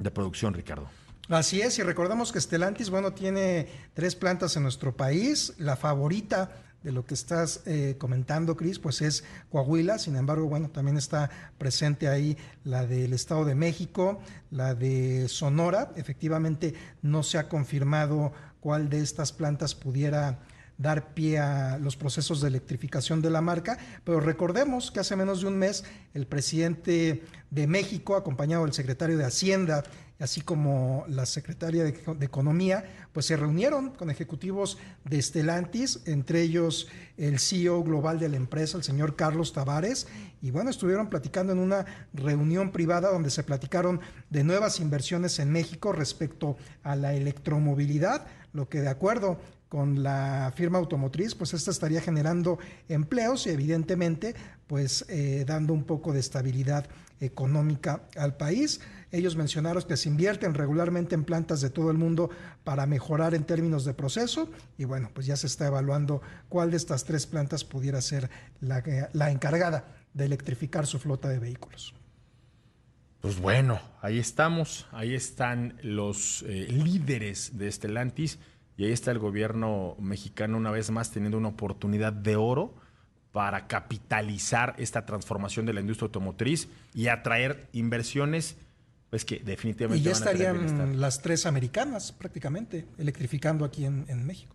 de 0.00 0.10
producción, 0.10 0.54
Ricardo. 0.54 0.90
Así 1.28 1.60
es, 1.60 1.78
y 1.78 1.82
recordamos 1.82 2.32
que 2.32 2.40
Stellantis, 2.40 2.90
bueno, 2.90 3.12
tiene 3.12 3.68
tres 3.94 4.16
plantas 4.16 4.56
en 4.56 4.64
nuestro 4.64 4.96
país. 4.96 5.54
La 5.56 5.76
favorita 5.76 6.50
de 6.82 6.90
lo 6.90 7.04
que 7.06 7.14
estás 7.14 7.62
eh, 7.64 7.94
comentando, 7.96 8.56
Cris, 8.56 8.80
pues 8.80 9.02
es 9.02 9.22
Coahuila. 9.50 9.98
Sin 9.98 10.16
embargo, 10.16 10.46
bueno, 10.46 10.68
también 10.70 10.96
está 10.96 11.30
presente 11.58 12.08
ahí 12.08 12.36
la 12.64 12.86
del 12.86 13.12
Estado 13.12 13.44
de 13.44 13.54
México, 13.54 14.20
la 14.50 14.74
de 14.74 15.28
Sonora. 15.28 15.92
Efectivamente, 15.94 16.74
no 17.02 17.22
se 17.22 17.38
ha 17.38 17.48
confirmado 17.48 18.32
cuál 18.60 18.88
de 18.88 19.00
estas 19.00 19.32
plantas 19.32 19.76
pudiera 19.76 20.40
dar 20.76 21.14
pie 21.14 21.38
a 21.38 21.78
los 21.78 21.96
procesos 21.96 22.40
de 22.40 22.48
electrificación 22.48 23.22
de 23.22 23.30
la 23.30 23.40
marca, 23.40 23.78
pero 24.04 24.18
recordemos 24.18 24.90
que 24.90 25.00
hace 25.00 25.14
menos 25.14 25.42
de 25.42 25.46
un 25.46 25.58
mes 25.58 25.84
el 26.12 26.26
presidente 26.26 27.22
de 27.50 27.66
México, 27.68 28.16
acompañado 28.16 28.64
del 28.64 28.72
secretario 28.72 29.16
de 29.16 29.24
Hacienda 29.24 29.84
así 30.22 30.40
como 30.40 31.04
la 31.08 31.26
secretaria 31.26 31.82
de, 31.82 32.24
Economía, 32.24 32.84
pues 33.12 33.26
se 33.26 33.36
reunieron 33.36 33.90
con 33.90 34.08
ejecutivos 34.08 34.78
de 35.04 35.20
Stellantis, 35.20 36.00
entre 36.06 36.42
ellos 36.42 36.86
el 37.16 37.40
CEO 37.40 37.82
global 37.82 38.20
de 38.20 38.28
la 38.28 38.36
empresa, 38.36 38.78
el 38.78 38.84
señor 38.84 39.16
Carlos 39.16 39.52
Tavares, 39.52 40.06
y 40.40 40.52
bueno, 40.52 40.70
estuvieron 40.70 41.10
platicando 41.10 41.52
en 41.52 41.58
una 41.58 41.86
reunión 42.12 42.70
privada 42.70 43.10
donde 43.10 43.30
se 43.30 43.42
platicaron 43.42 44.00
de 44.30 44.44
nuevas 44.44 44.78
inversiones 44.78 45.40
en 45.40 45.50
México 45.50 45.92
respecto 45.92 46.56
a 46.84 46.94
la 46.94 47.14
electromovilidad, 47.14 48.24
lo 48.52 48.68
que 48.68 48.80
de 48.80 48.88
acuerdo 48.88 49.40
con 49.68 50.04
la 50.04 50.52
firma 50.54 50.78
automotriz, 50.78 51.34
pues 51.34 51.52
esta 51.52 51.72
estaría 51.72 52.00
generando 52.00 52.58
empleos 52.88 53.46
y 53.46 53.50
evidentemente 53.50 54.36
pues 54.68 55.04
eh, 55.08 55.44
dando 55.46 55.72
un 55.72 55.82
poco 55.84 56.12
de 56.12 56.20
estabilidad 56.20 56.86
económica 57.20 58.02
al 58.16 58.36
país. 58.36 58.80
Ellos 59.12 59.36
mencionaron 59.36 59.82
que 59.82 59.98
se 59.98 60.08
invierten 60.08 60.54
regularmente 60.54 61.14
en 61.14 61.24
plantas 61.24 61.60
de 61.60 61.68
todo 61.68 61.90
el 61.90 61.98
mundo 61.98 62.30
para 62.64 62.86
mejorar 62.86 63.34
en 63.34 63.44
términos 63.44 63.84
de 63.84 63.92
proceso 63.92 64.50
y 64.78 64.86
bueno, 64.86 65.10
pues 65.12 65.26
ya 65.26 65.36
se 65.36 65.46
está 65.46 65.66
evaluando 65.66 66.22
cuál 66.48 66.70
de 66.70 66.78
estas 66.78 67.04
tres 67.04 67.26
plantas 67.26 67.62
pudiera 67.62 68.00
ser 68.00 68.30
la, 68.60 68.82
la 69.12 69.30
encargada 69.30 69.94
de 70.14 70.24
electrificar 70.24 70.86
su 70.86 70.98
flota 70.98 71.28
de 71.28 71.38
vehículos. 71.38 71.94
Pues 73.20 73.38
bueno, 73.38 73.80
ahí 74.00 74.18
estamos, 74.18 74.88
ahí 74.90 75.14
están 75.14 75.78
los 75.82 76.42
eh, 76.48 76.66
líderes 76.70 77.56
de 77.56 77.68
Estelantis 77.68 78.38
y 78.76 78.84
ahí 78.84 78.92
está 78.92 79.10
el 79.10 79.18
gobierno 79.18 79.94
mexicano 80.00 80.56
una 80.56 80.70
vez 80.70 80.90
más 80.90 81.12
teniendo 81.12 81.38
una 81.38 81.48
oportunidad 81.48 82.12
de 82.12 82.36
oro 82.36 82.74
para 83.30 83.66
capitalizar 83.68 84.74
esta 84.78 85.06
transformación 85.06 85.66
de 85.66 85.72
la 85.72 85.80
industria 85.80 86.06
automotriz 86.06 86.68
y 86.94 87.08
atraer 87.08 87.68
inversiones 87.72 88.56
pues 89.12 89.26
que 89.26 89.40
definitivamente... 89.40 90.00
Y 90.00 90.04
ya 90.04 90.12
estarían 90.12 90.98
las 90.98 91.20
tres 91.20 91.44
americanas 91.44 92.12
prácticamente 92.12 92.86
electrificando 92.96 93.66
aquí 93.66 93.84
en, 93.84 94.26
México. 94.26 94.54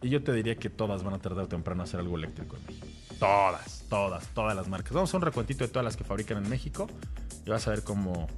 Y 0.00 0.10
yo 0.10 0.22
te 0.22 0.32
diría 0.32 0.54
que 0.54 0.70
todas 0.70 1.02
van 1.02 1.14
a 1.14 1.18
tardar 1.18 1.48
temprano 1.48 1.82
a 1.82 1.84
hacer 1.84 1.98
algo 1.98 2.16
eléctrico 2.16 2.56
en 2.56 2.66
México. 2.66 2.86
Todas, 3.18 3.82
todas, 3.88 4.28
todas 4.28 4.54
las 4.54 4.68
marcas. 4.68 4.92
Vamos 4.92 5.12
a 5.12 5.16
un 5.16 5.24
recuentito 5.24 5.64
de 5.64 5.68
todas 5.72 5.84
las 5.84 5.96
que 5.96 6.04
fabrican 6.04 6.38
en 6.44 6.48
México 6.48 6.86
y 7.44 7.50
vas 7.50 7.66
a 7.66 7.70
ver 7.72 7.82
cómo 7.82 8.28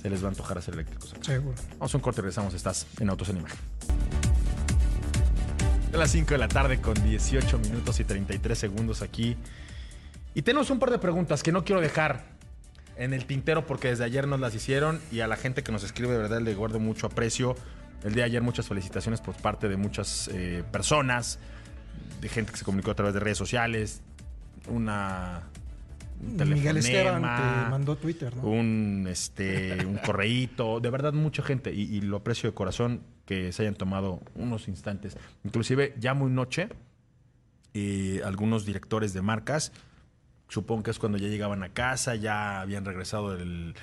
se 0.00 0.08
les 0.08 0.22
va 0.22 0.28
a 0.28 0.30
antojar 0.30 0.56
hacer 0.56 0.72
eléctricos. 0.72 1.14
Seguro. 1.20 1.58
Vamos 1.72 1.92
a 1.92 1.98
un 1.98 2.02
corte 2.02 2.20
y 2.20 2.22
regresamos. 2.22 2.54
Estás 2.54 2.86
en 2.98 3.10
Autos 3.10 3.28
en 3.28 3.36
Imagen. 3.36 3.58
A 5.92 5.96
las 5.98 6.10
5 6.12 6.30
de 6.30 6.38
la 6.38 6.48
tarde 6.48 6.80
con 6.80 6.94
18 6.94 7.58
minutos 7.58 8.00
y 8.00 8.04
33 8.04 8.58
segundos 8.58 9.02
aquí. 9.02 9.36
Y 10.32 10.40
tenemos 10.40 10.70
un 10.70 10.78
par 10.78 10.90
de 10.90 10.98
preguntas 10.98 11.42
que 11.42 11.52
no 11.52 11.62
quiero 11.62 11.82
dejar 11.82 12.37
en 12.98 13.14
el 13.14 13.24
tintero 13.24 13.66
porque 13.66 13.88
desde 13.88 14.04
ayer 14.04 14.26
nos 14.26 14.40
las 14.40 14.54
hicieron 14.54 15.00
y 15.10 15.20
a 15.20 15.28
la 15.28 15.36
gente 15.36 15.62
que 15.62 15.72
nos 15.72 15.84
escribe 15.84 16.12
de 16.12 16.18
verdad 16.18 16.40
le 16.40 16.54
guardo 16.54 16.80
mucho 16.80 17.06
aprecio. 17.06 17.54
El 18.04 18.14
día 18.14 18.24
de 18.24 18.30
ayer 18.30 18.42
muchas 18.42 18.68
felicitaciones 18.68 19.20
por 19.20 19.34
parte 19.34 19.68
de 19.68 19.76
muchas 19.76 20.28
eh, 20.32 20.62
personas, 20.70 21.38
de 22.20 22.28
gente 22.28 22.52
que 22.52 22.58
se 22.58 22.64
comunicó 22.64 22.90
a 22.90 22.94
través 22.94 23.14
de 23.14 23.20
redes 23.20 23.38
sociales, 23.38 24.02
una 24.68 25.42
Miguel 26.20 26.78
Esteban 26.78 27.22
te 27.22 27.70
mandó 27.70 27.96
Twitter, 27.96 28.36
¿no? 28.36 28.42
Un, 28.42 29.06
este, 29.08 29.84
un 29.86 29.98
correíto, 30.04 30.80
de 30.80 30.90
verdad 30.90 31.12
mucha 31.12 31.42
gente 31.42 31.72
y, 31.72 32.00
lo 32.00 32.18
aprecio 32.18 32.50
de 32.50 32.54
corazón 32.54 33.02
que 33.24 33.52
se 33.52 33.62
hayan 33.62 33.74
tomado 33.74 34.20
unos 34.34 34.68
instantes. 34.68 35.16
Inclusive 35.44 35.94
ya 35.98 36.14
muy 36.14 36.30
noche, 36.30 36.68
eh, 37.74 38.20
algunos 38.24 38.64
directores 38.64 39.12
de 39.12 39.22
marcas 39.22 39.72
supongo 40.48 40.82
que 40.82 40.90
es 40.90 40.98
cuando 40.98 41.18
ya 41.18 41.28
llegaban 41.28 41.62
a 41.62 41.70
casa, 41.70 42.14
ya 42.14 42.60
habían 42.60 42.84
regresado 42.84 43.36
del, 43.36 43.74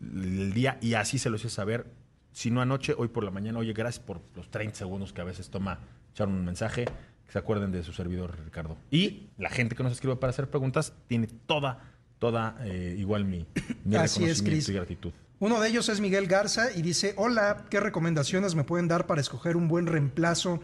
día 0.00 0.78
y 0.80 0.94
así 0.94 1.18
se 1.18 1.28
lo 1.28 1.36
hice 1.36 1.50
saber. 1.50 1.86
Si 2.32 2.50
no 2.50 2.60
anoche, 2.60 2.94
hoy 2.96 3.08
por 3.08 3.24
la 3.24 3.32
mañana, 3.32 3.58
oye, 3.58 3.72
gracias 3.72 4.04
por 4.04 4.20
los 4.36 4.48
30 4.48 4.76
segundos 4.76 5.12
que 5.12 5.20
a 5.20 5.24
veces 5.24 5.50
toma 5.50 5.80
echar 6.12 6.28
un 6.28 6.44
mensaje, 6.44 6.84
que 6.84 7.32
se 7.32 7.38
acuerden 7.38 7.72
de 7.72 7.82
su 7.82 7.92
servidor, 7.92 8.38
Ricardo. 8.44 8.76
Y 8.92 9.26
la 9.38 9.50
gente 9.50 9.74
que 9.74 9.82
nos 9.82 9.92
escribe 9.92 10.14
para 10.16 10.30
hacer 10.30 10.48
preguntas 10.48 10.92
tiene 11.08 11.26
toda, 11.26 11.80
toda 12.20 12.56
eh, 12.62 12.94
igual 12.96 13.24
mi, 13.24 13.44
mi 13.84 13.96
reconocimiento 13.96 14.70
y 14.70 14.74
gratitud. 14.74 15.12
Uno 15.40 15.60
de 15.60 15.68
ellos 15.68 15.88
es 15.88 16.00
Miguel 16.00 16.26
Garza 16.26 16.72
y 16.72 16.82
dice, 16.82 17.14
hola, 17.16 17.64
¿qué 17.70 17.80
recomendaciones 17.80 18.54
me 18.54 18.64
pueden 18.64 18.88
dar 18.88 19.06
para 19.06 19.20
escoger 19.20 19.56
un 19.56 19.68
buen 19.68 19.86
reemplazo 19.86 20.60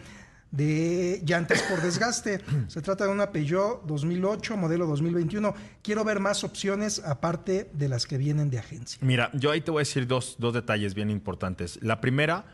de 0.54 1.20
llantas 1.26 1.62
por 1.62 1.82
desgaste. 1.82 2.40
Se 2.68 2.80
trata 2.80 3.04
de 3.04 3.10
una 3.10 3.32
Peugeot 3.32 3.84
2008, 3.86 4.56
modelo 4.56 4.86
2021. 4.86 5.52
Quiero 5.82 6.04
ver 6.04 6.20
más 6.20 6.44
opciones 6.44 7.00
aparte 7.04 7.70
de 7.72 7.88
las 7.88 8.06
que 8.06 8.18
vienen 8.18 8.50
de 8.50 8.58
agencia. 8.58 8.98
Mira, 9.02 9.30
yo 9.34 9.50
ahí 9.50 9.60
te 9.60 9.70
voy 9.70 9.80
a 9.80 9.82
decir 9.82 10.06
dos, 10.06 10.36
dos 10.38 10.54
detalles 10.54 10.94
bien 10.94 11.10
importantes. 11.10 11.80
La 11.82 12.00
primera, 12.00 12.46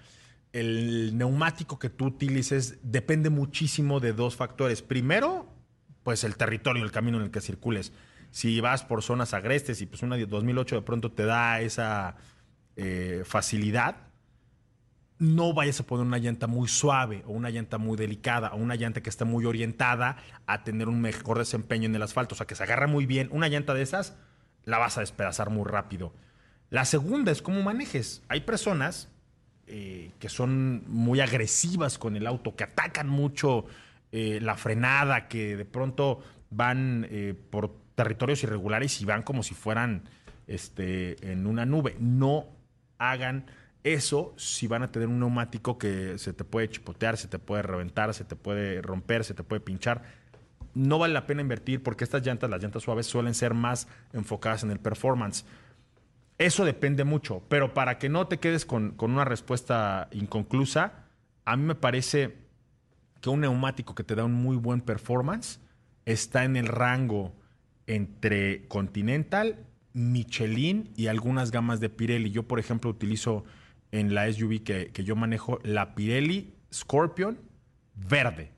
el 0.52 1.16
neumático 1.16 1.78
que 1.78 1.90
tú 1.90 2.06
utilices 2.06 2.78
depende 2.82 3.28
muchísimo 3.28 4.00
de 4.00 4.14
dos 4.14 4.34
factores. 4.34 4.80
Primero, 4.80 5.46
pues 6.02 6.24
el 6.24 6.36
territorio, 6.36 6.82
el 6.82 6.92
camino 6.92 7.18
en 7.18 7.24
el 7.24 7.30
que 7.30 7.42
circules. 7.42 7.92
Si 8.30 8.60
vas 8.60 8.82
por 8.82 9.02
zonas 9.02 9.34
agrestes 9.34 9.82
y 9.82 9.86
pues 9.86 10.02
una 10.02 10.16
2008 10.16 10.76
de 10.76 10.82
pronto 10.82 11.12
te 11.12 11.24
da 11.24 11.60
esa 11.60 12.16
eh, 12.76 13.24
facilidad, 13.26 14.09
no 15.20 15.52
vayas 15.52 15.78
a 15.78 15.86
poner 15.86 16.06
una 16.06 16.18
llanta 16.18 16.46
muy 16.46 16.66
suave 16.66 17.22
o 17.26 17.32
una 17.32 17.50
llanta 17.50 17.76
muy 17.76 17.96
delicada 17.96 18.52
o 18.54 18.56
una 18.56 18.74
llanta 18.74 19.02
que 19.02 19.10
esté 19.10 19.26
muy 19.26 19.44
orientada 19.44 20.16
a 20.46 20.64
tener 20.64 20.88
un 20.88 21.00
mejor 21.02 21.38
desempeño 21.38 21.86
en 21.86 21.94
el 21.94 22.02
asfalto. 22.02 22.34
O 22.34 22.36
sea, 22.36 22.46
que 22.46 22.54
se 22.54 22.62
agarra 22.62 22.86
muy 22.86 23.04
bien. 23.04 23.28
Una 23.30 23.48
llanta 23.48 23.74
de 23.74 23.82
esas 23.82 24.16
la 24.64 24.78
vas 24.78 24.96
a 24.96 25.00
despedazar 25.00 25.50
muy 25.50 25.64
rápido. 25.68 26.14
La 26.70 26.86
segunda 26.86 27.30
es 27.32 27.42
cómo 27.42 27.62
manejes. 27.62 28.22
Hay 28.28 28.40
personas 28.40 29.10
eh, 29.66 30.10
que 30.18 30.30
son 30.30 30.84
muy 30.88 31.20
agresivas 31.20 31.98
con 31.98 32.16
el 32.16 32.26
auto, 32.26 32.56
que 32.56 32.64
atacan 32.64 33.08
mucho 33.08 33.66
eh, 34.12 34.38
la 34.40 34.56
frenada, 34.56 35.28
que 35.28 35.54
de 35.54 35.66
pronto 35.66 36.22
van 36.48 37.06
eh, 37.10 37.34
por 37.50 37.76
territorios 37.94 38.42
irregulares 38.42 39.02
y 39.02 39.04
van 39.04 39.22
como 39.22 39.42
si 39.42 39.52
fueran 39.52 40.08
este, 40.46 41.30
en 41.30 41.46
una 41.46 41.66
nube. 41.66 41.94
No 42.00 42.46
hagan 42.96 43.44
eso 43.82 44.34
si 44.36 44.66
van 44.66 44.82
a 44.82 44.92
tener 44.92 45.08
un 45.08 45.18
neumático 45.18 45.78
que 45.78 46.18
se 46.18 46.32
te 46.32 46.44
puede 46.44 46.68
chipotear, 46.68 47.16
se 47.16 47.28
te 47.28 47.38
puede 47.38 47.62
reventar, 47.62 48.12
se 48.14 48.24
te 48.24 48.36
puede 48.36 48.82
romper, 48.82 49.24
se 49.24 49.34
te 49.34 49.42
puede 49.42 49.60
pinchar. 49.60 50.02
No 50.74 50.98
vale 50.98 51.14
la 51.14 51.26
pena 51.26 51.40
invertir 51.40 51.82
porque 51.82 52.04
estas 52.04 52.24
llantas, 52.24 52.50
las 52.50 52.62
llantas 52.62 52.82
suaves, 52.82 53.06
suelen 53.06 53.34
ser 53.34 53.54
más 53.54 53.88
enfocadas 54.12 54.62
en 54.62 54.70
el 54.70 54.78
performance. 54.78 55.44
Eso 56.38 56.64
depende 56.64 57.04
mucho, 57.04 57.42
pero 57.48 57.74
para 57.74 57.98
que 57.98 58.08
no 58.08 58.26
te 58.26 58.38
quedes 58.38 58.64
con, 58.64 58.92
con 58.92 59.10
una 59.10 59.24
respuesta 59.24 60.08
inconclusa, 60.12 61.06
a 61.44 61.56
mí 61.56 61.64
me 61.64 61.74
parece 61.74 62.36
que 63.20 63.30
un 63.30 63.40
neumático 63.40 63.94
que 63.94 64.04
te 64.04 64.14
da 64.14 64.24
un 64.24 64.32
muy 64.32 64.56
buen 64.56 64.80
performance 64.80 65.60
está 66.04 66.44
en 66.44 66.56
el 66.56 66.66
rango 66.66 67.34
entre 67.86 68.66
Continental, 68.68 69.66
Michelin 69.92 70.92
y 70.96 71.08
algunas 71.08 71.50
gamas 71.50 71.80
de 71.80 71.90
Pirelli. 71.90 72.30
Yo, 72.30 72.44
por 72.44 72.58
ejemplo, 72.58 72.90
utilizo 72.90 73.44
en 73.92 74.14
la 74.14 74.32
SUV 74.32 74.62
que, 74.62 74.90
yo 75.04 75.16
manejo 75.16 75.58
la 75.62 75.94
Pirelli 75.94 76.54
Scorpion 76.72 77.38
verde, 77.94 78.52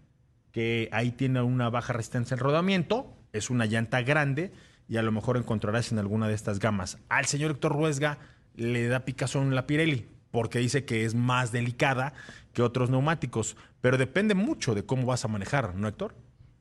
que 0.53 0.89
ahí 0.93 1.13
tiene 1.13 1.43
una 1.43 1.71
baja 1.71 1.93
resistencia 1.93 2.35
en 2.35 2.41
rodamiento, 2.41 3.17
es 3.33 3.51
una 3.51 3.67
llanta 3.67 4.03
grande 4.03 4.53
y 4.89 4.99
a 4.99 5.03
lo 5.03 5.13
mejor 5.13 5.37
encontrarás 5.37 5.93
en 5.93 5.99
alguna 5.99 6.29
de 6.29 6.35
estas 6.35 6.59
gamas. 6.59 6.99
Al 7.09 7.25
señor 7.25 7.53
Héctor 7.53 7.73
Ruesga 7.73 8.19
le 8.55 8.87
da 8.89 9.05
picazón 9.05 9.55
la 9.55 9.67
Pirelli 9.67 10.07
porque 10.31 10.59
dice 10.59 10.85
que 10.85 11.05
es 11.05 11.15
más 11.15 11.53
delicada 11.53 12.15
que 12.53 12.63
otros 12.63 12.91
neumáticos, 12.91 13.57
pero 13.81 13.99
depende 13.99 14.35
mucho 14.35 14.75
de 14.75 14.85
cómo 14.85 15.07
vas 15.07 15.25
a 15.25 15.29
manejar, 15.29 15.75
¿no, 15.75 15.89
Héctor? 15.89 16.15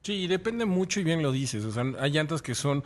Sí, 0.04 0.28
depende 0.28 0.66
mucho 0.66 1.00
y 1.00 1.04
bien 1.04 1.22
lo 1.22 1.32
dices. 1.32 1.64
O 1.66 1.72
sea, 1.72 1.84
hay 2.00 2.12
llantas 2.12 2.42
que 2.42 2.56
son 2.56 2.84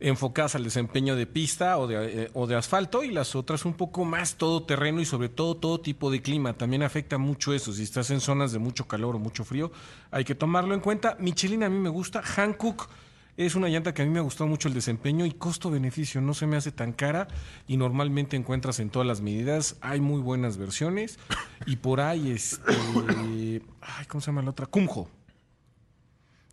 enfocadas 0.00 0.54
al 0.54 0.64
desempeño 0.64 1.16
de 1.16 1.26
pista 1.26 1.78
o 1.78 1.86
de, 1.86 2.24
eh, 2.24 2.30
o 2.34 2.46
de 2.46 2.56
asfalto 2.56 3.02
y 3.02 3.10
las 3.10 3.34
otras 3.34 3.64
un 3.64 3.74
poco 3.74 4.04
más 4.04 4.36
todoterreno 4.36 5.00
y 5.00 5.04
sobre 5.04 5.28
todo 5.28 5.56
todo 5.56 5.80
tipo 5.80 6.10
de 6.10 6.22
clima. 6.22 6.52
También 6.52 6.82
afecta 6.82 7.18
mucho 7.18 7.52
eso. 7.52 7.72
Si 7.72 7.82
estás 7.82 8.10
en 8.10 8.20
zonas 8.20 8.52
de 8.52 8.58
mucho 8.58 8.86
calor 8.86 9.16
o 9.16 9.18
mucho 9.18 9.44
frío, 9.44 9.72
hay 10.10 10.24
que 10.24 10.34
tomarlo 10.34 10.74
en 10.74 10.80
cuenta. 10.80 11.16
Michelin 11.18 11.64
a 11.64 11.68
mí 11.68 11.78
me 11.78 11.88
gusta. 11.88 12.22
Hankook 12.22 12.88
es 13.36 13.54
una 13.54 13.68
llanta 13.68 13.94
que 13.94 14.02
a 14.02 14.04
mí 14.04 14.10
me 14.10 14.18
ha 14.18 14.22
gustado 14.22 14.48
mucho 14.48 14.68
el 14.68 14.74
desempeño 14.74 15.24
y 15.24 15.30
costo-beneficio. 15.30 16.20
No 16.20 16.34
se 16.34 16.46
me 16.46 16.56
hace 16.56 16.72
tan 16.72 16.92
cara 16.92 17.28
y 17.66 17.76
normalmente 17.76 18.36
encuentras 18.36 18.80
en 18.80 18.90
todas 18.90 19.06
las 19.06 19.20
medidas. 19.20 19.76
Hay 19.80 20.00
muy 20.00 20.20
buenas 20.20 20.56
versiones 20.56 21.18
y 21.66 21.76
por 21.76 22.00
ahí, 22.00 22.32
este, 22.32 22.72
¿cómo 24.08 24.20
se 24.20 24.26
llama 24.26 24.42
la 24.42 24.50
otra? 24.50 24.66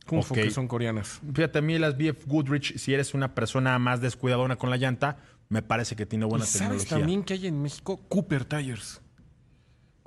Kumho. 0.08 0.22
Kumho, 0.22 0.26
Ok. 0.32 0.34
que 0.48 0.52
son 0.52 0.68
coreanas. 0.68 1.20
Fíjate, 1.34 1.60
a 1.60 1.62
mí 1.62 1.78
las 1.80 1.98
BF 1.98 2.26
Goodrich, 2.28 2.78
si 2.78 2.94
eres 2.94 3.14
una 3.14 3.34
persona 3.36 3.78
más 3.80 4.02
descuidadona 4.02 4.56
con 4.56 4.70
la 4.70 4.78
llanta, 4.78 5.18
me 5.50 5.62
parece 5.62 5.96
que 5.96 6.06
tiene 6.06 6.26
buena 6.26 6.46
¿Y 6.46 6.48
sabes 6.48 6.62
tecnología. 6.84 6.98
también 6.98 7.24
que 7.24 7.34
hay 7.34 7.48
en 7.48 7.62
México? 7.62 8.00
Cooper 8.10 8.46
Tires. 8.46 9.02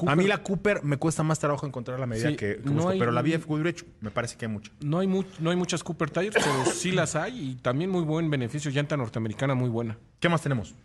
A 0.07 0.14
mí 0.14 0.28
la 0.28 0.38
Cooper 0.44 0.84
me 0.84 0.96
cuesta 0.96 1.24
más 1.24 1.40
trabajo 1.40 1.66
encontrar 1.66 1.99
la 1.99 2.07
medida 2.07 2.28
Sí, 2.30 2.36
que, 2.36 2.59
que 2.59 2.62
no 2.66 2.72
busco, 2.74 2.88
hay 2.90 3.01
pero 3.01 3.11
la 3.11 3.20
BF 3.20 3.46
Goodrich 3.46 3.84
me 4.01 4.12
parece 4.12 4.36
que 4.36 4.46
hay 4.46 4.53
mucha. 4.53 4.70
No 4.80 5.01
hay, 5.01 5.09
mu- 5.09 5.24
no 5.40 5.51
hay 5.51 5.57
muchas 5.57 5.82
Cooper 5.82 6.09
Tires, 6.11 6.34
pero 6.34 6.64
sí 6.72 6.92
las 6.92 7.16
hay 7.16 7.51
y 7.51 7.55
también 7.57 7.90
muy 7.90 8.03
buen 8.03 8.30
beneficio. 8.30 8.70
Llanta 8.70 8.96
norteamericana 8.96 9.55
muy 9.57 9.68
buena. 9.68 9.99
¿Qué 10.20 10.28
más 10.28 10.40
tenemos? 10.40 10.76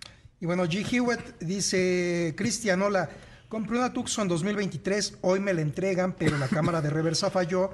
Y 0.41 0.47
bueno, 0.47 0.64
G. 0.66 0.84
Hewitt 0.91 1.20
dice, 1.39 2.34
Cristian, 2.36 2.82
hola, 2.82 3.07
compré 3.49 3.78
una 3.78 3.93
Tucson 3.93 4.28
2023, 4.28 5.20
hoy 5.22 5.39
me 5.39 5.53
la 5.53 5.61
entregan, 5.61 6.14
pero 6.18 6.36
la 6.39 6.47
cámara 6.47 6.82
de 6.82 6.89
reversa 6.89 7.30
falló 7.30 7.72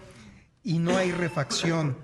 y 0.64 0.80
no 0.80 0.98
hay 0.98 1.12
refacción. 1.12 1.98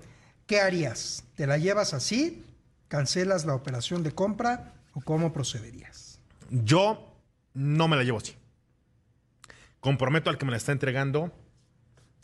¿Qué 0.47 0.61
harías? 0.61 1.23
¿Te 1.35 1.47
la 1.47 1.57
llevas 1.57 1.93
así? 1.93 2.45
¿Cancelas 2.87 3.45
la 3.45 3.55
operación 3.55 4.03
de 4.03 4.11
compra 4.11 4.73
o 4.93 5.01
cómo 5.01 5.33
procederías? 5.33 6.19
Yo 6.49 7.13
no 7.53 7.87
me 7.87 7.95
la 7.95 8.03
llevo 8.03 8.19
así. 8.19 8.35
Comprometo 9.79 10.29
al 10.29 10.37
que 10.37 10.45
me 10.45 10.51
la 10.51 10.57
está 10.57 10.71
entregando 10.71 11.31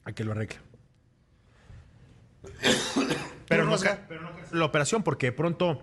a 0.03 0.13
que 0.13 0.23
lo 0.23 0.31
arregle. 0.31 0.59
Pero 3.47 3.65
no, 3.65 3.75
pero 4.07 4.21
no 4.21 4.31
la 4.51 4.65
operación 4.65 5.03
porque 5.03 5.27
de 5.27 5.31
pronto 5.31 5.81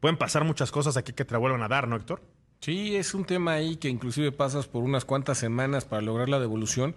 pueden 0.00 0.16
pasar 0.16 0.44
muchas 0.44 0.70
cosas 0.70 0.96
aquí 0.96 1.12
que 1.12 1.24
te 1.24 1.32
la 1.32 1.38
vuelvan 1.38 1.62
a 1.62 1.68
dar, 1.68 1.88
¿no, 1.88 1.96
Héctor? 1.96 2.22
Sí, 2.60 2.96
es 2.96 3.14
un 3.14 3.24
tema 3.24 3.52
ahí 3.52 3.76
que 3.76 3.88
inclusive 3.88 4.32
pasas 4.32 4.66
por 4.66 4.82
unas 4.82 5.04
cuantas 5.04 5.38
semanas 5.38 5.84
para 5.84 6.02
lograr 6.02 6.28
la 6.28 6.40
devolución. 6.40 6.94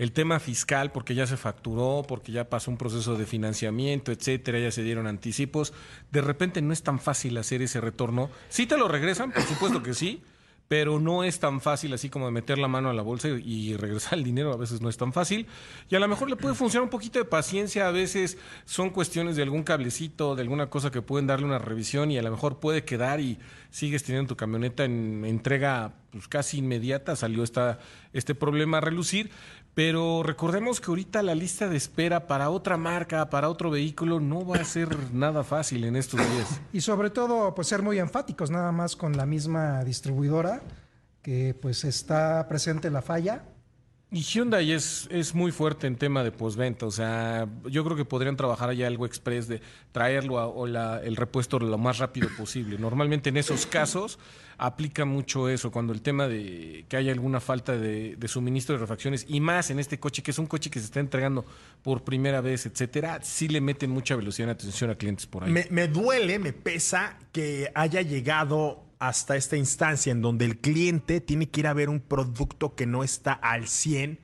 El 0.00 0.12
tema 0.12 0.40
fiscal, 0.40 0.92
porque 0.92 1.14
ya 1.14 1.26
se 1.26 1.36
facturó, 1.36 2.06
porque 2.08 2.32
ya 2.32 2.48
pasó 2.48 2.70
un 2.70 2.78
proceso 2.78 3.18
de 3.18 3.26
financiamiento, 3.26 4.12
etcétera, 4.12 4.58
ya 4.58 4.70
se 4.70 4.82
dieron 4.82 5.06
anticipos. 5.06 5.74
De 6.10 6.22
repente 6.22 6.62
no 6.62 6.72
es 6.72 6.82
tan 6.82 6.98
fácil 7.00 7.36
hacer 7.36 7.60
ese 7.60 7.82
retorno. 7.82 8.30
Sí 8.48 8.64
te 8.64 8.78
lo 8.78 8.88
regresan, 8.88 9.30
por 9.30 9.42
supuesto 9.42 9.82
que 9.82 9.92
sí, 9.92 10.22
pero 10.70 11.00
no 11.00 11.24
es 11.24 11.40
tan 11.40 11.60
fácil 11.60 11.92
así 11.94 12.08
como 12.08 12.26
de 12.26 12.30
meter 12.30 12.56
la 12.56 12.68
mano 12.68 12.90
a 12.90 12.94
la 12.94 13.02
bolsa 13.02 13.26
y 13.26 13.76
regresar 13.76 14.14
el 14.14 14.22
dinero. 14.24 14.52
A 14.52 14.56
veces 14.56 14.80
no 14.80 14.88
es 14.88 14.96
tan 14.96 15.12
fácil. 15.12 15.48
Y 15.88 15.96
a 15.96 15.98
lo 15.98 16.06
mejor 16.06 16.30
le 16.30 16.36
puede 16.36 16.54
funcionar 16.54 16.84
un 16.84 16.90
poquito 16.90 17.18
de 17.18 17.24
paciencia. 17.24 17.88
A 17.88 17.90
veces 17.90 18.38
son 18.66 18.90
cuestiones 18.90 19.34
de 19.34 19.42
algún 19.42 19.64
cablecito, 19.64 20.36
de 20.36 20.42
alguna 20.42 20.70
cosa 20.70 20.92
que 20.92 21.02
pueden 21.02 21.26
darle 21.26 21.44
una 21.44 21.58
revisión 21.58 22.12
y 22.12 22.18
a 22.18 22.22
lo 22.22 22.30
mejor 22.30 22.60
puede 22.60 22.84
quedar 22.84 23.18
y 23.18 23.36
sigues 23.70 24.04
teniendo 24.04 24.28
tu 24.28 24.36
camioneta 24.36 24.84
en 24.84 25.24
entrega 25.24 25.92
pues, 26.12 26.28
casi 26.28 26.58
inmediata. 26.58 27.16
Salió 27.16 27.42
esta, 27.42 27.80
este 28.12 28.36
problema 28.36 28.78
a 28.78 28.80
relucir. 28.80 29.32
Pero 29.74 30.22
recordemos 30.24 30.80
que 30.80 30.90
ahorita 30.90 31.22
la 31.22 31.34
lista 31.34 31.68
de 31.68 31.76
espera 31.76 32.26
para 32.26 32.50
otra 32.50 32.76
marca, 32.76 33.30
para 33.30 33.48
otro 33.48 33.70
vehículo, 33.70 34.18
no 34.20 34.44
va 34.44 34.56
a 34.56 34.64
ser 34.64 34.88
nada 35.12 35.44
fácil 35.44 35.84
en 35.84 35.96
estos 35.96 36.20
días. 36.20 36.60
Y 36.72 36.80
sobre 36.80 37.10
todo, 37.10 37.54
pues 37.54 37.68
ser 37.68 37.82
muy 37.82 37.98
enfáticos, 37.98 38.50
nada 38.50 38.72
más 38.72 38.96
con 38.96 39.16
la 39.16 39.26
misma 39.26 39.84
distribuidora 39.84 40.60
que 41.22 41.54
pues 41.60 41.84
está 41.84 42.46
presente 42.48 42.90
la 42.90 43.02
falla. 43.02 43.44
Y 44.12 44.22
Hyundai 44.22 44.72
es, 44.72 45.06
es 45.12 45.36
muy 45.36 45.52
fuerte 45.52 45.86
en 45.86 45.94
tema 45.94 46.24
de 46.24 46.32
postventa. 46.32 46.84
O 46.84 46.90
sea, 46.90 47.46
yo 47.66 47.84
creo 47.84 47.96
que 47.96 48.04
podrían 48.04 48.36
trabajar 48.36 48.72
ya 48.72 48.88
algo 48.88 49.06
express 49.06 49.46
de 49.46 49.60
traerlo 49.92 50.40
a- 50.40 50.48
o 50.48 50.66
la- 50.66 51.00
el 51.00 51.14
repuesto 51.14 51.60
lo 51.60 51.78
más 51.78 51.98
rápido 51.98 52.28
posible. 52.36 52.76
Normalmente 52.76 53.28
en 53.28 53.36
esos 53.36 53.66
casos 53.66 54.18
aplica 54.60 55.06
mucho 55.06 55.48
eso, 55.48 55.72
cuando 55.72 55.94
el 55.94 56.02
tema 56.02 56.28
de 56.28 56.84
que 56.88 56.96
haya 56.98 57.12
alguna 57.12 57.40
falta 57.40 57.76
de, 57.76 58.16
suministro 58.26 58.74
de 58.74 58.80
refacciones 58.80 59.24
y 59.26 59.40
más 59.40 59.70
en 59.70 59.78
este 59.78 59.98
coche, 59.98 60.22
que 60.22 60.30
es 60.30 60.38
un 60.38 60.46
coche 60.46 60.70
que 60.70 60.78
se 60.78 60.84
está 60.84 61.00
entregando 61.00 61.46
por 61.82 62.04
primera 62.04 62.42
vez, 62.42 62.66
etcétera, 62.66 63.20
sí 63.22 63.48
le 63.48 63.62
meten 63.62 63.90
mucha 63.90 64.14
velocidad 64.16 64.48
y 64.48 64.50
atención 64.50 64.90
a 64.90 64.96
clientes 64.96 65.26
por 65.26 65.44
ahí. 65.44 65.50
Me, 65.50 65.66
me 65.70 65.88
duele, 65.88 66.38
me 66.38 66.52
pesa 66.52 67.18
que 67.32 67.72
haya 67.74 68.02
llegado 68.02 68.84
hasta 68.98 69.34
esta 69.34 69.56
instancia 69.56 70.12
en 70.12 70.20
donde 70.20 70.44
el 70.44 70.58
cliente 70.58 71.22
tiene 71.22 71.48
que 71.48 71.60
ir 71.60 71.66
a 71.66 71.72
ver 71.72 71.88
un 71.88 72.00
producto 72.00 72.74
que 72.74 72.84
no 72.84 73.02
está 73.02 73.32
al 73.32 73.66
100 73.66 74.20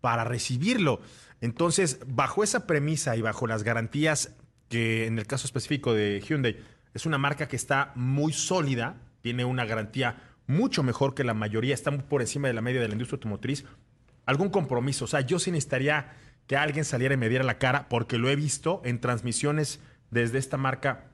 para 0.00 0.24
recibirlo. 0.24 1.02
Entonces, 1.42 2.00
bajo 2.06 2.42
esa 2.42 2.66
premisa 2.66 3.14
y 3.14 3.20
bajo 3.20 3.46
las 3.46 3.62
garantías 3.62 4.34
que 4.70 5.06
en 5.06 5.18
el 5.18 5.26
caso 5.26 5.46
específico 5.46 5.92
de 5.92 6.24
Hyundai 6.26 6.56
es 6.94 7.04
una 7.04 7.18
marca 7.18 7.46
que 7.46 7.56
está 7.56 7.92
muy 7.94 8.32
sólida, 8.32 8.96
tiene 9.26 9.44
una 9.44 9.64
garantía 9.64 10.18
mucho 10.46 10.84
mejor 10.84 11.16
que 11.16 11.24
la 11.24 11.34
mayoría, 11.34 11.74
está 11.74 11.90
por 11.90 12.20
encima 12.20 12.46
de 12.46 12.54
la 12.54 12.60
media 12.60 12.80
de 12.80 12.86
la 12.86 12.94
industria 12.94 13.16
automotriz, 13.16 13.64
algún 14.24 14.50
compromiso. 14.50 15.06
O 15.06 15.08
sea, 15.08 15.20
yo 15.22 15.40
sí 15.40 15.50
necesitaría 15.50 16.12
que 16.46 16.56
alguien 16.56 16.84
saliera 16.84 17.14
y 17.14 17.16
me 17.16 17.28
diera 17.28 17.42
la 17.42 17.58
cara, 17.58 17.88
porque 17.88 18.18
lo 18.18 18.30
he 18.30 18.36
visto 18.36 18.82
en 18.84 19.00
transmisiones 19.00 19.80
desde 20.12 20.38
esta 20.38 20.58
marca. 20.58 21.06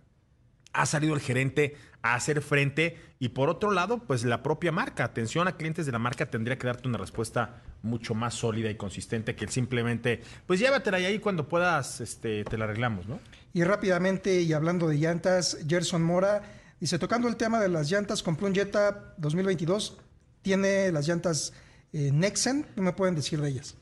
Ha 0.75 0.85
salido 0.85 1.15
el 1.15 1.23
gerente 1.23 1.75
a 2.03 2.13
hacer 2.13 2.43
frente 2.43 2.99
y 3.19 3.31
por 3.31 3.49
otro 3.49 3.71
lado, 3.71 4.01
pues 4.01 4.25
la 4.25 4.43
propia 4.43 4.73
marca, 4.73 5.05
atención 5.05 5.49
a 5.49 5.57
clientes 5.57 5.87
de 5.87 5.93
la 5.93 5.99
marca 5.99 6.27
tendría 6.27 6.59
que 6.59 6.67
darte 6.67 6.89
una 6.89 6.99
respuesta 6.99 7.63
mucho 7.81 8.15
más 8.15 8.35
sólida 8.35 8.69
y 8.69 8.75
consistente 8.75 9.35
que 9.35 9.47
el 9.47 9.51
simplemente, 9.51 10.21
pues 10.47 10.61
llévatela 10.61 11.01
y 11.01 11.07
ahí 11.07 11.19
cuando 11.19 11.49
puedas, 11.49 12.03
este, 12.03 12.45
te 12.45 12.59
la 12.59 12.65
arreglamos, 12.65 13.07
¿no? 13.07 13.21
Y 13.55 13.65
rápidamente, 13.65 14.43
y 14.43 14.53
hablando 14.53 14.87
de 14.87 14.99
llantas, 14.99 15.57
Gerson 15.67 16.03
Mora 16.03 16.43
dice, 16.83 16.99
tocando 16.99 17.29
el 17.29 17.37
tema 17.37 17.61
de 17.61 17.69
las 17.69 17.91
llantas, 17.91 18.23
compré 18.23 18.47
un 18.47 18.55
Jetta 18.55 19.15
2022, 19.19 19.99
tiene 20.43 20.91
las 20.93 21.07
llantas 21.07 21.53
eh, 21.93 22.11
Nexen, 22.13 22.67
¿qué 22.75 22.81
me 22.81 22.93
pueden 22.93 23.15
decir 23.15 23.41
de 23.41 23.49
ellas? 23.51 23.77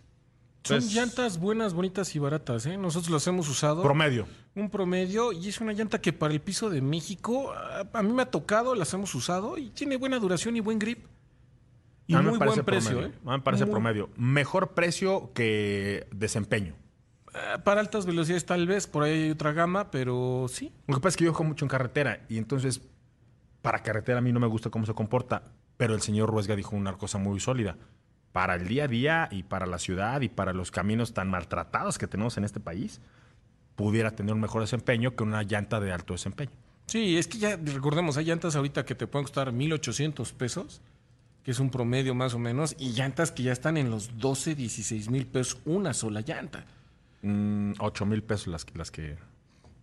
Son 0.64 0.78
Pues- 0.80 0.92
llantas 0.92 1.38
buenas, 1.38 1.72
bonitas 1.72 2.14
y 2.14 2.18
baratas. 2.18 2.66
¿eh? 2.66 2.76
Nosotros 2.76 3.10
las 3.10 3.26
hemos 3.26 3.48
usado. 3.48 3.82
Promedio. 3.82 4.26
un 4.54 4.68
promedio 4.68 5.32
y 5.32 5.48
es 5.48 5.60
una 5.60 5.72
llanta 5.72 6.00
que 6.02 6.12
para 6.12 6.34
el 6.34 6.40
piso 6.40 6.68
de 6.68 6.82
México 6.82 7.52
a, 7.52 7.88
a 7.92 8.02
mí 8.02 8.12
me 8.12 8.22
ha 8.22 8.30
tocado, 8.30 8.74
las 8.74 8.92
hemos 8.92 9.14
usado 9.14 9.56
y 9.56 9.70
tiene 9.70 9.96
buena 9.96 10.18
duración 10.18 10.56
y 10.56 10.60
buen 10.60 10.78
grip. 10.78 11.06
Y 12.06 12.14
muy 12.16 12.36
buen 12.36 12.64
precio, 12.64 12.90
promedio. 12.90 13.06
¿eh? 13.06 13.18
A 13.24 13.30
mí 13.30 13.36
me 13.36 13.42
parece 13.42 13.64
Muy- 13.64 13.72
promedio. 13.72 14.10
Mejor 14.16 14.74
precio 14.74 15.30
que 15.32 16.06
desempeño. 16.12 16.74
eh, 17.32 17.58
para 17.62 17.80
altas 17.80 18.04
velocidades 18.06 18.44
tal 18.44 18.66
vez, 18.66 18.88
por 18.88 19.04
ahí 19.04 19.12
hay 19.22 19.30
otra 19.30 19.52
gama, 19.52 19.90
pero 19.92 20.46
sí. 20.50 20.72
Lo 20.88 20.96
que 20.96 21.00
pasa 21.00 21.10
es 21.10 21.16
que 21.16 21.24
yo 21.24 21.30
viajo 21.30 21.44
mucho 21.44 21.64
en 21.64 21.68
carretera 21.68 22.26
y 22.28 22.36
entonces 22.36 22.80
para 23.62 23.82
carretera 23.82 24.18
a 24.18 24.22
mí 24.22 24.32
no 24.32 24.40
me 24.40 24.46
gusta 24.46 24.70
cómo 24.70 24.86
se 24.86 24.94
comporta, 24.94 25.42
pero 25.76 25.94
el 25.94 26.00
señor 26.02 26.30
Ruesga 26.30 26.56
dijo 26.56 26.76
una 26.76 26.92
cosa 26.94 27.18
muy 27.18 27.40
sólida. 27.40 27.76
Para 28.32 28.54
el 28.54 28.68
día 28.68 28.84
a 28.84 28.88
día 28.88 29.28
y 29.32 29.42
para 29.42 29.66
la 29.66 29.78
ciudad 29.78 30.20
y 30.20 30.28
para 30.28 30.52
los 30.52 30.70
caminos 30.70 31.12
tan 31.14 31.28
maltratados 31.30 31.98
que 31.98 32.06
tenemos 32.06 32.36
en 32.38 32.44
este 32.44 32.60
país, 32.60 33.00
pudiera 33.76 34.12
tener 34.12 34.34
un 34.34 34.40
mejor 34.40 34.60
desempeño 34.60 35.16
que 35.16 35.22
una 35.24 35.42
llanta 35.42 35.80
de 35.80 35.92
alto 35.92 36.12
desempeño. 36.14 36.52
Sí, 36.86 37.16
es 37.16 37.26
que 37.28 37.38
ya 37.38 37.56
recordemos, 37.56 38.16
hay 38.16 38.26
llantas 38.26 38.56
ahorita 38.56 38.84
que 38.84 38.94
te 38.94 39.06
pueden 39.06 39.24
costar 39.24 39.52
1.800 39.52 40.32
pesos, 40.34 40.80
que 41.44 41.50
es 41.52 41.58
un 41.60 41.70
promedio 41.70 42.14
más 42.14 42.34
o 42.34 42.38
menos, 42.38 42.76
y 42.78 42.90
llantas 42.92 43.32
que 43.32 43.42
ya 43.44 43.52
están 43.52 43.76
en 43.76 43.90
los 43.90 44.18
12, 44.18 44.54
16 44.54 45.08
mil 45.08 45.26
pesos 45.26 45.58
una 45.64 45.94
sola 45.94 46.20
llanta. 46.20 46.64
Mm, 47.22 47.72
8 47.78 48.06
mil 48.06 48.22
pesos 48.22 48.48
las, 48.48 48.64
que- 48.64 48.76
las 48.78 48.90
que 48.90 49.16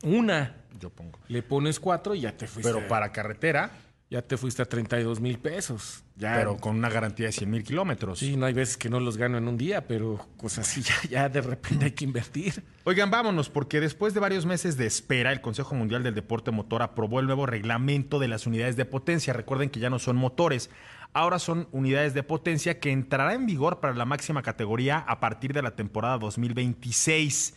Una. 0.03 0.55
yo 0.79 0.89
pongo. 0.89 1.19
Le 1.27 1.41
pones 1.43 1.79
cuatro 1.79 2.13
y 2.15 2.21
ya 2.21 2.35
te 2.35 2.47
fuiste. 2.47 2.71
Pero 2.71 2.87
para 2.87 3.11
carretera, 3.11 3.71
Ya 4.09 4.21
te 4.21 4.37
fuiste 4.37 4.61
a 4.61 4.65
32 4.65 5.19
mil 5.19 5.37
pesos. 5.37 6.03
Ya. 6.15 6.33
pero 6.35 6.55
con 6.57 6.77
una 6.77 6.89
garantía 6.89 7.25
de 7.25 7.31
100 7.33 7.51
mil 7.51 7.63
kilómetros. 7.63 8.19
Sí, 8.19 8.37
no 8.37 8.45
hay 8.45 8.53
veces 8.53 8.77
que 8.77 8.89
no 8.89 8.99
los 9.01 9.17
gano 9.17 9.37
en 9.37 9.47
un 9.49 9.57
día, 9.57 9.85
pero 9.85 10.25
cosas 10.37 10.67
así 10.69 10.81
ya, 10.81 10.95
ya 11.09 11.29
de 11.29 11.41
repente 11.41 11.85
hay 11.85 11.91
que 11.91 12.05
invertir. 12.05 12.63
Oigan, 12.85 13.11
vámonos, 13.11 13.49
porque 13.49 13.79
después 13.81 14.13
de 14.13 14.19
varios 14.21 14.45
meses 14.45 14.77
de 14.77 14.85
espera, 14.87 15.31
el 15.33 15.41
Consejo 15.41 15.75
Mundial 15.75 16.03
del 16.03 16.15
Deporte 16.15 16.51
Motor 16.51 16.81
aprobó 16.83 17.19
el 17.19 17.25
nuevo 17.27 17.45
reglamento 17.45 18.17
de 18.17 18.29
las 18.29 18.47
unidades 18.47 18.77
de 18.77 18.85
potencia. 18.85 19.33
Recuerden 19.33 19.69
que 19.69 19.79
ya 19.81 19.89
no 19.89 19.99
son 19.99 20.15
motores, 20.15 20.69
ahora 21.13 21.37
son 21.37 21.67
unidades 21.73 22.13
de 22.13 22.23
potencia 22.23 22.79
que 22.79 22.91
entrará 22.91 23.33
en 23.33 23.45
vigor 23.45 23.79
para 23.81 23.93
la 23.93 24.05
máxima 24.05 24.41
categoría 24.41 24.99
a 24.99 25.19
partir 25.19 25.51
de 25.53 25.61
la 25.61 25.75
temporada 25.75 26.17
2026. 26.17 27.55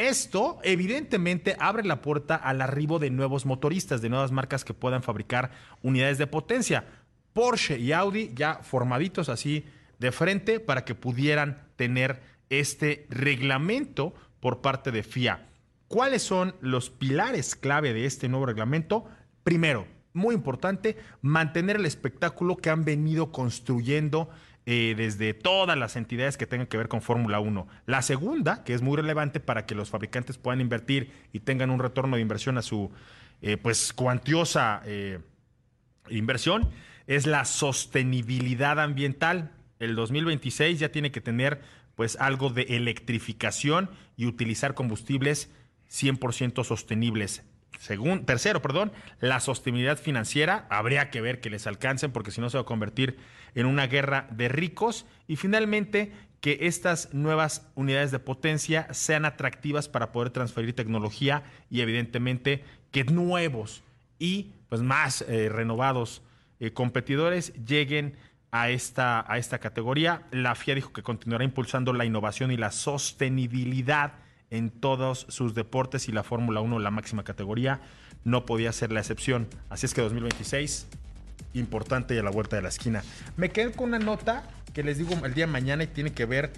Esto, 0.00 0.60
evidentemente, 0.62 1.56
abre 1.58 1.84
la 1.84 2.00
puerta 2.00 2.34
al 2.34 2.62
arribo 2.62 2.98
de 2.98 3.10
nuevos 3.10 3.44
motoristas, 3.44 4.00
de 4.00 4.08
nuevas 4.08 4.32
marcas 4.32 4.64
que 4.64 4.72
puedan 4.72 5.02
fabricar 5.02 5.50
unidades 5.82 6.16
de 6.16 6.26
potencia. 6.26 6.86
Porsche 7.34 7.78
y 7.78 7.92
Audi 7.92 8.30
ya 8.34 8.60
formaditos 8.62 9.28
así 9.28 9.66
de 9.98 10.10
frente 10.10 10.58
para 10.58 10.86
que 10.86 10.94
pudieran 10.94 11.68
tener 11.76 12.22
este 12.48 13.06
reglamento 13.10 14.14
por 14.40 14.62
parte 14.62 14.90
de 14.90 15.02
FIA. 15.02 15.46
¿Cuáles 15.86 16.22
son 16.22 16.54
los 16.62 16.88
pilares 16.88 17.54
clave 17.54 17.92
de 17.92 18.06
este 18.06 18.30
nuevo 18.30 18.46
reglamento? 18.46 19.04
Primero, 19.44 19.86
muy 20.14 20.34
importante, 20.34 20.96
mantener 21.20 21.76
el 21.76 21.84
espectáculo 21.84 22.56
que 22.56 22.70
han 22.70 22.86
venido 22.86 23.32
construyendo 23.32 24.30
eh, 24.66 24.94
desde 24.96 25.32
todas 25.34 25.76
las 25.78 25.96
entidades 25.96 26.36
que 26.36 26.46
tengan 26.46 26.66
que 26.66 26.76
ver 26.76 26.88
con 26.88 27.00
Fórmula 27.00 27.40
1. 27.40 27.66
La 27.86 28.02
segunda, 28.02 28.62
que 28.62 28.74
es 28.74 28.82
muy 28.82 28.96
relevante 28.96 29.40
para 29.40 29.64
que 29.66 29.74
los 29.74 29.90
fabricantes 29.90 30.36
puedan 30.38 30.60
invertir 30.60 31.12
y 31.32 31.40
tengan 31.40 31.70
un 31.70 31.80
retorno 31.80 32.16
de 32.16 32.22
inversión 32.22 32.58
a 32.58 32.62
su 32.62 32.90
eh, 33.42 33.56
pues 33.56 33.92
cuantiosa 33.92 34.82
eh, 34.84 35.20
inversión, 36.10 36.68
es 37.06 37.26
la 37.26 37.46
sostenibilidad 37.46 38.78
ambiental. 38.78 39.50
El 39.78 39.94
2026 39.96 40.78
ya 40.78 40.92
tiene 40.92 41.10
que 41.10 41.22
tener 41.22 41.60
pues 41.94 42.16
algo 42.20 42.50
de 42.50 42.62
electrificación 42.62 43.90
y 44.16 44.26
utilizar 44.26 44.74
combustibles 44.74 45.50
100% 45.90 46.64
sostenibles. 46.64 47.42
Según, 47.78 48.26
tercero, 48.26 48.60
perdón, 48.60 48.92
la 49.20 49.40
sostenibilidad 49.40 49.98
financiera. 49.98 50.66
Habría 50.70 51.10
que 51.10 51.20
ver 51.20 51.40
que 51.40 51.50
les 51.50 51.66
alcancen 51.66 52.12
porque 52.12 52.30
si 52.30 52.40
no 52.40 52.50
se 52.50 52.58
va 52.58 52.62
a 52.62 52.66
convertir 52.66 53.18
en 53.54 53.66
una 53.66 53.86
guerra 53.86 54.26
de 54.30 54.48
ricos. 54.48 55.06
Y 55.26 55.36
finalmente, 55.36 56.12
que 56.40 56.58
estas 56.62 57.12
nuevas 57.12 57.70
unidades 57.74 58.10
de 58.10 58.18
potencia 58.18 58.92
sean 58.92 59.24
atractivas 59.24 59.88
para 59.88 60.12
poder 60.12 60.30
transferir 60.30 60.74
tecnología 60.74 61.42
y 61.70 61.80
evidentemente 61.80 62.64
que 62.90 63.04
nuevos 63.04 63.82
y 64.18 64.52
pues 64.68 64.82
más 64.82 65.22
eh, 65.22 65.48
renovados 65.48 66.22
eh, 66.58 66.72
competidores 66.72 67.52
lleguen 67.64 68.16
a 68.52 68.70
esta, 68.70 69.24
a 69.30 69.38
esta 69.38 69.58
categoría. 69.58 70.26
La 70.30 70.54
FIA 70.54 70.74
dijo 70.74 70.92
que 70.92 71.02
continuará 71.02 71.44
impulsando 71.44 71.92
la 71.92 72.04
innovación 72.04 72.50
y 72.50 72.56
la 72.56 72.72
sostenibilidad 72.72 74.14
en 74.50 74.70
todos 74.70 75.26
sus 75.28 75.54
deportes 75.54 76.08
y 76.08 76.12
la 76.12 76.22
Fórmula 76.22 76.60
1, 76.60 76.78
la 76.78 76.90
máxima 76.90 77.24
categoría, 77.24 77.80
no 78.24 78.44
podía 78.44 78.72
ser 78.72 78.92
la 78.92 79.00
excepción. 79.00 79.48
Así 79.68 79.86
es 79.86 79.94
que 79.94 80.02
2026, 80.02 80.86
importante 81.54 82.14
y 82.14 82.18
a 82.18 82.22
la 82.22 82.30
vuelta 82.30 82.56
de 82.56 82.62
la 82.62 82.68
esquina. 82.68 83.02
Me 83.36 83.50
quedé 83.50 83.72
con 83.72 83.88
una 83.88 83.98
nota 83.98 84.44
que 84.74 84.82
les 84.82 84.98
digo 84.98 85.14
el 85.24 85.34
día 85.34 85.46
de 85.46 85.52
mañana 85.52 85.84
y 85.84 85.86
tiene 85.86 86.12
que 86.12 86.24
ver 86.24 86.52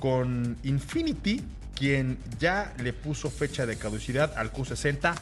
con 0.00 0.56
Infinity, 0.62 1.42
quien 1.74 2.18
ya 2.38 2.74
le 2.82 2.92
puso 2.92 3.30
fecha 3.30 3.66
de 3.66 3.76
caducidad 3.76 4.36
al 4.36 4.52
Q60. 4.52 5.14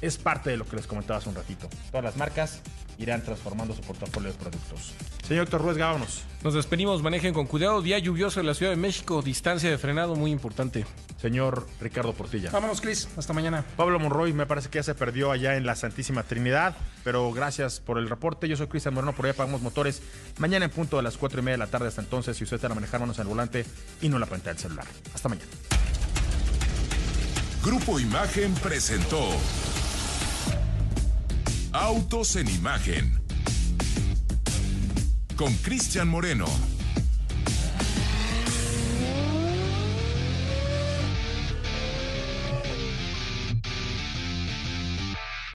Es 0.00 0.18
parte 0.18 0.50
de 0.50 0.56
lo 0.56 0.66
que 0.66 0.76
les 0.76 0.86
comentaba 0.86 1.18
hace 1.18 1.28
un 1.28 1.34
ratito. 1.34 1.68
Todas 1.90 2.04
las 2.04 2.16
marcas 2.16 2.60
irán 3.00 3.22
transformando 3.22 3.74
su 3.74 3.80
portafolio 3.80 4.30
de 4.30 4.38
productos. 4.38 4.94
Señor 5.26 5.44
Héctor 5.44 5.62
Ruiz, 5.62 5.78
vámonos. 5.78 6.24
Nos 6.42 6.54
despedimos, 6.54 7.02
manejen 7.02 7.32
con 7.32 7.46
cuidado. 7.46 7.82
Día 7.82 7.98
lluvioso 7.98 8.40
en 8.40 8.46
la 8.46 8.54
Ciudad 8.54 8.72
de 8.72 8.76
México, 8.76 9.22
distancia 9.22 9.70
de 9.70 9.78
frenado 9.78 10.16
muy 10.16 10.30
importante. 10.30 10.84
Señor 11.20 11.66
Ricardo 11.80 12.12
Portilla. 12.14 12.50
Vámonos, 12.50 12.80
Chris. 12.80 13.08
Hasta 13.16 13.32
mañana. 13.32 13.64
Pablo 13.76 13.98
Monroy 13.98 14.32
me 14.32 14.46
parece 14.46 14.68
que 14.70 14.78
ya 14.78 14.82
se 14.82 14.94
perdió 14.94 15.30
allá 15.30 15.56
en 15.56 15.66
la 15.66 15.76
Santísima 15.76 16.22
Trinidad, 16.22 16.76
pero 17.04 17.30
gracias 17.32 17.80
por 17.80 17.98
el 17.98 18.08
reporte. 18.08 18.48
Yo 18.48 18.56
soy 18.56 18.68
Cristian 18.68 18.94
Moreno, 18.94 19.14
por 19.14 19.26
allá 19.26 19.34
pagamos 19.34 19.60
motores. 19.60 20.02
Mañana 20.38 20.64
en 20.66 20.70
punto 20.70 20.96
de 20.96 21.02
las 21.02 21.16
4 21.16 21.40
y 21.40 21.42
media 21.42 21.54
de 21.54 21.58
la 21.58 21.66
tarde. 21.66 21.88
Hasta 21.88 22.00
entonces, 22.00 22.36
si 22.36 22.44
usted 22.44 22.56
está 22.56 22.66
a 22.66 22.74
manejar 22.74 23.00
manos 23.00 23.18
en 23.18 23.22
el 23.22 23.28
volante 23.28 23.64
y 24.00 24.08
no 24.08 24.16
en 24.16 24.20
la 24.20 24.26
pantalla 24.26 24.54
del 24.54 24.62
celular. 24.62 24.86
Hasta 25.14 25.28
mañana. 25.28 25.48
Grupo 27.62 28.00
Imagen 28.00 28.54
presentó 28.54 29.28
Autos 31.72 32.34
en 32.34 32.48
Imagen 32.48 33.20
con 35.36 35.54
Cristian 35.54 36.08
Moreno. 36.08 36.46